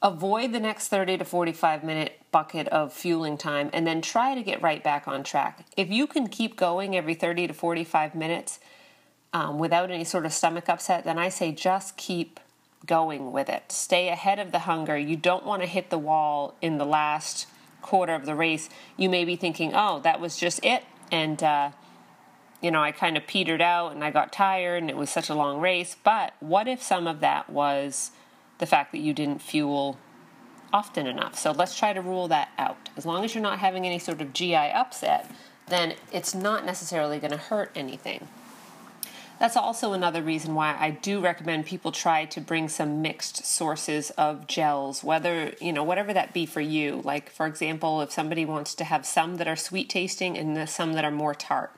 Avoid 0.00 0.52
the 0.52 0.60
next 0.60 0.88
30 0.88 1.18
to 1.18 1.24
45 1.24 1.82
minute 1.82 2.20
bucket 2.30 2.68
of 2.68 2.92
fueling 2.92 3.36
time 3.36 3.70
and 3.72 3.84
then 3.86 4.00
try 4.00 4.34
to 4.36 4.42
get 4.42 4.62
right 4.62 4.84
back 4.84 5.08
on 5.08 5.24
track. 5.24 5.66
If 5.76 5.90
you 5.90 6.06
can 6.06 6.28
keep 6.28 6.56
going 6.56 6.96
every 6.96 7.14
30 7.14 7.48
to 7.48 7.54
45 7.54 8.14
minutes 8.14 8.60
um, 9.32 9.58
without 9.58 9.90
any 9.90 10.04
sort 10.04 10.26
of 10.26 10.32
stomach 10.32 10.68
upset, 10.68 11.04
then 11.04 11.18
I 11.18 11.30
say 11.30 11.50
just 11.50 11.96
keep 11.96 12.38
going 12.84 13.32
with 13.32 13.48
it. 13.48 13.72
Stay 13.72 14.08
ahead 14.08 14.38
of 14.38 14.52
the 14.52 14.60
hunger. 14.60 14.96
You 14.96 15.16
don't 15.16 15.44
want 15.44 15.62
to 15.62 15.68
hit 15.68 15.90
the 15.90 15.98
wall 15.98 16.54
in 16.62 16.78
the 16.78 16.86
last 16.86 17.46
quarter 17.86 18.14
of 18.14 18.26
the 18.26 18.34
race, 18.34 18.68
you 18.96 19.08
may 19.08 19.24
be 19.24 19.36
thinking, 19.36 19.72
oh, 19.74 20.00
that 20.00 20.20
was 20.20 20.36
just 20.36 20.62
it. 20.64 20.84
And, 21.10 21.42
uh, 21.42 21.70
you 22.60 22.70
know, 22.70 22.82
I 22.82 22.92
kind 22.92 23.16
of 23.16 23.26
petered 23.26 23.62
out 23.62 23.92
and 23.92 24.02
I 24.04 24.10
got 24.10 24.32
tired 24.32 24.82
and 24.82 24.90
it 24.90 24.96
was 24.96 25.08
such 25.08 25.30
a 25.30 25.34
long 25.34 25.60
race. 25.60 25.96
But 26.02 26.34
what 26.40 26.68
if 26.68 26.82
some 26.82 27.06
of 27.06 27.20
that 27.20 27.48
was 27.48 28.10
the 28.58 28.66
fact 28.66 28.92
that 28.92 28.98
you 28.98 29.14
didn't 29.14 29.40
fuel 29.40 29.98
often 30.72 31.06
enough? 31.06 31.38
So 31.38 31.52
let's 31.52 31.78
try 31.78 31.92
to 31.92 32.00
rule 32.00 32.28
that 32.28 32.50
out. 32.58 32.90
As 32.96 33.06
long 33.06 33.24
as 33.24 33.34
you're 33.34 33.42
not 33.42 33.60
having 33.60 33.86
any 33.86 33.98
sort 33.98 34.20
of 34.20 34.32
GI 34.32 34.54
upset, 34.54 35.30
then 35.68 35.94
it's 36.12 36.34
not 36.34 36.64
necessarily 36.64 37.18
going 37.18 37.32
to 37.32 37.36
hurt 37.36 37.70
anything. 37.74 38.28
That's 39.38 39.56
also 39.56 39.92
another 39.92 40.22
reason 40.22 40.54
why 40.54 40.76
I 40.78 40.90
do 40.90 41.20
recommend 41.20 41.66
people 41.66 41.92
try 41.92 42.24
to 42.26 42.40
bring 42.40 42.68
some 42.68 43.02
mixed 43.02 43.44
sources 43.44 44.10
of 44.10 44.46
gels, 44.46 45.04
whether, 45.04 45.52
you 45.60 45.72
know, 45.72 45.84
whatever 45.84 46.14
that 46.14 46.32
be 46.32 46.46
for 46.46 46.62
you. 46.62 47.02
Like, 47.04 47.28
for 47.28 47.46
example, 47.46 48.00
if 48.00 48.10
somebody 48.10 48.46
wants 48.46 48.74
to 48.76 48.84
have 48.84 49.04
some 49.04 49.36
that 49.36 49.46
are 49.46 49.56
sweet 49.56 49.90
tasting 49.90 50.38
and 50.38 50.68
some 50.68 50.94
that 50.94 51.04
are 51.04 51.10
more 51.10 51.34
tart. 51.34 51.70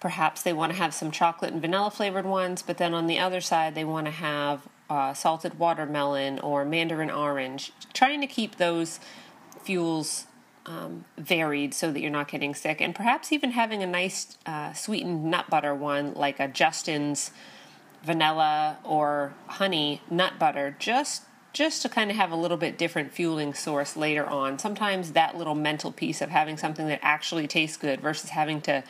Perhaps 0.00 0.42
they 0.42 0.52
want 0.52 0.72
to 0.72 0.78
have 0.78 0.92
some 0.92 1.10
chocolate 1.10 1.52
and 1.52 1.60
vanilla 1.60 1.90
flavored 1.90 2.26
ones, 2.26 2.62
but 2.62 2.78
then 2.78 2.92
on 2.92 3.06
the 3.06 3.18
other 3.18 3.40
side, 3.40 3.74
they 3.74 3.84
want 3.84 4.06
to 4.06 4.12
have 4.12 4.66
uh, 4.88 5.14
salted 5.14 5.58
watermelon 5.58 6.40
or 6.40 6.64
mandarin 6.64 7.10
orange. 7.10 7.72
Trying 7.92 8.20
to 8.22 8.26
keep 8.26 8.56
those 8.56 8.98
fuels 9.62 10.24
um, 10.66 11.04
varied 11.16 11.74
so 11.74 11.90
that 11.92 12.00
you're 12.00 12.10
not 12.10 12.28
getting 12.28 12.54
sick, 12.54 12.80
and 12.80 12.94
perhaps 12.94 13.32
even 13.32 13.52
having 13.52 13.82
a 13.82 13.86
nice 13.86 14.36
uh, 14.46 14.72
sweetened 14.72 15.24
nut 15.24 15.48
butter 15.48 15.74
one 15.74 16.14
like 16.14 16.38
a 16.40 16.48
Justin's 16.48 17.30
vanilla 18.02 18.78
or 18.84 19.34
honey 19.46 20.00
nut 20.10 20.34
butter 20.38 20.74
just 20.78 21.24
just 21.52 21.82
to 21.82 21.88
kind 21.88 22.10
of 22.10 22.16
have 22.16 22.30
a 22.30 22.36
little 22.36 22.56
bit 22.56 22.78
different 22.78 23.12
fueling 23.12 23.52
source 23.52 23.96
later 23.96 24.24
on. 24.24 24.56
Sometimes 24.56 25.12
that 25.12 25.36
little 25.36 25.56
mental 25.56 25.90
piece 25.90 26.20
of 26.20 26.30
having 26.30 26.56
something 26.56 26.86
that 26.86 27.00
actually 27.02 27.48
tastes 27.48 27.76
good 27.76 28.00
versus 28.00 28.30
having 28.30 28.60
to 28.60 28.84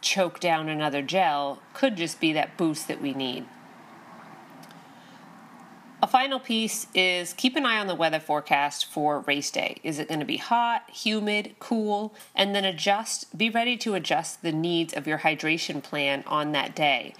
choke 0.00 0.40
down 0.40 0.68
another 0.68 1.02
gel 1.02 1.62
could 1.74 1.96
just 1.96 2.20
be 2.20 2.32
that 2.32 2.56
boost 2.56 2.88
that 2.88 3.00
we 3.00 3.14
need. 3.14 3.44
A 6.00 6.06
final 6.06 6.38
piece 6.38 6.86
is 6.94 7.32
keep 7.32 7.56
an 7.56 7.66
eye 7.66 7.80
on 7.80 7.88
the 7.88 7.94
weather 7.94 8.20
forecast 8.20 8.86
for 8.86 9.20
race 9.20 9.50
day. 9.50 9.78
Is 9.82 9.98
it 9.98 10.06
going 10.06 10.20
to 10.20 10.26
be 10.26 10.36
hot, 10.36 10.88
humid, 10.90 11.56
cool? 11.58 12.14
And 12.36 12.54
then 12.54 12.64
adjust, 12.64 13.36
be 13.36 13.50
ready 13.50 13.76
to 13.78 13.94
adjust 13.94 14.42
the 14.42 14.52
needs 14.52 14.94
of 14.94 15.08
your 15.08 15.18
hydration 15.18 15.82
plan 15.82 16.22
on 16.28 16.52
that 16.52 16.76
day. 16.76 17.14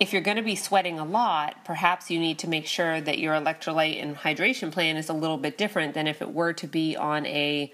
If 0.00 0.12
you're 0.12 0.20
going 0.20 0.36
to 0.36 0.42
be 0.42 0.56
sweating 0.56 0.98
a 0.98 1.04
lot, 1.04 1.64
perhaps 1.64 2.10
you 2.10 2.18
need 2.18 2.40
to 2.40 2.48
make 2.48 2.66
sure 2.66 3.00
that 3.00 3.20
your 3.20 3.34
electrolyte 3.34 4.02
and 4.02 4.16
hydration 4.16 4.72
plan 4.72 4.96
is 4.96 5.08
a 5.08 5.12
little 5.14 5.38
bit 5.38 5.56
different 5.56 5.94
than 5.94 6.08
if 6.08 6.20
it 6.20 6.32
were 6.32 6.52
to 6.54 6.66
be 6.66 6.96
on 6.96 7.24
a 7.26 7.72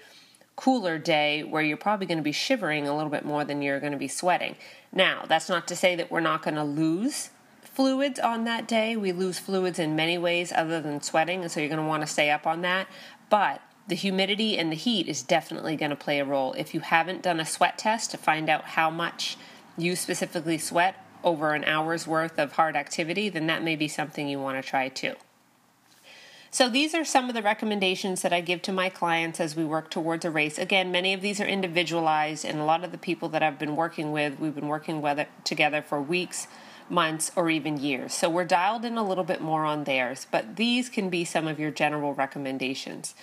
cooler 0.55 0.99
day 0.99 1.41
where 1.43 1.63
you're 1.63 1.75
probably 1.75 2.05
going 2.05 2.19
to 2.19 2.23
be 2.23 2.31
shivering 2.31 2.87
a 2.87 2.95
little 2.95 3.09
bit 3.09 3.25
more 3.25 3.43
than 3.43 3.63
you're 3.63 3.79
going 3.79 3.93
to 3.93 3.97
be 3.97 4.07
sweating. 4.07 4.55
Now, 4.93 5.25
that's 5.27 5.49
not 5.49 5.67
to 5.69 5.75
say 5.75 5.95
that 5.95 6.11
we're 6.11 6.19
not 6.19 6.43
going 6.43 6.53
to 6.53 6.63
lose 6.63 7.31
fluids 7.73 8.19
on 8.19 8.43
that 8.45 8.67
day. 8.67 8.95
We 8.95 9.11
lose 9.11 9.39
fluids 9.39 9.79
in 9.79 9.95
many 9.95 10.17
ways 10.17 10.51
other 10.51 10.81
than 10.81 11.01
sweating, 11.01 11.41
and 11.41 11.51
so 11.51 11.59
you're 11.59 11.69
going 11.69 11.81
to 11.81 11.87
want 11.87 12.01
to 12.01 12.07
stay 12.07 12.29
up 12.29 12.45
on 12.45 12.61
that. 12.61 12.87
But 13.29 13.61
the 13.87 13.95
humidity 13.95 14.57
and 14.57 14.71
the 14.71 14.75
heat 14.75 15.07
is 15.07 15.23
definitely 15.23 15.75
going 15.75 15.89
to 15.89 15.95
play 15.95 16.19
a 16.19 16.25
role. 16.25 16.53
If 16.53 16.73
you 16.73 16.81
haven't 16.81 17.23
done 17.23 17.39
a 17.39 17.45
sweat 17.45 17.77
test 17.77 18.11
to 18.11 18.17
find 18.17 18.49
out 18.49 18.63
how 18.65 18.89
much 18.89 19.37
you 19.77 19.95
specifically 19.95 20.57
sweat 20.57 20.95
over 21.23 21.53
an 21.53 21.63
hour's 21.63 22.07
worth 22.07 22.37
of 22.39 22.53
hard 22.53 22.75
activity, 22.75 23.29
then 23.29 23.47
that 23.47 23.63
may 23.63 23.75
be 23.75 23.87
something 23.87 24.27
you 24.27 24.39
want 24.39 24.63
to 24.63 24.67
try 24.67 24.89
too. 24.89 25.15
So, 26.53 26.67
these 26.67 26.93
are 26.93 27.05
some 27.05 27.29
of 27.29 27.33
the 27.33 27.41
recommendations 27.41 28.23
that 28.23 28.33
I 28.33 28.41
give 28.41 28.61
to 28.63 28.73
my 28.73 28.89
clients 28.89 29.39
as 29.39 29.55
we 29.55 29.63
work 29.63 29.89
towards 29.89 30.25
a 30.25 30.31
race. 30.31 30.59
Again, 30.59 30.91
many 30.91 31.13
of 31.13 31.21
these 31.21 31.39
are 31.39 31.45
individualized, 31.45 32.43
and 32.43 32.59
a 32.59 32.65
lot 32.65 32.83
of 32.83 32.91
the 32.91 32.97
people 32.97 33.29
that 33.29 33.41
I've 33.41 33.57
been 33.57 33.77
working 33.77 34.11
with, 34.11 34.37
we've 34.37 34.53
been 34.53 34.67
working 34.67 35.01
together 35.45 35.81
for 35.81 36.01
weeks, 36.01 36.47
months, 36.89 37.31
or 37.35 37.49
even 37.49 37.77
years. 37.77 38.13
So, 38.13 38.29
we're 38.29 38.45
dialed 38.45 38.85
in 38.85 38.97
a 38.97 39.07
little 39.07 39.23
bit 39.23 39.41
more 39.41 39.65
on 39.65 39.83
theirs, 39.83 40.27
but 40.31 40.55
these 40.55 40.89
can 40.89 41.09
be 41.09 41.25
some 41.25 41.47
of 41.47 41.59
your 41.59 41.71
general 41.71 42.13
recommendations. 42.13 43.15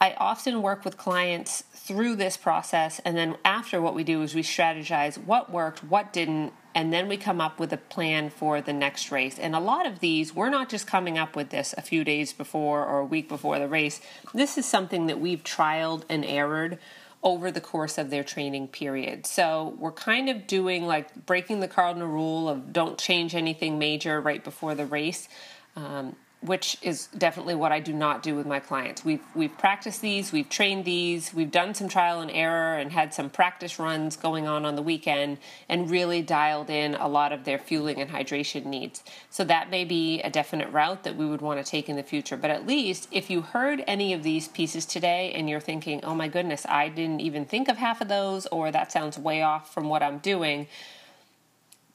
I 0.00 0.14
often 0.18 0.60
work 0.60 0.84
with 0.84 0.98
clients 0.98 1.62
through 1.72 2.16
this 2.16 2.36
process, 2.36 3.00
and 3.04 3.16
then 3.16 3.36
after 3.44 3.80
what 3.80 3.94
we 3.94 4.04
do 4.04 4.22
is 4.22 4.34
we 4.34 4.42
strategize 4.42 5.16
what 5.16 5.50
worked, 5.50 5.82
what 5.82 6.12
didn't, 6.12 6.52
and 6.74 6.92
then 6.92 7.08
we 7.08 7.16
come 7.16 7.40
up 7.40 7.58
with 7.58 7.72
a 7.72 7.78
plan 7.78 8.28
for 8.28 8.60
the 8.60 8.72
next 8.72 9.10
race. 9.10 9.38
And 9.38 9.56
a 9.56 9.60
lot 9.60 9.86
of 9.86 10.00
these, 10.00 10.34
we're 10.34 10.50
not 10.50 10.68
just 10.68 10.86
coming 10.86 11.16
up 11.16 11.34
with 11.34 11.48
this 11.48 11.74
a 11.78 11.82
few 11.82 12.04
days 12.04 12.34
before 12.34 12.84
or 12.84 12.98
a 12.98 13.04
week 13.04 13.28
before 13.28 13.58
the 13.58 13.68
race. 13.68 14.00
This 14.34 14.58
is 14.58 14.66
something 14.66 15.06
that 15.06 15.18
we've 15.18 15.42
trialed 15.42 16.02
and 16.10 16.24
errored 16.24 16.78
over 17.26 17.50
the 17.50 17.60
course 17.60 17.98
of 17.98 18.08
their 18.08 18.22
training 18.22 18.68
period. 18.68 19.26
So 19.26 19.74
we're 19.80 19.90
kind 19.90 20.28
of 20.28 20.46
doing 20.46 20.86
like 20.86 21.26
breaking 21.26 21.58
the 21.58 21.66
cardinal 21.66 22.06
rule 22.06 22.48
of 22.48 22.72
don't 22.72 22.96
change 22.96 23.34
anything 23.34 23.80
major 23.80 24.20
right 24.20 24.44
before 24.44 24.76
the 24.76 24.86
race. 24.86 25.28
Um, 25.74 26.14
which 26.46 26.78
is 26.80 27.08
definitely 27.18 27.54
what 27.54 27.72
I 27.72 27.80
do 27.80 27.92
not 27.92 28.22
do 28.22 28.34
with 28.34 28.46
my 28.46 28.60
clients. 28.60 29.04
We've 29.04 29.22
we've 29.34 29.56
practiced 29.58 30.00
these, 30.00 30.32
we've 30.32 30.48
trained 30.48 30.84
these, 30.84 31.34
we've 31.34 31.50
done 31.50 31.74
some 31.74 31.88
trial 31.88 32.20
and 32.20 32.30
error 32.30 32.78
and 32.78 32.92
had 32.92 33.12
some 33.12 33.28
practice 33.28 33.78
runs 33.78 34.16
going 34.16 34.46
on 34.46 34.64
on 34.64 34.76
the 34.76 34.82
weekend 34.82 35.38
and 35.68 35.90
really 35.90 36.22
dialed 36.22 36.70
in 36.70 36.94
a 36.94 37.08
lot 37.08 37.32
of 37.32 37.44
their 37.44 37.58
fueling 37.58 38.00
and 38.00 38.10
hydration 38.10 38.66
needs. 38.66 39.02
So 39.28 39.44
that 39.44 39.70
may 39.70 39.84
be 39.84 40.20
a 40.22 40.30
definite 40.30 40.70
route 40.70 41.02
that 41.04 41.16
we 41.16 41.26
would 41.26 41.40
want 41.40 41.64
to 41.64 41.70
take 41.70 41.88
in 41.88 41.96
the 41.96 42.02
future. 42.02 42.36
But 42.36 42.50
at 42.50 42.66
least 42.66 43.08
if 43.10 43.28
you 43.28 43.42
heard 43.42 43.82
any 43.86 44.12
of 44.12 44.22
these 44.22 44.48
pieces 44.48 44.86
today 44.86 45.32
and 45.34 45.50
you're 45.50 45.60
thinking, 45.60 46.00
"Oh 46.04 46.14
my 46.14 46.28
goodness, 46.28 46.64
I 46.68 46.88
didn't 46.88 47.20
even 47.20 47.44
think 47.44 47.68
of 47.68 47.76
half 47.76 48.00
of 48.00 48.08
those," 48.08 48.46
or 48.46 48.70
that 48.70 48.92
sounds 48.92 49.18
way 49.18 49.42
off 49.42 49.72
from 49.72 49.88
what 49.88 50.02
I'm 50.02 50.18
doing, 50.18 50.68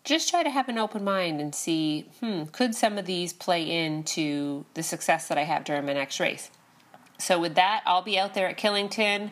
just 0.03 0.29
try 0.29 0.43
to 0.43 0.49
have 0.49 0.67
an 0.67 0.77
open 0.77 1.03
mind 1.03 1.39
and 1.39 1.53
see, 1.53 2.09
hmm, 2.19 2.43
could 2.45 2.73
some 2.73 2.97
of 2.97 3.05
these 3.05 3.33
play 3.33 3.69
into 3.69 4.65
the 4.73 4.83
success 4.83 5.27
that 5.27 5.37
I 5.37 5.43
have 5.43 5.63
during 5.63 5.85
my 5.85 5.93
next 5.93 6.19
race? 6.19 6.49
So, 7.19 7.39
with 7.39 7.55
that, 7.55 7.83
I'll 7.85 8.01
be 8.01 8.17
out 8.17 8.33
there 8.33 8.47
at 8.47 8.57
Killington 8.57 9.29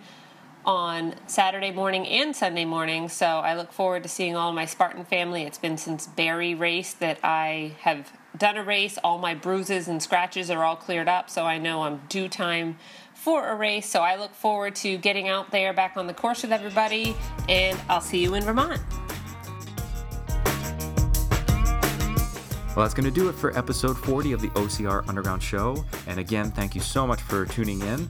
on 0.63 1.15
Saturday 1.25 1.71
morning 1.71 2.05
and 2.07 2.35
Sunday 2.35 2.65
morning. 2.65 3.09
So, 3.09 3.25
I 3.25 3.55
look 3.55 3.71
forward 3.73 4.03
to 4.03 4.09
seeing 4.09 4.35
all 4.35 4.53
my 4.53 4.65
Spartan 4.65 5.05
family. 5.05 5.41
It's 5.43 5.57
been 5.57 5.77
since 5.77 6.05
Barry 6.05 6.53
race 6.53 6.93
that 6.93 7.17
I 7.23 7.73
have 7.79 8.13
done 8.37 8.57
a 8.57 8.63
race. 8.63 8.99
All 9.03 9.17
my 9.17 9.33
bruises 9.33 9.87
and 9.87 10.03
scratches 10.03 10.51
are 10.51 10.63
all 10.63 10.75
cleared 10.75 11.07
up, 11.07 11.31
so 11.31 11.45
I 11.45 11.57
know 11.57 11.81
I'm 11.81 12.01
due 12.09 12.29
time 12.29 12.77
for 13.15 13.47
a 13.47 13.55
race. 13.55 13.89
So, 13.89 14.01
I 14.01 14.17
look 14.17 14.35
forward 14.35 14.75
to 14.75 14.97
getting 14.97 15.27
out 15.27 15.49
there 15.49 15.73
back 15.73 15.97
on 15.97 16.05
the 16.05 16.13
course 16.13 16.43
with 16.43 16.51
everybody, 16.51 17.15
and 17.47 17.79
I'll 17.89 18.01
see 18.01 18.21
you 18.21 18.35
in 18.35 18.43
Vermont. 18.43 18.81
Well, 22.79 22.85
that's 22.85 22.93
going 22.93 23.13
to 23.13 23.19
do 23.19 23.27
it 23.27 23.33
for 23.33 23.57
episode 23.57 23.97
40 23.97 24.31
of 24.31 24.39
the 24.39 24.47
OCR 24.51 25.05
Underground 25.09 25.43
Show. 25.43 25.83
And 26.07 26.17
again, 26.17 26.49
thank 26.49 26.75
you 26.75 26.79
so 26.79 27.05
much 27.05 27.21
for 27.21 27.45
tuning 27.45 27.81
in. 27.81 28.07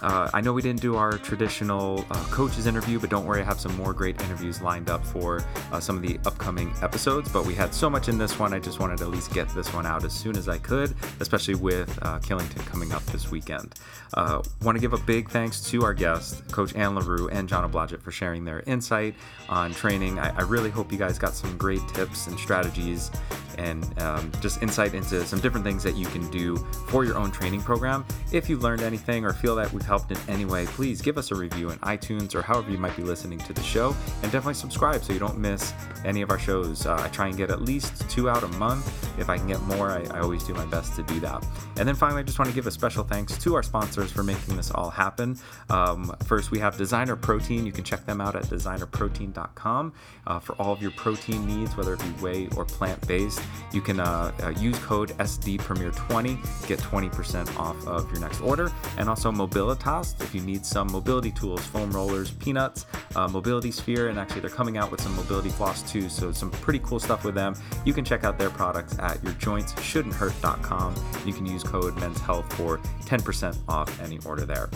Uh, 0.00 0.30
I 0.32 0.40
know 0.40 0.52
we 0.52 0.62
didn't 0.62 0.80
do 0.80 0.96
our 0.96 1.18
traditional 1.18 2.04
uh, 2.08 2.14
coaches 2.30 2.66
interview, 2.66 3.00
but 3.00 3.10
don't 3.10 3.26
worry, 3.26 3.40
I 3.40 3.44
have 3.44 3.60
some 3.60 3.76
more 3.76 3.92
great 3.92 4.20
interviews 4.22 4.62
lined 4.62 4.88
up 4.88 5.04
for 5.04 5.44
uh, 5.72 5.80
some 5.80 5.96
of 5.96 6.02
the 6.02 6.20
upcoming 6.24 6.72
episodes. 6.82 7.32
But 7.32 7.44
we 7.44 7.54
had 7.54 7.74
so 7.74 7.90
much 7.90 8.08
in 8.08 8.16
this 8.16 8.38
one, 8.38 8.54
I 8.54 8.60
just 8.60 8.78
wanted 8.78 8.98
to 8.98 9.04
at 9.04 9.10
least 9.10 9.34
get 9.34 9.48
this 9.56 9.74
one 9.74 9.86
out 9.86 10.04
as 10.04 10.12
soon 10.12 10.36
as 10.36 10.48
I 10.48 10.58
could, 10.58 10.94
especially 11.18 11.56
with 11.56 11.98
uh, 12.02 12.20
Killington 12.20 12.64
coming 12.66 12.92
up 12.92 13.04
this 13.06 13.30
weekend. 13.32 13.74
Uh, 14.14 14.42
Want 14.62 14.76
to 14.76 14.80
give 14.80 14.92
a 14.92 14.98
big 14.98 15.30
thanks 15.30 15.60
to 15.70 15.82
our 15.82 15.94
guests, 15.94 16.42
Coach 16.52 16.76
Anne 16.76 16.94
L'Heureux 16.94 17.28
and 17.28 17.48
John 17.48 17.70
Blodgett, 17.72 18.00
for 18.00 18.12
sharing 18.12 18.44
their 18.44 18.60
insight 18.66 19.14
on 19.48 19.72
training. 19.72 20.18
I, 20.18 20.36
I, 20.36 20.42
really 20.42 20.70
hope 20.70 20.92
you 20.92 20.98
guys 20.98 21.18
got 21.18 21.34
some 21.34 21.56
great 21.56 21.80
tips 21.88 22.26
and 22.26 22.38
strategies 22.38 23.10
and 23.58 23.98
um, 24.00 24.30
just 24.40 24.62
insight 24.62 24.94
into 24.94 25.24
some 25.26 25.40
different 25.40 25.64
things 25.64 25.82
that 25.82 25.96
you 25.96 26.06
can 26.06 26.30
do 26.30 26.56
for 26.88 27.04
your 27.04 27.16
own 27.16 27.30
training 27.30 27.62
program. 27.62 28.04
If 28.32 28.48
you've 28.48 28.62
learned 28.62 28.82
anything 28.82 29.24
or 29.24 29.32
feel 29.32 29.56
that 29.56 29.72
we've 29.72 29.82
helped 29.82 30.10
in 30.10 30.18
any 30.28 30.44
way, 30.44 30.66
please 30.66 31.00
give 31.00 31.18
us 31.18 31.30
a 31.30 31.34
review 31.34 31.70
in 31.70 31.78
iTunes 31.80 32.34
or 32.34 32.42
however 32.42 32.70
you 32.70 32.78
might 32.78 32.96
be 32.96 33.02
listening 33.02 33.38
to 33.40 33.52
the 33.52 33.62
show, 33.62 33.94
and 34.22 34.32
definitely 34.32 34.54
subscribe 34.54 35.02
so 35.02 35.12
you 35.12 35.18
don't 35.18 35.38
miss 35.38 35.72
any 36.04 36.22
of 36.22 36.30
our 36.30 36.38
shows. 36.38 36.86
Uh, 36.86 36.96
I 37.00 37.08
try 37.08 37.28
and 37.28 37.36
get 37.36 37.50
at 37.50 37.62
least 37.62 38.08
two 38.10 38.28
out 38.28 38.42
a 38.42 38.48
month. 38.58 38.86
If 39.18 39.28
I 39.28 39.36
can 39.36 39.46
get 39.46 39.60
more, 39.62 39.90
I, 39.90 40.02
I 40.16 40.20
always 40.20 40.44
do 40.44 40.54
my 40.54 40.66
best 40.66 40.96
to 40.96 41.02
do 41.02 41.20
that. 41.20 41.44
And 41.76 41.86
then 41.86 41.94
finally, 41.94 42.20
I 42.20 42.22
just 42.22 42.38
want 42.38 42.48
to 42.50 42.54
give 42.54 42.66
a 42.66 42.70
special 42.70 43.04
thanks 43.04 43.36
to 43.38 43.54
our 43.54 43.62
sponsors 43.62 44.10
for 44.10 44.22
making 44.22 44.56
this 44.56 44.70
all 44.70 44.90
happen. 44.90 45.38
Um, 45.70 46.14
first, 46.24 46.50
we 46.50 46.58
have 46.58 46.76
Designer 46.76 47.16
Protein. 47.16 47.66
You 47.66 47.72
can 47.72 47.84
check 47.84 48.04
them 48.06 48.20
out 48.20 48.36
at 48.36 48.44
designerprotein.com 48.44 49.92
uh, 50.26 50.38
for 50.38 50.54
all 50.56 50.72
of 50.72 50.82
your 50.82 50.92
protein 50.92 51.46
needs, 51.46 51.76
whether 51.76 51.94
it 51.94 52.00
be 52.00 52.10
whey 52.22 52.48
or 52.56 52.64
plant 52.64 53.06
based. 53.06 53.41
You 53.72 53.80
can 53.80 54.00
uh, 54.00 54.32
uh 54.42 54.48
use 54.50 54.78
code 54.80 55.10
SDPremier20, 55.18 56.66
get 56.66 56.78
20% 56.78 57.58
off 57.58 57.86
of 57.86 58.10
your 58.10 58.20
next 58.20 58.40
order, 58.40 58.70
and 58.98 59.08
also 59.08 59.30
Mobilitas 59.30 60.20
if 60.22 60.34
you 60.34 60.40
need 60.40 60.64
some 60.64 60.90
mobility 60.90 61.30
tools, 61.30 61.64
foam 61.66 61.90
rollers, 61.90 62.30
peanuts, 62.32 62.86
uh, 63.16 63.28
mobility 63.28 63.70
sphere, 63.70 64.08
and 64.08 64.18
actually 64.18 64.40
they're 64.40 64.50
coming 64.50 64.76
out 64.76 64.90
with 64.90 65.00
some 65.00 65.14
mobility 65.16 65.50
floss 65.50 65.82
too. 65.90 66.08
So 66.08 66.32
some 66.32 66.50
pretty 66.50 66.80
cool 66.80 67.00
stuff 67.00 67.24
with 67.24 67.34
them. 67.34 67.54
You 67.84 67.92
can 67.92 68.04
check 68.04 68.24
out 68.24 68.38
their 68.38 68.50
products 68.50 68.98
at 68.98 69.18
yourjointsshouldn'thurt.com. 69.18 70.94
You 71.24 71.32
can 71.32 71.46
use 71.46 71.62
code 71.62 71.96
men's 71.98 72.20
health 72.20 72.52
for 72.54 72.78
10% 73.04 73.56
off 73.68 74.00
any 74.00 74.18
order 74.24 74.44
there. 74.44 74.70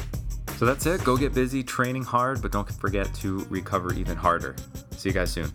So 0.57 0.65
that's 0.65 0.87
it. 0.87 1.05
Go 1.05 1.17
get 1.17 1.35
busy 1.35 1.63
training 1.63 2.05
hard, 2.05 2.41
but 2.41 2.51
don't 2.51 2.71
forget 2.73 3.13
to 3.17 3.47
recover 3.51 3.93
even 3.93 4.17
harder. 4.17 4.57
See 4.93 5.11
you 5.11 5.15
guys 5.15 5.31
soon. 5.31 5.53